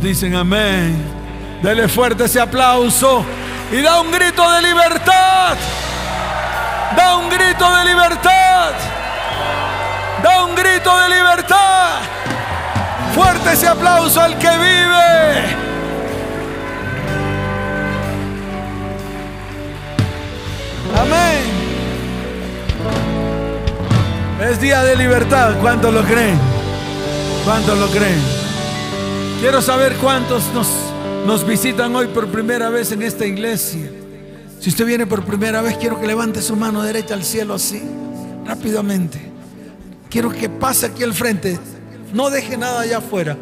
dicen 0.05 0.35
amén? 0.35 1.03
Dele 1.63 1.89
fuerte 1.89 2.25
ese 2.25 2.39
aplauso 2.39 3.25
y 3.73 3.81
da 3.81 4.01
un 4.01 4.13
grito 4.13 4.49
de 4.53 4.61
libertad. 4.61 5.57
Da 6.95 7.17
un 7.17 7.31
grito 7.31 7.75
de 7.77 7.85
libertad. 7.87 8.73
Da 10.23 10.45
un 10.45 10.55
grito 10.55 10.97
de 11.01 11.09
libertad. 11.09 12.01
Fuerte 13.15 13.53
ese 13.53 13.67
aplauso 13.67 14.21
al 14.21 14.37
que 14.39 14.51
vive. 14.51 15.57
Amén. 21.01 21.45
Es 24.51 24.61
día 24.61 24.83
de 24.83 24.97
libertad. 24.97 25.55
¿Cuántos 25.63 25.95
lo 25.95 26.03
creen? 26.03 26.39
¿Cuántos 27.45 27.79
lo 27.79 27.87
creen? 27.89 28.44
Quiero 29.45 29.61
saber 29.61 29.95
cuántos 29.97 30.55
nos, 30.55 30.67
nos 31.27 31.47
visitan 31.47 31.95
hoy 31.95 32.07
por 32.07 32.29
primera 32.29 32.71
vez 32.71 32.93
en 32.93 33.03
esta 33.03 33.27
iglesia. 33.27 33.91
Si 34.59 34.71
usted 34.71 34.87
viene 34.87 35.07
por 35.07 35.23
primera 35.23 35.61
vez, 35.61 35.77
quiero 35.77 36.01
que 36.01 36.07
levante 36.07 36.41
su 36.41 36.57
mano 36.57 36.83
derecha 36.83 37.13
al 37.13 37.25
cielo 37.25 37.53
así, 37.53 37.83
rápidamente. 38.47 39.21
Quiero 40.09 40.31
que 40.31 40.49
pase 40.49 40.87
aquí 40.87 41.03
al 41.03 41.13
frente. 41.13 41.59
No 42.15 42.31
deje 42.31 42.57
nada 42.57 42.81
allá 42.81 42.97
afuera. 42.97 43.37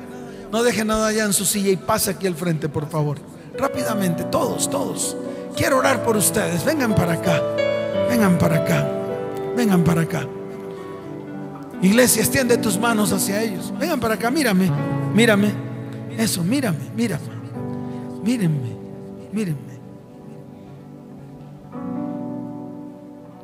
No 0.51 0.65
deje 0.65 0.85
nada 0.85 1.07
allá 1.07 1.23
en 1.23 1.33
su 1.33 1.45
silla 1.45 1.71
y 1.71 1.77
pase 1.77 2.11
aquí 2.11 2.27
al 2.27 2.35
frente, 2.35 2.69
por 2.69 2.89
favor. 2.89 3.19
Rápidamente, 3.57 4.25
todos, 4.25 4.69
todos. 4.69 5.17
Quiero 5.57 5.79
orar 5.79 6.03
por 6.03 6.17
ustedes. 6.17 6.65
Vengan 6.65 6.97
para 6.97 7.13
acá. 7.13 7.41
Vengan 8.11 8.39
para 8.39 8.57
acá. 8.57 8.89
Vengan 9.57 9.85
para 9.85 10.01
acá. 10.01 10.27
Iglesia, 11.81 12.23
extiende 12.23 12.59
tus 12.59 12.77
manos 12.77 13.13
hacia 13.13 13.41
ellos. 13.41 13.73
Vengan 13.79 14.01
para 14.01 14.15
acá, 14.15 14.33
mírame, 14.33 14.69
mírame. 15.15 15.72
Eso, 16.19 16.43
mírame, 16.45 16.91
mírame. 16.97 17.23
Mírenme, 18.23 18.77
mírenme. 19.33 19.73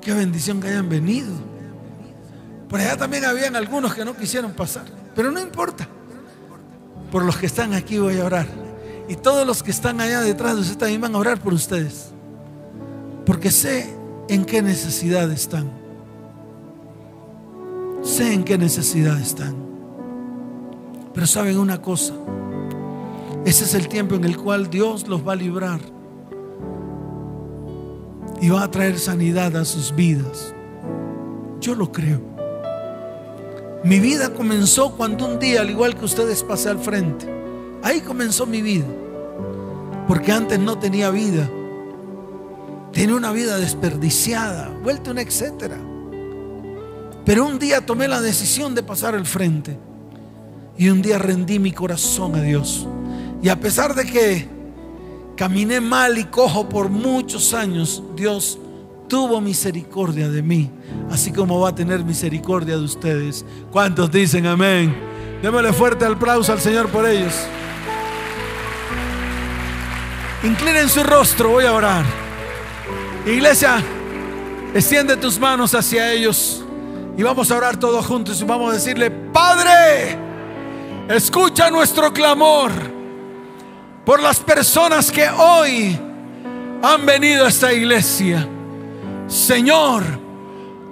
Qué 0.01 0.15
bendición 0.15 0.61
que 0.61 0.69
hayan 0.69 0.89
venido. 0.89 1.33
Por 2.69 2.81
allá 2.81 2.97
también 2.97 3.25
habían 3.25 3.57
algunos 3.57 3.95
que 3.95 4.05
no 4.05 4.17
quisieron 4.17 4.53
pasar, 4.53 4.85
pero 5.15 5.31
no 5.31 5.41
importa. 5.41 5.89
Por 7.11 7.25
los 7.25 7.37
que 7.39 7.47
están 7.47 7.73
aquí 7.73 7.99
voy 7.99 8.19
a 8.19 8.25
orar. 8.25 8.47
Y 9.09 9.17
todos 9.17 9.47
los 9.47 9.63
que 9.63 9.71
están 9.71 10.01
allá 10.01 10.21
detrás 10.21 10.55
de 10.55 10.61
ustedes 10.61 10.79
también 10.79 11.01
van 11.01 11.15
a 11.15 11.19
orar 11.19 11.41
por 11.41 11.55
ustedes. 11.55 12.11
Porque 13.25 13.51
sé 13.51 13.95
en 14.29 14.45
qué 14.45 14.63
necesidad 14.63 15.31
están. 15.31 15.71
Sé 18.03 18.33
en 18.33 18.45
qué 18.45 18.59
necesidad 18.59 19.19
están. 19.19 19.57
Pero 21.15 21.27
saben 21.27 21.59
una 21.59 21.81
cosa. 21.81 22.15
Ese 23.49 23.65
es 23.65 23.73
el 23.73 23.89
tiempo 23.89 24.15
en 24.15 24.25
el 24.25 24.37
cual 24.37 24.69
Dios 24.69 25.09
los 25.09 25.27
va 25.27 25.33
a 25.33 25.37
librar. 25.37 25.81
Y 28.43 28.51
va 28.51 28.65
a 28.65 28.71
traer 28.71 28.99
sanidad 28.99 29.57
a 29.57 29.65
sus 29.65 29.95
vidas. 29.95 30.55
Yo 31.59 31.75
lo 31.75 31.91
creo. 31.91 32.21
Mi 33.85 34.01
vida 34.01 34.35
comenzó 34.35 34.95
cuando 34.99 35.27
un 35.27 35.39
día, 35.39 35.63
al 35.63 35.71
igual 35.71 35.97
que 35.97 36.05
ustedes, 36.05 36.43
pasé 36.43 36.69
al 36.69 36.79
frente. 36.79 37.25
Ahí 37.83 38.03
comenzó 38.03 38.45
mi 38.45 38.61
vida. 38.61 38.85
Porque 40.07 40.31
antes 40.31 40.59
no 40.59 40.79
tenía 40.79 41.09
vida. 41.09 41.49
Tenía 42.93 43.17
una 43.17 43.33
vida 43.33 43.57
desperdiciada, 43.57 44.69
vuelta 44.83 45.11
un 45.11 45.21
etcétera. 45.21 45.79
Pero 47.25 47.47
un 47.47 47.59
día 47.59 47.87
tomé 47.87 48.09
la 48.09 48.21
decisión 48.21 48.75
de 48.75 48.83
pasar 48.83 49.15
al 49.15 49.25
frente. 49.25 49.79
Y 50.77 50.91
un 50.91 51.01
día 51.01 51.17
rendí 51.17 51.59
mi 51.59 51.73
corazón 51.73 52.35
a 52.35 52.43
Dios. 52.43 52.87
Y 53.43 53.49
a 53.49 53.57
pesar 53.57 53.95
de 53.95 54.05
que 54.05 54.49
caminé 55.37 55.81
mal 55.81 56.19
y 56.19 56.25
cojo 56.25 56.69
por 56.69 56.89
muchos 56.89 57.55
años, 57.55 58.03
Dios 58.17 58.59
tuvo 59.09 59.41
misericordia 59.41 60.29
de 60.29 60.43
mí, 60.43 60.71
así 61.11 61.33
como 61.33 61.61
va 61.61 61.71
a 61.71 61.75
tener 61.75 62.05
misericordia 62.05 62.77
de 62.77 62.83
ustedes. 62.83 63.45
¿Cuántos 63.71 64.11
dicen 64.11 64.47
amén? 64.47 64.95
Démosle 65.41 65.73
fuerte 65.73 66.05
aplauso 66.05 66.53
al 66.53 66.61
Señor 66.61 66.89
por 66.89 67.07
ellos. 67.07 67.33
Inclinen 70.43 70.89
su 70.89 71.03
rostro, 71.05 71.51
voy 71.51 71.65
a 71.65 71.73
orar. 71.73 72.05
Iglesia, 73.25 73.83
extiende 74.75 75.17
tus 75.17 75.39
manos 75.39 75.75
hacia 75.75 76.13
ellos 76.13 76.65
y 77.17 77.23
vamos 77.23 77.51
a 77.51 77.57
orar 77.57 77.77
todos 77.77 78.05
juntos 78.05 78.41
y 78.41 78.45
vamos 78.45 78.71
a 78.71 78.75
decirle, 78.75 79.11
Padre, 79.11 80.19
escucha 81.09 81.71
nuestro 81.71 82.13
clamor 82.13 82.98
por 84.09 84.23
las 84.23 84.41
personas 84.41 85.13
que 85.13 85.29
hoy 85.29 86.01
han 86.83 87.05
venido 87.05 87.45
a 87.45 87.51
esta 87.51 87.71
iglesia. 87.75 88.49
Señor, 89.27 90.03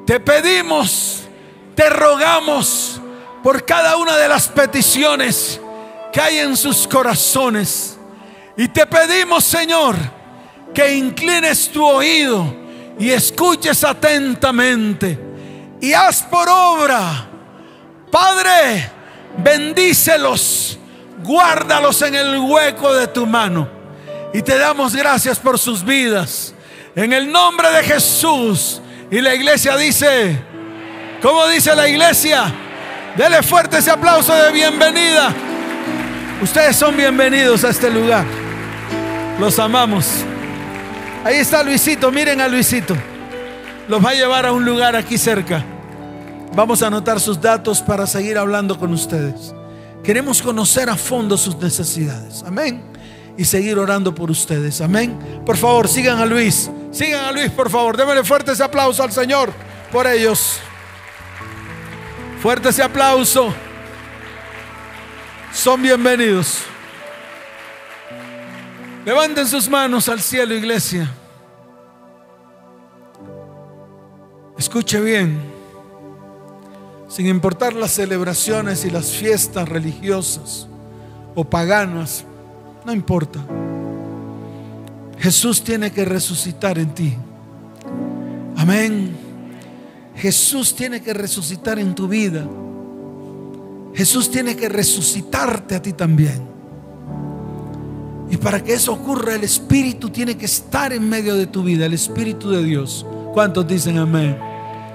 te 0.04 0.20
pedimos, 0.20 1.22
te 1.74 1.88
rogamos 1.88 3.00
por 3.42 3.64
cada 3.64 3.96
una 3.96 4.18
de 4.18 4.28
las 4.28 4.48
peticiones 4.48 5.58
que 6.12 6.20
hay 6.20 6.40
en 6.40 6.58
sus 6.58 6.86
corazones. 6.86 7.96
Y 8.54 8.68
te 8.68 8.84
pedimos, 8.84 9.44
Señor, 9.44 9.96
que 10.74 10.94
inclines 10.94 11.70
tu 11.72 11.82
oído 11.86 12.54
y 12.98 13.08
escuches 13.08 13.82
atentamente 13.82 15.18
y 15.80 15.94
haz 15.94 16.22
por 16.22 16.46
obra. 16.50 17.26
Padre, 18.10 18.90
bendícelos, 19.38 20.78
guárdalos 21.27 22.01
en 22.03 22.14
el 22.14 22.39
hueco 22.39 22.95
de 22.95 23.09
tu 23.09 23.27
mano. 23.27 23.68
Y 24.33 24.43
te 24.43 24.57
damos 24.57 24.95
gracias 24.95 25.39
por 25.39 25.59
sus 25.59 25.85
vidas. 25.85 26.55
En 26.95 27.12
el 27.12 27.31
nombre 27.31 27.68
de 27.70 27.83
Jesús. 27.83 28.81
Y 29.11 29.20
la 29.20 29.35
iglesia 29.35 29.77
dice, 29.77 30.39
¿cómo 31.20 31.47
dice 31.49 31.74
la 31.74 31.89
iglesia? 31.89 32.53
Dele 33.16 33.43
fuerte 33.43 33.79
ese 33.79 33.91
aplauso 33.91 34.35
de 34.35 34.53
bienvenida. 34.53 35.33
Ustedes 36.43 36.77
son 36.77 36.97
bienvenidos 36.97 37.64
a 37.64 37.70
este 37.70 37.91
lugar. 37.91 38.24
Los 39.39 39.59
amamos. 39.59 40.07
Ahí 41.24 41.37
está 41.37 41.62
Luisito, 41.62 42.11
miren 42.11 42.41
a 42.41 42.49
Luisito. 42.49 42.97
Los 43.89 44.05
va 44.05 44.11
a 44.11 44.14
llevar 44.14 44.47
a 44.47 44.53
un 44.53 44.64
lugar 44.64 44.97
aquí 44.97 45.16
cerca. 45.16 45.64
Vamos 46.55 46.83
a 46.83 46.89
anotar 46.89 47.20
sus 47.20 47.41
datos 47.41 47.81
para 47.81 48.07
seguir 48.07 48.39
hablando 48.39 48.79
con 48.79 48.93
ustedes. 48.93 49.55
Queremos 50.07 50.40
conocer 50.40 50.88
a 50.88 50.96
fondo 50.96 51.36
sus 51.36 51.57
necesidades. 51.57 52.44
Amén. 52.46 52.80
Y 53.36 53.44
seguir 53.44 53.76
orando 53.76 54.14
por 54.14 54.30
ustedes. 54.30 54.80
Amén. 54.80 55.42
Por 55.44 55.57
favor, 55.57 55.88
sigan 55.88 56.20
a 56.20 56.24
Luis. 56.24 56.70
Sigan 56.92 57.24
a 57.24 57.32
Luis, 57.32 57.50
por 57.50 57.68
favor. 57.68 57.96
Démosle 57.96 58.22
fuerte 58.22 58.52
ese 58.52 58.62
aplauso 58.62 59.02
al 59.02 59.11
Señor 59.11 59.52
por 59.90 60.07
ellos. 60.07 60.61
Fuerte 62.40 62.68
ese 62.68 62.84
aplauso. 62.84 63.52
Son 65.52 65.82
bienvenidos. 65.82 66.61
Levanten 69.04 69.48
sus 69.48 69.68
manos 69.68 70.09
al 70.09 70.20
cielo, 70.20 70.54
iglesia. 70.54 71.12
Escuche 74.57 75.00
bien. 75.00 75.55
Sin 77.09 77.26
importar 77.26 77.74
las 77.74 77.92
celebraciones 77.92 78.84
y 78.84 78.90
las 78.90 79.12
fiestas 79.12 79.68
religiosas 79.68 80.66
o 81.34 81.44
paganas, 81.44 82.24
no 82.84 82.92
importa. 82.92 83.40
Jesús 85.18 85.62
tiene 85.62 85.92
que 85.92 86.04
resucitar 86.04 86.78
en 86.78 86.94
ti. 86.94 87.14
Amén. 88.57 89.16
Jesús 90.16 90.74
tiene 90.74 91.00
que 91.00 91.14
resucitar 91.14 91.78
en 91.78 91.94
tu 91.94 92.09
vida. 92.09 92.46
Jesús 93.94 94.30
tiene 94.30 94.57
que 94.57 94.68
resucitarte 94.68 95.74
a 95.74 95.82
ti 95.82 95.92
también. 95.92 96.46
Y 98.28 98.36
para 98.36 98.62
que 98.62 98.74
eso 98.74 98.92
ocurra, 98.92 99.34
el 99.34 99.44
Espíritu 99.44 100.11
tiene 100.11 100.36
que 100.36 100.46
estar 100.46 100.92
en 100.92 101.09
medio 101.09 101.34
de 101.36 101.46
tu 101.46 101.62
vida, 101.62 101.86
el 101.86 101.94
Espíritu 101.94 102.50
de 102.50 102.62
Dios. 102.64 103.07
¿Cuántos 103.32 103.66
dicen 103.68 103.98
amén? 103.98 104.36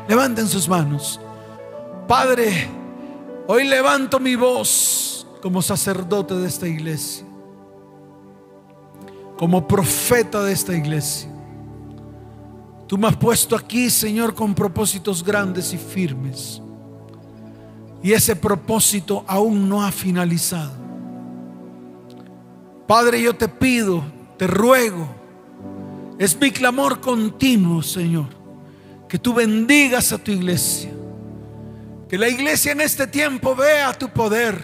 Levanten 0.07 0.47
sus 0.47 0.67
manos. 0.67 1.19
Padre, 2.07 2.67
hoy 3.47 3.67
levanto 3.67 4.19
mi 4.19 4.35
voz 4.35 5.25
como 5.41 5.61
sacerdote 5.61 6.35
de 6.35 6.47
esta 6.47 6.67
iglesia, 6.67 7.25
como 9.37 9.67
profeta 9.67 10.43
de 10.43 10.53
esta 10.53 10.75
iglesia. 10.75 11.29
Tú 12.87 12.97
me 12.97 13.07
has 13.07 13.15
puesto 13.15 13.55
aquí, 13.55 13.89
Señor, 13.89 14.33
con 14.33 14.53
propósitos 14.53 15.23
grandes 15.23 15.73
y 15.73 15.77
firmes. 15.77 16.61
Y 18.03 18.11
ese 18.11 18.35
propósito 18.35 19.23
aún 19.27 19.69
no 19.69 19.83
ha 19.83 19.91
finalizado. 19.91 20.73
Padre, 22.85 23.21
yo 23.21 23.33
te 23.33 23.47
pido, 23.47 24.03
te 24.37 24.47
ruego, 24.47 25.07
es 26.19 26.39
mi 26.39 26.51
clamor 26.51 26.99
continuo, 26.99 27.81
Señor, 27.81 28.27
que 29.07 29.17
tú 29.17 29.33
bendigas 29.33 30.11
a 30.11 30.17
tu 30.17 30.31
iglesia. 30.31 30.91
Que 32.11 32.17
la 32.17 32.27
iglesia 32.27 32.73
en 32.73 32.81
este 32.81 33.07
tiempo 33.07 33.55
vea 33.55 33.93
tu 33.93 34.09
poder, 34.09 34.61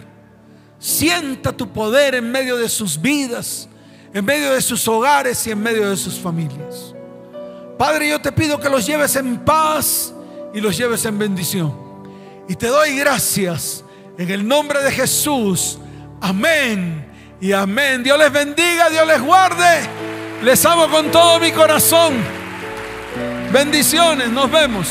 sienta 0.80 1.54
tu 1.54 1.72
poder 1.72 2.16
en 2.16 2.30
medio 2.30 2.58
de 2.58 2.68
sus 2.68 3.02
vidas, 3.02 3.70
en 4.14 4.26
medio 4.26 4.52
de 4.52 4.60
sus 4.60 4.86
hogares 4.86 5.48
y 5.48 5.52
en 5.52 5.64
medio 5.64 5.90
de 5.90 5.96
sus 5.96 6.20
familias. 6.20 6.94
Padre, 7.78 8.10
yo 8.10 8.20
te 8.20 8.34
pido 8.34 8.60
que 8.60 8.68
los 8.70 8.86
lleves 8.86 9.16
en 9.16 9.38
paz 9.46 10.14
y 10.54 10.60
los 10.60 10.78
lleves 10.78 11.06
en 11.06 11.18
bendición. 11.18 11.74
Y 12.50 12.56
te 12.56 12.68
doy 12.68 12.98
gracias 12.98 13.82
en 14.18 14.30
el 14.30 14.46
nombre 14.46 14.84
de 14.84 14.92
Jesús. 14.92 15.80
Amén 16.20 17.10
y 17.40 17.54
amén. 17.54 18.04
Dios 18.04 18.20
les 18.20 18.34
bendiga, 18.34 18.90
Dios 18.90 19.08
les 19.08 19.22
guarde. 19.22 19.88
Les 20.44 20.66
amo 20.66 20.90
con 20.90 21.10
todo 21.12 21.40
mi 21.40 21.54
corazón. 21.54 22.14
Bendiciones, 23.54 24.28
nos 24.32 24.52
vemos. 24.52 24.90